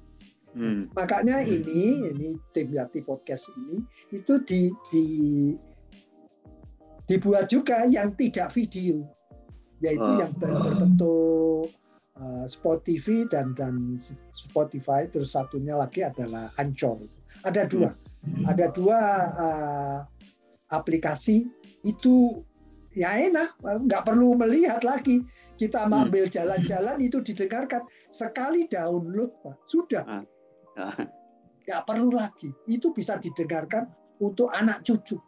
Hmm. 0.55 0.87
Makanya 0.95 1.43
ini 1.45 2.09
ini 2.15 2.29
tim 2.55 2.71
Yati 2.73 3.03
podcast 3.03 3.51
ini 3.59 3.83
itu 4.15 4.39
di, 4.47 4.71
di 4.91 5.07
dibuat 7.05 7.47
juga 7.47 7.85
yang 7.85 8.13
tidak 8.15 8.49
video 8.51 9.05
yaitu 9.83 10.01
Oh. 10.07 10.17
yang 10.17 10.33
ber- 10.35 10.57
berbentuk 10.57 11.69
uh, 12.17 12.45
Spot 12.47 12.81
TV 12.81 13.29
dan 13.29 13.53
dan 13.53 14.01
Spotify 14.31 15.05
terus 15.07 15.35
satunya 15.35 15.77
lagi 15.77 16.01
adalah 16.01 16.49
Anchor. 16.57 17.05
Ada 17.45 17.69
dua. 17.69 17.93
Ada 18.47 18.73
dua 18.73 18.99
uh, 19.37 19.99
aplikasi 20.71 21.45
itu 21.85 22.41
ya 22.95 23.11
enak 23.21 23.59
nggak 23.61 24.07
perlu 24.07 24.39
melihat 24.39 24.81
lagi 24.81 25.21
kita 25.59 25.85
Hmm. 25.85 26.09
ambil 26.09 26.31
jalan-jalan 26.31 26.97
itu 27.03 27.21
didengarkan 27.21 27.83
sekali 28.09 28.65
download 28.71 29.35
pak 29.43 29.59
sudah 29.67 30.05
Ah, 30.75 30.97
nggak 31.63 31.83
perlu 31.85 32.11
lagi. 32.11 32.51
Itu 32.65 32.91
bisa 32.91 33.21
didengarkan 33.21 33.87
untuk 34.19 34.49
anak 34.51 34.83
cucu. 34.83 35.19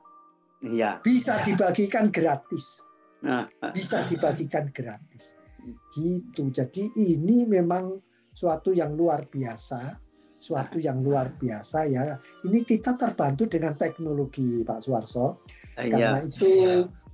Iya. 0.64 1.00
Bisa 1.04 1.40
dibagikan 1.44 2.08
gratis. 2.08 2.80
Nah, 3.24 3.48
Bisa 3.72 4.04
dibagikan 4.08 4.70
gratis. 4.72 5.36
Gitu. 5.96 6.52
Jadi 6.52 6.92
ini 7.00 7.48
memang 7.48 7.98
suatu 8.30 8.70
yang 8.70 8.94
luar 8.94 9.26
biasa. 9.26 9.98
Suatu 10.36 10.76
yang 10.76 11.00
luar 11.00 11.32
biasa 11.40 11.88
ya. 11.88 12.20
Ini 12.44 12.60
kita 12.68 12.94
terbantu 13.00 13.48
dengan 13.48 13.72
teknologi 13.72 14.60
Pak 14.62 14.84
Suarso. 14.84 15.40
Karena 15.76 16.20
iya. 16.20 16.28
itu 16.28 16.52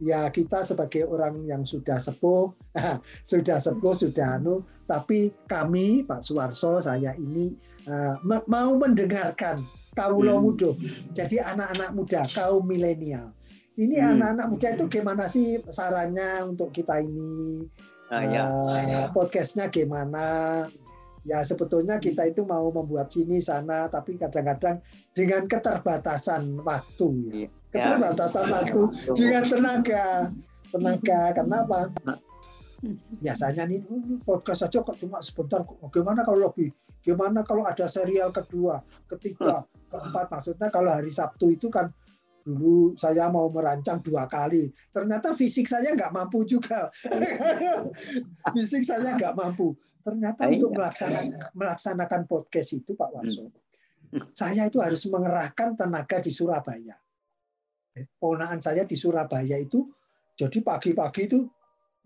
ya 0.02 0.26
kita 0.34 0.66
sebagai 0.66 1.06
orang 1.06 1.46
yang 1.46 1.62
sudah 1.62 2.02
sepuh, 2.02 2.50
sudah 3.30 3.62
sepuh, 3.62 3.94
sudah 3.94 4.42
anu, 4.42 4.66
tapi 4.90 5.30
kami 5.46 6.02
Pak 6.02 6.26
Suwarso, 6.26 6.82
saya 6.82 7.14
ini 7.14 7.54
ma- 8.26 8.46
mau 8.50 8.74
mendengarkan 8.74 9.62
kaulo 9.92 10.40
Hmm. 10.40 10.44
muda. 10.44 10.70
Jadi 11.12 11.36
anak-anak 11.38 11.90
muda, 11.92 12.20
kaum 12.32 12.64
milenial. 12.64 13.32
Ini 13.76 13.96
Hmm. 13.98 14.20
anak-anak 14.20 14.46
muda 14.48 14.68
itu 14.76 14.84
gimana 14.88 15.24
sih 15.24 15.60
sarannya 15.68 16.44
untuk 16.44 16.72
kita 16.72 17.00
ini? 17.00 17.64
Ah, 18.12 18.20
iya. 18.20 18.44
Eh, 18.84 19.06
podcastnya 19.12 19.72
gimana? 19.72 20.24
Ya 21.22 21.38
sebetulnya 21.40 21.96
kita 21.96 22.26
itu 22.26 22.42
mau 22.42 22.66
membuat 22.68 23.08
sini 23.08 23.38
sana, 23.38 23.86
tapi 23.86 24.18
kadang-kadang 24.18 24.82
dengan 25.14 25.46
keterbatasan 25.46 26.60
waktu 26.60 27.08
ya 27.30 27.36
Iya. 27.38 27.48
keterbatasan 27.72 28.46
waktu 28.52 28.80
dengan 29.16 29.44
tenaga 29.48 30.04
tenaga 30.68 31.20
kenapa 31.32 31.78
biasanya 33.22 33.64
nih 33.70 33.80
"Oh, 33.86 34.02
podcast 34.26 34.66
saja 34.66 34.82
kok 34.82 34.98
cuma 34.98 35.22
sebentar 35.22 35.62
kok. 35.62 35.78
Gimana 35.94 36.26
kalau 36.26 36.50
lebih? 36.50 36.74
Gimana 37.02 37.46
kalau 37.46 37.62
ada 37.66 37.86
serial 37.86 38.34
kedua 38.34 38.82
ketiga 39.06 39.62
keempat? 39.88 40.26
Maksudnya 40.30 40.68
kalau 40.68 40.90
hari 40.90 41.10
Sabtu 41.10 41.54
itu 41.54 41.70
kan 41.70 41.88
dulu 42.42 42.98
saya 42.98 43.30
mau 43.30 43.46
merancang 43.54 44.02
dua 44.02 44.26
kali. 44.26 44.66
Ternyata 44.90 45.32
fisik 45.38 45.70
saya 45.70 45.94
nggak 45.94 46.10
mampu 46.10 46.42
juga. 46.42 46.90
Fisik 48.54 48.82
saya 48.82 49.14
nggak 49.14 49.38
mampu. 49.38 49.78
Ternyata 50.02 50.50
untuk 50.50 50.74
melaksanakan 50.74 51.54
melaksanakan 51.54 52.22
podcast 52.26 52.74
itu 52.74 52.98
Pak 52.98 53.14
Warso 53.14 53.46
saya 54.36 54.68
itu 54.68 54.78
harus 54.80 55.08
mengerahkan 55.08 55.76
tenaga 55.76 56.20
di 56.20 56.28
Surabaya. 56.28 56.96
Ponaan 58.20 58.60
saya 58.60 58.84
di 58.84 58.96
Surabaya 58.96 59.56
itu 59.56 59.88
jadi 60.36 60.60
pagi-pagi 60.64 61.22
itu 61.28 61.40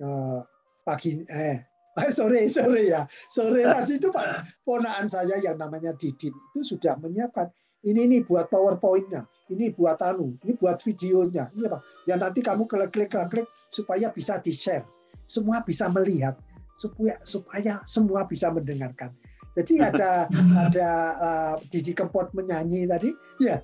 eh, 0.03 0.41
pagi 0.87 1.19
eh 1.27 1.59
sore 2.17 2.47
sore 2.47 2.87
ya. 2.87 3.03
Sore 3.09 3.67
tadi 3.67 3.99
itu 3.99 4.13
pak 4.15 4.47
ponaan 4.63 5.11
saya 5.11 5.43
yang 5.43 5.59
namanya 5.59 5.91
Didin 5.99 6.31
itu 6.31 6.61
sudah 6.63 6.95
menyiapkan. 7.03 7.51
Ini 7.87 8.07
nih 8.07 8.23
buat 8.27 8.51
powerpointnya 8.51 9.27
ini 9.51 9.71
buat 9.71 9.99
anu 10.03 10.35
ini 10.43 10.59
buat 10.59 10.79
videonya. 10.83 11.51
Ini 11.55 11.71
apa? 11.71 11.79
Ya 12.07 12.19
nanti 12.19 12.43
kamu 12.43 12.67
klik 12.67 12.91
klik 12.95 13.11
klik 13.11 13.29
klik 13.31 13.49
supaya 13.71 14.11
bisa 14.11 14.43
di 14.43 14.51
share 14.51 14.87
semua 15.27 15.63
bisa 15.63 15.87
melihat 15.91 16.35
supaya 16.77 17.17
supaya 17.23 17.81
semua 17.87 18.27
bisa 18.27 18.51
mendengarkan. 18.51 19.15
Jadi 19.57 19.81
ada 19.81 20.27
ada 20.67 20.89
uh, 21.17 21.55
Didi 21.71 21.95
Kempot 21.95 22.35
menyanyi 22.35 22.85
tadi 22.91 23.11
ya 23.41 23.63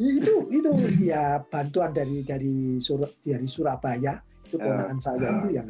itu 0.00 0.48
itu 0.48 0.72
ya 1.04 1.44
bantuan 1.52 1.92
dari 1.92 2.24
dari 2.24 2.80
Sur, 2.80 3.04
dari 3.20 3.44
Surabaya. 3.44 4.16
Itu 4.48 4.56
ponaan 4.56 4.96
saya 4.96 5.30
itu 5.44 5.60
yang 5.60 5.68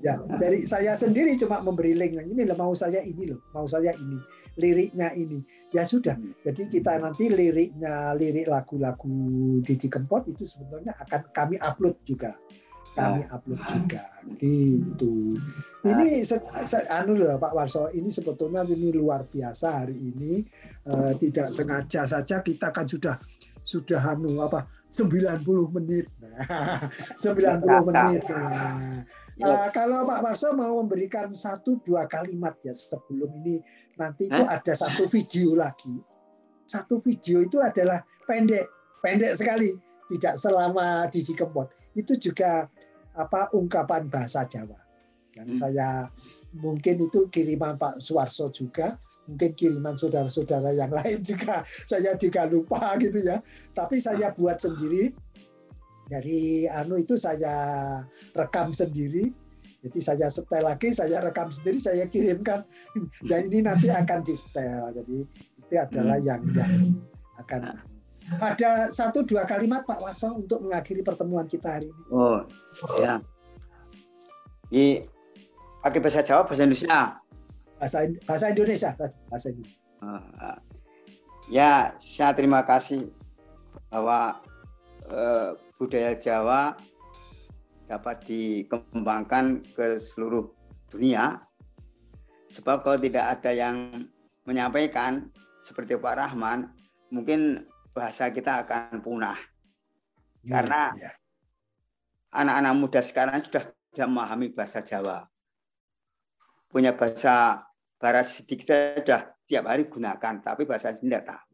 ya 0.00 0.16
dari 0.40 0.64
saya 0.64 0.96
sendiri 0.96 1.36
cuma 1.36 1.60
memberi 1.60 1.92
link. 1.92 2.16
Yang 2.16 2.28
ini 2.32 2.42
loh 2.48 2.56
mau 2.56 2.72
saya 2.72 3.04
ini 3.04 3.36
loh 3.36 3.40
mau 3.52 3.68
saya 3.68 3.92
ini 3.92 4.16
liriknya 4.56 5.12
ini. 5.12 5.44
Ya 5.76 5.84
sudah 5.84 6.16
jadi 6.40 6.72
kita 6.72 7.04
nanti 7.04 7.28
liriknya 7.28 8.16
lirik 8.16 8.48
lagu-lagu 8.48 9.60
Didi 9.60 9.92
Kempot 9.92 10.24
itu 10.24 10.48
sebetulnya 10.48 10.96
akan 10.96 11.20
kami 11.36 11.60
upload 11.60 12.00
juga. 12.08 12.32
Kami 12.96 13.28
upload 13.28 13.60
juga. 13.68 14.08
Gitu. 14.40 15.36
Ini 15.84 16.24
se, 16.24 16.40
se, 16.64 16.80
anu 16.88 17.12
loh 17.12 17.36
Pak 17.36 17.52
Warso 17.52 17.92
ini 17.92 18.08
sebetulnya 18.08 18.64
ini 18.64 18.88
luar 18.88 19.28
biasa 19.28 19.84
hari 19.84 20.00
ini. 20.00 20.40
Eh, 20.88 21.12
tidak 21.20 21.52
sengaja 21.52 22.08
saja 22.08 22.40
kita 22.40 22.72
kan 22.72 22.88
sudah 22.88 23.20
sudah 23.66 23.98
anu 24.14 24.38
apa 24.38 24.62
90 24.94 25.42
menit. 25.76 26.06
Nah, 26.22 26.86
90 26.86 27.66
menit. 27.90 28.22
Nah, 29.42 29.68
kalau 29.74 30.06
Pak 30.06 30.22
Warso 30.22 30.54
mau 30.54 30.78
memberikan 30.78 31.34
satu 31.34 31.82
dua 31.82 32.06
kalimat 32.06 32.54
ya 32.62 32.70
sebelum 32.72 33.42
ini 33.42 33.58
nanti 33.98 34.30
itu 34.30 34.42
ada 34.46 34.72
satu 34.72 35.10
video 35.10 35.58
lagi. 35.58 35.98
Satu 36.70 37.02
video 37.02 37.42
itu 37.42 37.58
adalah 37.58 38.06
pendek, 38.30 38.70
pendek 39.02 39.34
sekali, 39.34 39.74
tidak 40.14 40.38
selama 40.38 41.10
Didi 41.10 41.34
Kempot. 41.34 41.66
Itu 41.98 42.14
juga 42.18 42.70
apa 43.18 43.50
ungkapan 43.50 44.06
bahasa 44.06 44.46
Jawa. 44.46 44.78
Dan 45.34 45.52
hmm. 45.52 45.58
saya 45.58 46.08
mungkin 46.60 47.00
itu 47.00 47.28
kiriman 47.28 47.76
Pak 47.76 48.00
Suwarso 48.00 48.48
juga, 48.52 48.96
mungkin 49.28 49.52
kiriman 49.56 49.96
saudara-saudara 49.96 50.72
yang 50.72 50.92
lain 50.92 51.20
juga. 51.20 51.60
Saya 51.90 52.16
juga 52.16 52.48
lupa 52.48 52.96
gitu 53.00 53.20
ya. 53.20 53.40
Tapi 53.76 54.00
saya 54.00 54.32
buat 54.34 54.60
sendiri 54.60 55.12
dari 56.06 56.70
anu 56.70 57.02
itu 57.02 57.18
saya 57.18 57.52
rekam 58.38 58.70
sendiri. 58.70 59.34
Jadi 59.86 59.98
saya 60.02 60.26
setel 60.26 60.66
lagi, 60.66 60.90
saya 60.90 61.22
rekam 61.22 61.46
sendiri, 61.52 61.78
saya 61.78 62.04
kirimkan. 62.10 62.66
Dan 63.30 63.52
ini 63.52 63.66
nanti 63.66 63.86
akan 63.92 64.22
di 64.26 64.34
setel. 64.34 64.90
Jadi 64.94 65.18
itu 65.62 65.74
adalah 65.78 66.18
yang 66.22 66.42
yang 66.54 66.94
akan 67.42 67.70
ada 68.42 68.90
satu 68.90 69.22
dua 69.22 69.46
kalimat 69.46 69.86
Pak 69.86 70.02
Warso 70.02 70.34
untuk 70.34 70.66
mengakhiri 70.66 71.06
pertemuan 71.06 71.46
kita 71.46 71.78
hari 71.78 71.86
ini. 71.86 72.02
Oh, 72.10 72.42
ya. 72.98 73.22
Di 74.66 75.06
pakai 75.86 76.02
bahasa 76.02 76.26
Jawa, 76.26 76.42
bahasa 76.42 76.66
Indonesia. 76.66 77.00
Bahasa 77.78 77.98
bahasa 78.26 78.46
Indonesia, 78.50 78.90
bahasa 78.98 79.46
Indonesia. 79.54 79.78
Uh, 80.02 80.58
ya, 81.46 81.94
saya 82.02 82.34
terima 82.34 82.66
kasih 82.66 83.14
bahwa 83.94 84.42
uh, 85.06 85.54
budaya 85.78 86.18
Jawa 86.18 86.74
dapat 87.86 88.18
dikembangkan 88.26 89.62
ke 89.78 90.02
seluruh 90.02 90.50
dunia. 90.90 91.38
Sebab 92.50 92.82
kalau 92.82 92.98
tidak 92.98 93.38
ada 93.38 93.54
yang 93.54 94.10
menyampaikan 94.42 95.30
seperti 95.62 95.94
Pak 95.94 96.18
Rahman, 96.18 96.66
mungkin 97.14 97.62
bahasa 97.94 98.26
kita 98.34 98.66
akan 98.66 99.02
punah. 99.06 99.38
Ya, 100.42 100.62
Karena 100.62 100.82
anak-anak 102.34 102.74
ya. 102.74 102.78
muda 102.78 103.00
sekarang 103.02 103.38
sudah 103.46 103.70
tidak 103.94 104.08
memahami 104.10 104.50
bahasa 104.50 104.82
Jawa. 104.82 105.26
Punya 106.76 106.92
bahasa 106.92 107.64
barat 107.96 108.28
sedikit 108.28 108.68
sudah 109.00 109.32
tiap 109.48 109.64
hari 109.64 109.88
gunakan, 109.88 110.44
tapi 110.44 110.68
bahasa 110.68 110.92
Sunda 110.92 111.24
tidak 111.24 111.32
tahu. 111.32 111.48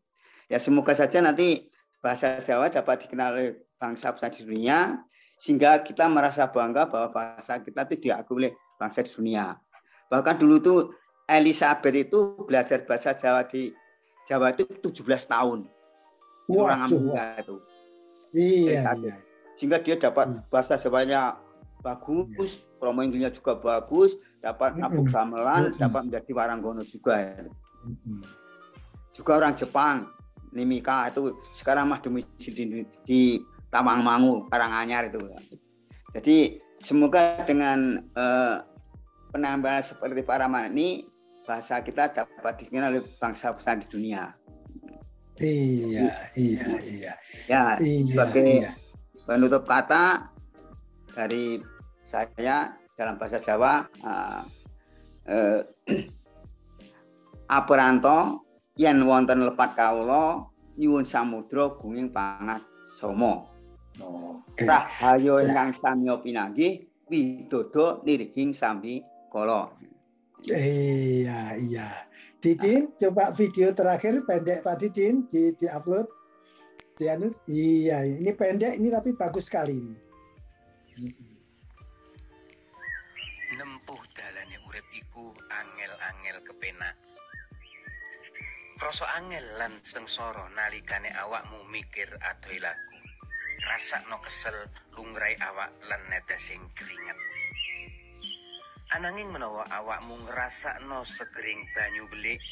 Ya 0.51 0.59
semoga 0.59 0.99
saja 0.99 1.23
nanti 1.23 1.71
bahasa 2.03 2.43
Jawa 2.43 2.67
dapat 2.67 3.07
dikenal 3.07 3.31
oleh 3.31 3.63
bangsa-bangsa 3.79 4.35
di 4.35 4.43
dunia, 4.43 4.99
sehingga 5.39 5.79
kita 5.87 6.11
merasa 6.11 6.51
bangga 6.51 6.91
bahwa 6.91 7.15
bahasa 7.15 7.63
kita 7.63 7.87
itu 7.87 8.11
diakui 8.11 8.35
oleh 8.35 8.53
bangsa 8.83 9.07
di 9.07 9.15
dunia. 9.15 9.55
Bahkan 10.11 10.43
dulu 10.43 10.59
tuh 10.59 10.79
Elizabeth 11.31 11.95
itu 11.95 12.43
belajar 12.43 12.83
bahasa 12.83 13.15
Jawa 13.15 13.47
di 13.47 13.71
Jawa 14.27 14.51
itu 14.59 14.67
17 14.83 15.31
tahun. 15.31 15.71
Waduh. 16.51 16.67
Orang 16.67 16.81
Amerika 16.91 17.25
itu. 17.39 17.57
Iya, 18.35 18.91
Dari 18.91 19.07
iya. 19.07 19.15
Sehingga 19.55 19.79
dia 19.79 19.95
dapat 19.95 20.27
Hmm. 20.35 20.43
bahasa 20.51 20.75
Jawanya 20.75 21.39
bagus, 21.87 22.59
promo 22.83 23.07
Inggrisnya 23.07 23.31
juga 23.31 23.55
bagus, 23.55 24.19
dapat 24.43 24.75
gamelan, 25.09 25.71
Mm-mm. 25.71 25.79
dapat 25.79 26.01
menjadi 26.11 26.31
waranggono 26.35 26.83
juga. 26.83 27.39
Mm-mm. 27.87 28.21
Juga 29.15 29.39
orang 29.39 29.55
Jepang, 29.55 30.11
Nimika 30.51 31.09
itu 31.09 31.39
sekarang 31.55 31.89
mah 31.89 32.03
domisili 32.03 32.63
di, 32.67 32.81
di 33.07 33.21
Tawangmangu, 33.71 34.51
Karanganyar 34.51 35.09
itu. 35.09 35.23
Jadi 36.13 36.59
semoga 36.83 37.41
dengan 37.47 38.03
eh, 38.19 38.57
penambahan 39.33 39.87
seperti 39.87 40.21
Pak 40.27 40.37
Rahman 40.45 40.75
ini 40.75 41.07
bahasa 41.47 41.81
kita 41.81 42.13
dapat 42.13 42.67
dikenal 42.67 42.99
oleh 42.99 43.05
bangsa-bangsa 43.23 43.81
di 43.81 43.87
dunia. 43.89 44.35
Iya, 45.41 46.13
iya, 46.37 46.67
iya. 46.85 47.13
Ya, 47.49 47.63
Iya, 47.81 48.05
sebagai 48.13 48.63
iya. 48.63 48.71
penutup 49.25 49.65
kata 49.65 50.29
dari 51.17 51.59
saya 52.05 52.77
dalam 53.03 53.19
bahasa 53.19 53.43
Jawa 53.43 53.83
eh, 53.99 54.43
eh, 55.27 55.61
Aperanto 57.51 58.47
yen 58.79 59.03
wonten 59.03 59.43
lepat 59.43 59.75
kawula 59.75 60.47
nyuwun 60.79 61.05
samudra 61.05 61.77
gunging 61.77 62.15
pangat 62.15 62.63
somo. 62.87 63.51
Oke. 64.01 64.65
Rahayu 64.65 65.43
ingkang 65.45 65.77
samya 65.77 66.17
pinanggih 66.25 66.89
widodo 67.13 68.01
nirging 68.09 68.57
sambi 68.57 69.05
kala. 69.29 69.69
Iya, 70.49 71.61
iya. 71.61 71.89
Didin, 72.41 72.91
coba 72.99 73.31
video 73.37 73.71
terakhir 73.77 74.25
pendek 74.25 74.65
tadi 74.65 74.89
Din 74.89 75.29
di 75.29 75.53
di 75.55 75.67
upload. 75.69 76.09
Di 76.97 77.07
anu, 77.13 77.29
iya, 77.47 78.03
ini 78.05 78.33
pendek 78.33 78.81
ini 78.81 78.89
tapi 78.89 79.13
bagus 79.13 79.53
sekali 79.53 79.77
ini. 79.77 79.97
Rasa 88.83 89.07
angel 89.15 89.47
lan 89.63 89.79
sengsara 89.79 90.51
nalikane 90.59 91.15
awakmu 91.15 91.63
mikir 91.71 92.11
adoh 92.19 92.51
lagu. 92.59 92.99
Rasakno 93.63 94.19
kesel 94.27 94.59
lungrai 94.99 95.39
awak 95.39 95.71
lan 95.87 96.03
netesing 96.11 96.59
keringet. 96.75 97.15
Ananging 98.99 99.31
menawa 99.31 99.71
awakmu 99.71 100.27
ngrasakno 100.27 101.07
segering 101.07 101.63
banyu 101.71 102.11
belik, 102.11 102.43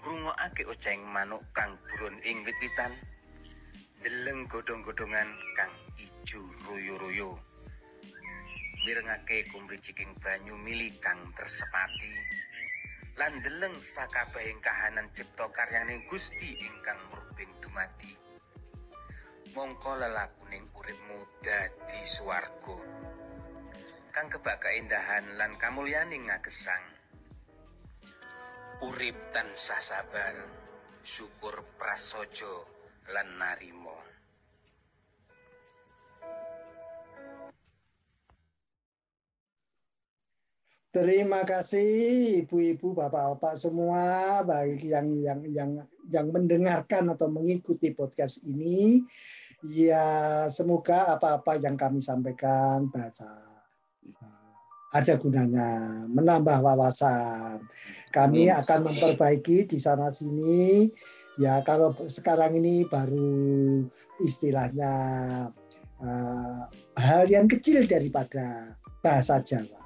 ngrungokake 0.00 0.64
oceng 0.64 1.04
manuk 1.12 1.44
kang 1.52 1.76
burun 1.84 2.24
ing 2.24 2.40
wit-witan, 2.40 2.96
deleng 4.00 4.48
godhong-godhongan 4.48 5.28
kang 5.60 5.72
ijo 6.00 6.40
royo-royo. 6.64 7.36
mirengake 8.86 9.50
kumriciking 9.50 10.14
banyu 10.22 10.54
mili 10.62 10.94
kang 11.02 11.18
tersepati 11.34 12.14
lan 13.16 13.32
deleng 13.40 13.80
sakabehing 13.80 14.60
kahanan 14.60 15.08
cipta 15.16 15.48
karyaning 15.48 16.04
Gusti 16.04 16.52
ingkang 16.60 17.00
murbing 17.08 17.48
dumadi. 17.64 18.12
Mongko 19.56 19.96
lelakuning 19.96 20.68
uripmu 20.76 21.24
dadi 21.40 22.00
swarga. 22.04 22.76
Kang 24.12 24.28
kebak 24.28 24.60
keindahan 24.60 25.40
lan 25.40 25.56
kamulyaning 25.56 26.28
ngagesang. 26.28 26.84
Urip 28.84 29.16
tansah 29.32 29.80
sabar 29.80 30.36
syukur 31.00 31.64
prasaja 31.80 32.54
lan 33.16 33.40
narimo 33.40 34.05
Terima 40.96 41.44
kasih 41.44 42.40
ibu-ibu, 42.48 42.96
bapak-bapak 42.96 43.52
semua 43.60 44.40
bagi 44.48 44.96
yang 44.96 45.12
yang 45.20 45.40
yang 45.44 45.70
yang 46.08 46.32
mendengarkan 46.32 47.12
atau 47.12 47.28
mengikuti 47.28 47.92
podcast 47.92 48.40
ini. 48.48 49.04
Ya, 49.60 50.48
semoga 50.48 51.12
apa-apa 51.12 51.60
yang 51.60 51.76
kami 51.76 52.00
sampaikan 52.00 52.88
bahasa 52.88 53.28
ada 54.96 55.20
gunanya, 55.20 56.08
menambah 56.08 56.64
wawasan. 56.64 57.60
Kami 58.08 58.48
akan 58.48 58.88
memperbaiki 58.88 59.68
di 59.68 59.76
sana 59.76 60.08
sini. 60.08 60.88
Ya, 61.36 61.60
kalau 61.60 61.92
sekarang 62.08 62.56
ini 62.56 62.88
baru 62.88 63.84
istilahnya 64.24 64.92
eh, 66.00 66.60
hal 66.96 67.28
yang 67.28 67.52
kecil 67.52 67.84
daripada 67.84 68.72
bahasa 69.04 69.44
Jawa 69.44 69.85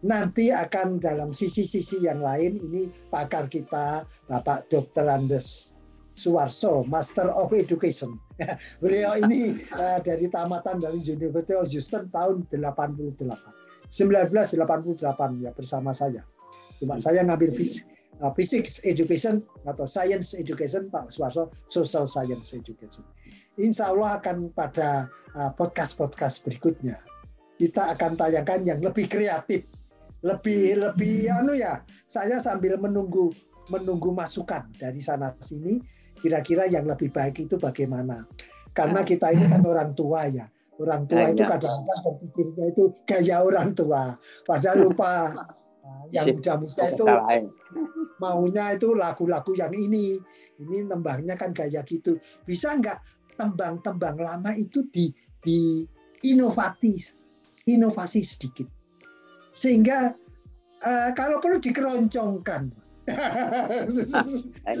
nanti 0.00 0.48
akan 0.48 1.00
dalam 1.00 1.30
sisi-sisi 1.36 2.04
yang 2.04 2.24
lain 2.24 2.56
ini 2.56 2.88
pakar 3.12 3.48
kita 3.48 4.04
Bapak 4.28 4.68
Dr. 4.72 5.08
Andes 5.08 5.76
Suwarso, 6.16 6.84
Master 6.84 7.32
of 7.32 7.52
Education. 7.56 8.20
Beliau 8.84 9.16
ini 9.24 9.56
eh, 9.56 9.98
dari 10.04 10.28
tamatan 10.28 10.80
dari 10.80 11.00
University 11.00 11.56
of 11.56 11.68
Houston 11.68 12.12
tahun 12.12 12.44
88. 12.48 13.24
1988 13.88 15.44
ya 15.44 15.50
bersama 15.56 15.96
saya. 15.96 16.24
Cuma 16.80 16.96
saya 17.00 17.24
ngambil 17.24 17.52
fisik 17.56 17.84
uh, 18.20 18.32
physics 18.36 18.80
education 18.84 19.44
atau 19.64 19.84
science 19.84 20.36
education 20.36 20.88
Pak 20.92 21.12
Suwarso 21.12 21.48
social 21.68 22.04
science 22.08 22.52
education. 22.56 23.04
Insya 23.60 23.92
Allah 23.92 24.16
akan 24.20 24.52
pada 24.56 25.08
uh, 25.36 25.50
podcast-podcast 25.56 26.48
berikutnya 26.48 26.96
kita 27.60 27.92
akan 27.92 28.16
tayangkan 28.16 28.64
yang 28.64 28.80
lebih 28.80 29.04
kreatif 29.04 29.68
lebih 30.20 30.76
lebih 30.76 31.32
anu 31.32 31.56
ya 31.56 31.80
saya 32.04 32.36
sambil 32.44 32.76
menunggu 32.76 33.32
menunggu 33.70 34.12
masukan 34.12 34.68
dari 34.76 35.00
sana 35.00 35.32
sini 35.40 35.80
kira-kira 36.20 36.68
yang 36.68 36.84
lebih 36.84 37.08
baik 37.10 37.40
itu 37.48 37.56
bagaimana? 37.56 38.28
Karena 38.76 39.02
kita 39.02 39.32
ini 39.32 39.48
kan 39.48 39.64
orang 39.64 39.96
tua 39.96 40.28
ya. 40.28 40.46
Orang 40.80 41.08
tua 41.08 41.28
itu 41.28 41.44
ya. 41.44 41.48
kadang-kadang 41.56 42.00
berpikirnya 42.04 42.64
itu 42.72 42.84
gaya 43.08 43.36
orang 43.44 43.72
tua. 43.76 44.16
Padahal 44.44 44.88
lupa 44.88 45.32
yang 46.14 46.32
muda-muda 46.36 46.84
itu 46.92 47.04
maunya 48.20 48.64
itu 48.76 48.88
lagu-lagu 48.94 49.52
yang 49.56 49.72
ini. 49.74 50.20
Ini 50.60 50.88
nembangnya 50.88 51.36
kan 51.36 51.52
gaya 51.52 51.84
gitu. 51.84 52.16
Bisa 52.44 52.76
nggak 52.76 53.00
tembang-tembang 53.36 54.20
lama 54.20 54.52
itu 54.56 54.84
di 54.92 55.12
di 55.40 55.84
inovatif 56.24 57.16
inovasi 57.64 58.20
sedikit 58.20 58.68
sehingga 59.52 60.14
eh, 60.82 61.10
kalau 61.14 61.38
perlu 61.42 61.58
dikeroncongkan. 61.58 62.62
Nah, 63.10 64.74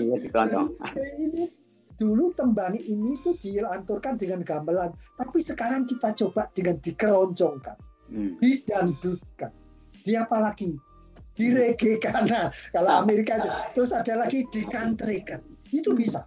iya 0.94 1.08
ini 1.18 1.50
dulu 1.98 2.32
tembang 2.32 2.78
ini 2.78 3.18
tuh 3.26 3.34
dilanturkan 3.42 4.16
dengan 4.16 4.40
gamelan. 4.46 4.94
Tapi 5.18 5.38
sekarang 5.42 5.84
kita 5.84 6.14
coba 6.14 6.46
dengan 6.54 6.78
dikeroncongkan 6.80 7.76
Hmm. 8.10 8.34
didangdutkan. 8.42 9.54
Di 10.02 10.18
apa 10.18 10.42
lagi? 10.42 10.74
Diregekan. 11.38 12.26
Nah, 12.26 12.50
kalau 12.74 13.06
Amerika 13.06 13.38
itu. 13.38 13.48
Terus 13.78 13.94
ada 13.94 14.26
lagi 14.26 14.42
dikantrikan 14.50 15.40
itu 15.70 15.94
bisa. 15.94 16.26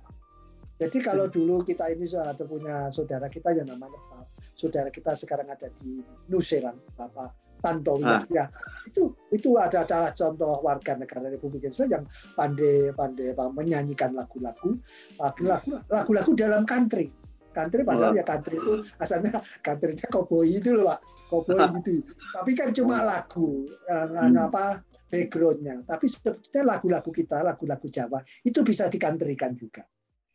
Jadi 0.79 0.99
kalau 1.03 1.29
dulu 1.29 1.61
kita 1.61 1.91
ini 1.91 2.07
sudah 2.07 2.33
ada 2.33 2.43
punya 2.43 2.89
saudara 2.89 3.29
kita 3.29 3.53
yang 3.53 3.69
namanya 3.69 3.99
Pak 4.09 4.25
saudara 4.57 4.89
kita 4.89 5.13
sekarang 5.15 5.47
ada 5.47 5.69
di 5.79 6.01
New 6.27 6.41
Zealand 6.41 6.81
Bapak 6.97 7.31
Tantowi 7.63 8.03
Ah. 8.03 8.21
ya 8.27 8.45
itu 8.83 9.15
itu 9.31 9.55
ada 9.55 9.87
adalah 9.87 10.11
contoh 10.11 10.59
warga 10.59 10.99
negara 10.99 11.31
Republik 11.31 11.63
Indonesia 11.63 11.87
yang 11.87 12.03
pandai 12.35 12.91
pandai 12.91 13.31
apa, 13.31 13.47
menyanyikan 13.55 14.11
lagu-lagu 14.11 14.75
lagu-lagu 15.15 15.79
lagu-lagu 15.87 16.31
dalam 16.35 16.67
country 16.67 17.07
country 17.55 17.85
padahal 17.87 18.11
Wah. 18.11 18.19
ya 18.19 18.25
country 18.27 18.59
itu 18.59 18.73
asalnya 18.99 19.31
countrynya 19.65 20.05
cowboy 20.11 20.49
itu 20.51 20.75
loh 20.75 20.91
pak 20.91 20.99
cowboy 21.31 21.55
gitu 21.79 22.03
tapi 22.35 22.51
kan 22.51 22.75
cuma 22.75 22.99
lagu 22.99 23.63
yang 23.87 24.35
Hmm. 24.35 24.47
apa 24.51 24.83
backgroundnya 25.07 25.85
tapi 25.87 26.09
sebetulnya 26.09 26.61
lagu-lagu 26.67 27.09
kita 27.13 27.45
lagu-lagu 27.45 27.87
Jawa 27.87 28.19
itu 28.43 28.59
bisa 28.65 28.89
dikantrikan 28.91 29.53
juga 29.55 29.85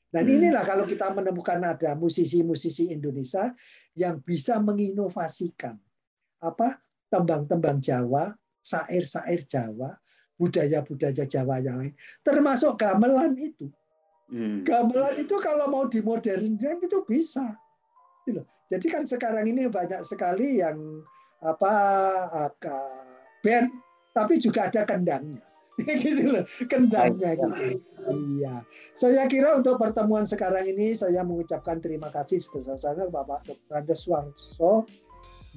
dan 0.08 0.24
Hmm. 0.24 0.34
inilah 0.40 0.64
kalau 0.64 0.88
kita 0.88 1.10
menemukan 1.12 1.58
ada 1.60 1.92
musisi-musisi 1.98 2.94
Indonesia 2.94 3.50
yang 3.92 4.22
bisa 4.24 4.56
menginovasikan 4.62 5.74
apa 6.38 6.78
tembang-tembang 7.08 7.80
Jawa, 7.80 8.32
syair-syair 8.62 9.44
Jawa, 9.48 9.96
budaya-budaya 10.38 11.24
Jawa 11.24 11.58
yang 11.60 11.82
lain, 11.82 11.94
termasuk 12.22 12.78
gamelan 12.78 13.34
itu. 13.36 13.68
Hmm. 14.28 14.60
Gamelan 14.62 15.16
itu 15.18 15.36
kalau 15.40 15.72
mau 15.72 15.88
dimodernkan 15.88 16.84
itu 16.84 16.98
bisa. 17.08 17.56
Gitu. 18.28 18.44
Jadi 18.68 18.86
kan 18.92 19.08
sekarang 19.08 19.48
ini 19.48 19.72
banyak 19.72 20.04
sekali 20.04 20.60
yang 20.60 20.76
apa 21.40 21.72
band, 23.40 23.72
tapi 24.12 24.36
juga 24.36 24.68
ada 24.68 24.84
kendangnya. 24.84 25.40
gitu 26.02 26.34
loh 26.34 26.44
kendangnya 26.66 27.38
gitu 27.38 27.78
iya 28.34 28.66
saya 28.98 29.30
kira 29.30 29.54
untuk 29.54 29.78
pertemuan 29.78 30.26
sekarang 30.26 30.66
ini 30.66 30.98
saya 30.98 31.22
mengucapkan 31.22 31.78
terima 31.78 32.10
kasih 32.10 32.42
sebesar-besarnya 32.42 33.06
Bapak 33.14 33.46
Dr. 33.46 33.74
Andes 33.78 34.02
Suarso 34.02 34.90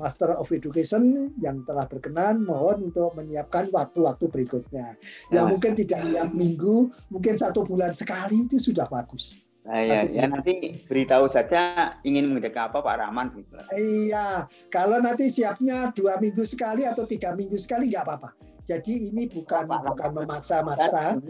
Master 0.02 0.34
of 0.34 0.49
Education 0.49 1.30
yang 1.38 1.61
telah 1.61 1.86
berkenan 1.86 2.41
mohon 2.41 2.90
untuk 2.90 3.14
menyiapkan 3.14 3.69
waktu-waktu 3.69 4.26
berikutnya. 4.28 4.98
Yang 5.30 5.45
Ya. 5.45 5.52
mungkin 5.53 5.72
tidak 5.78 5.99
tiap 6.10 6.30
minggu, 6.34 6.76
mungkin 7.14 7.38
satu 7.38 7.61
bulan 7.61 7.94
sekali 7.94 8.49
itu 8.49 8.57
sudah 8.57 8.90
bagus. 8.90 9.38
Nah, 9.61 9.78
ya, 9.78 10.02
Satu 10.02 10.18
ya 10.18 10.26
nanti 10.26 10.53
beritahu 10.90 11.30
saja 11.30 11.61
ingin 12.02 12.34
mengadakan 12.34 12.73
apa 12.73 12.82
Pak 12.82 12.95
Rahman 12.98 13.30
gitu. 13.38 13.53
Iya, 13.78 14.49
kalau 14.73 14.98
nanti 14.98 15.30
siapnya 15.30 15.94
dua 15.94 16.18
minggu 16.18 16.41
sekali 16.41 16.82
atau 16.82 17.06
tiga 17.06 17.38
minggu 17.38 17.61
sekali 17.61 17.86
nggak 17.94 18.02
apa-apa. 18.02 18.34
Jadi 18.65 19.14
ini 19.14 19.30
bukan 19.30 19.69
Pak 19.69 19.82
bukan 19.86 20.10
memaksa-maksa. 20.18 21.22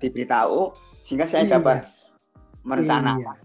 Diberitahu 0.00 0.72
sehingga 1.04 1.28
saya 1.28 1.44
Iya. 1.44 1.60
dapat 1.60 1.84
merencanakan. 2.64 3.20
Iya. 3.20 3.43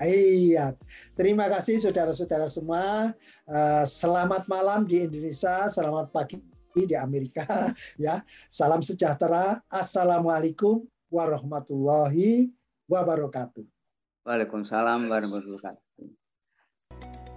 Iya, 0.00 0.72
terima 1.12 1.52
kasih 1.52 1.76
saudara-saudara 1.76 2.48
semua. 2.48 3.12
Eh, 3.44 3.84
Selamat 3.84 4.48
malam 4.48 4.88
di 4.88 5.04
Indonesia, 5.04 5.68
selamat 5.68 6.08
pagi 6.08 6.40
di 6.72 6.96
Amerika. 6.96 7.44
Ya, 8.00 8.24
salam 8.48 8.80
sejahtera. 8.80 9.60
Assalamualaikum 9.68 10.88
warahmatullahi 11.12 12.48
wabarakatuh. 12.88 13.66
Waalaikumsalam 14.24 15.04
warahmatullahi 15.12 15.60
wabarakatuh. 15.60 17.28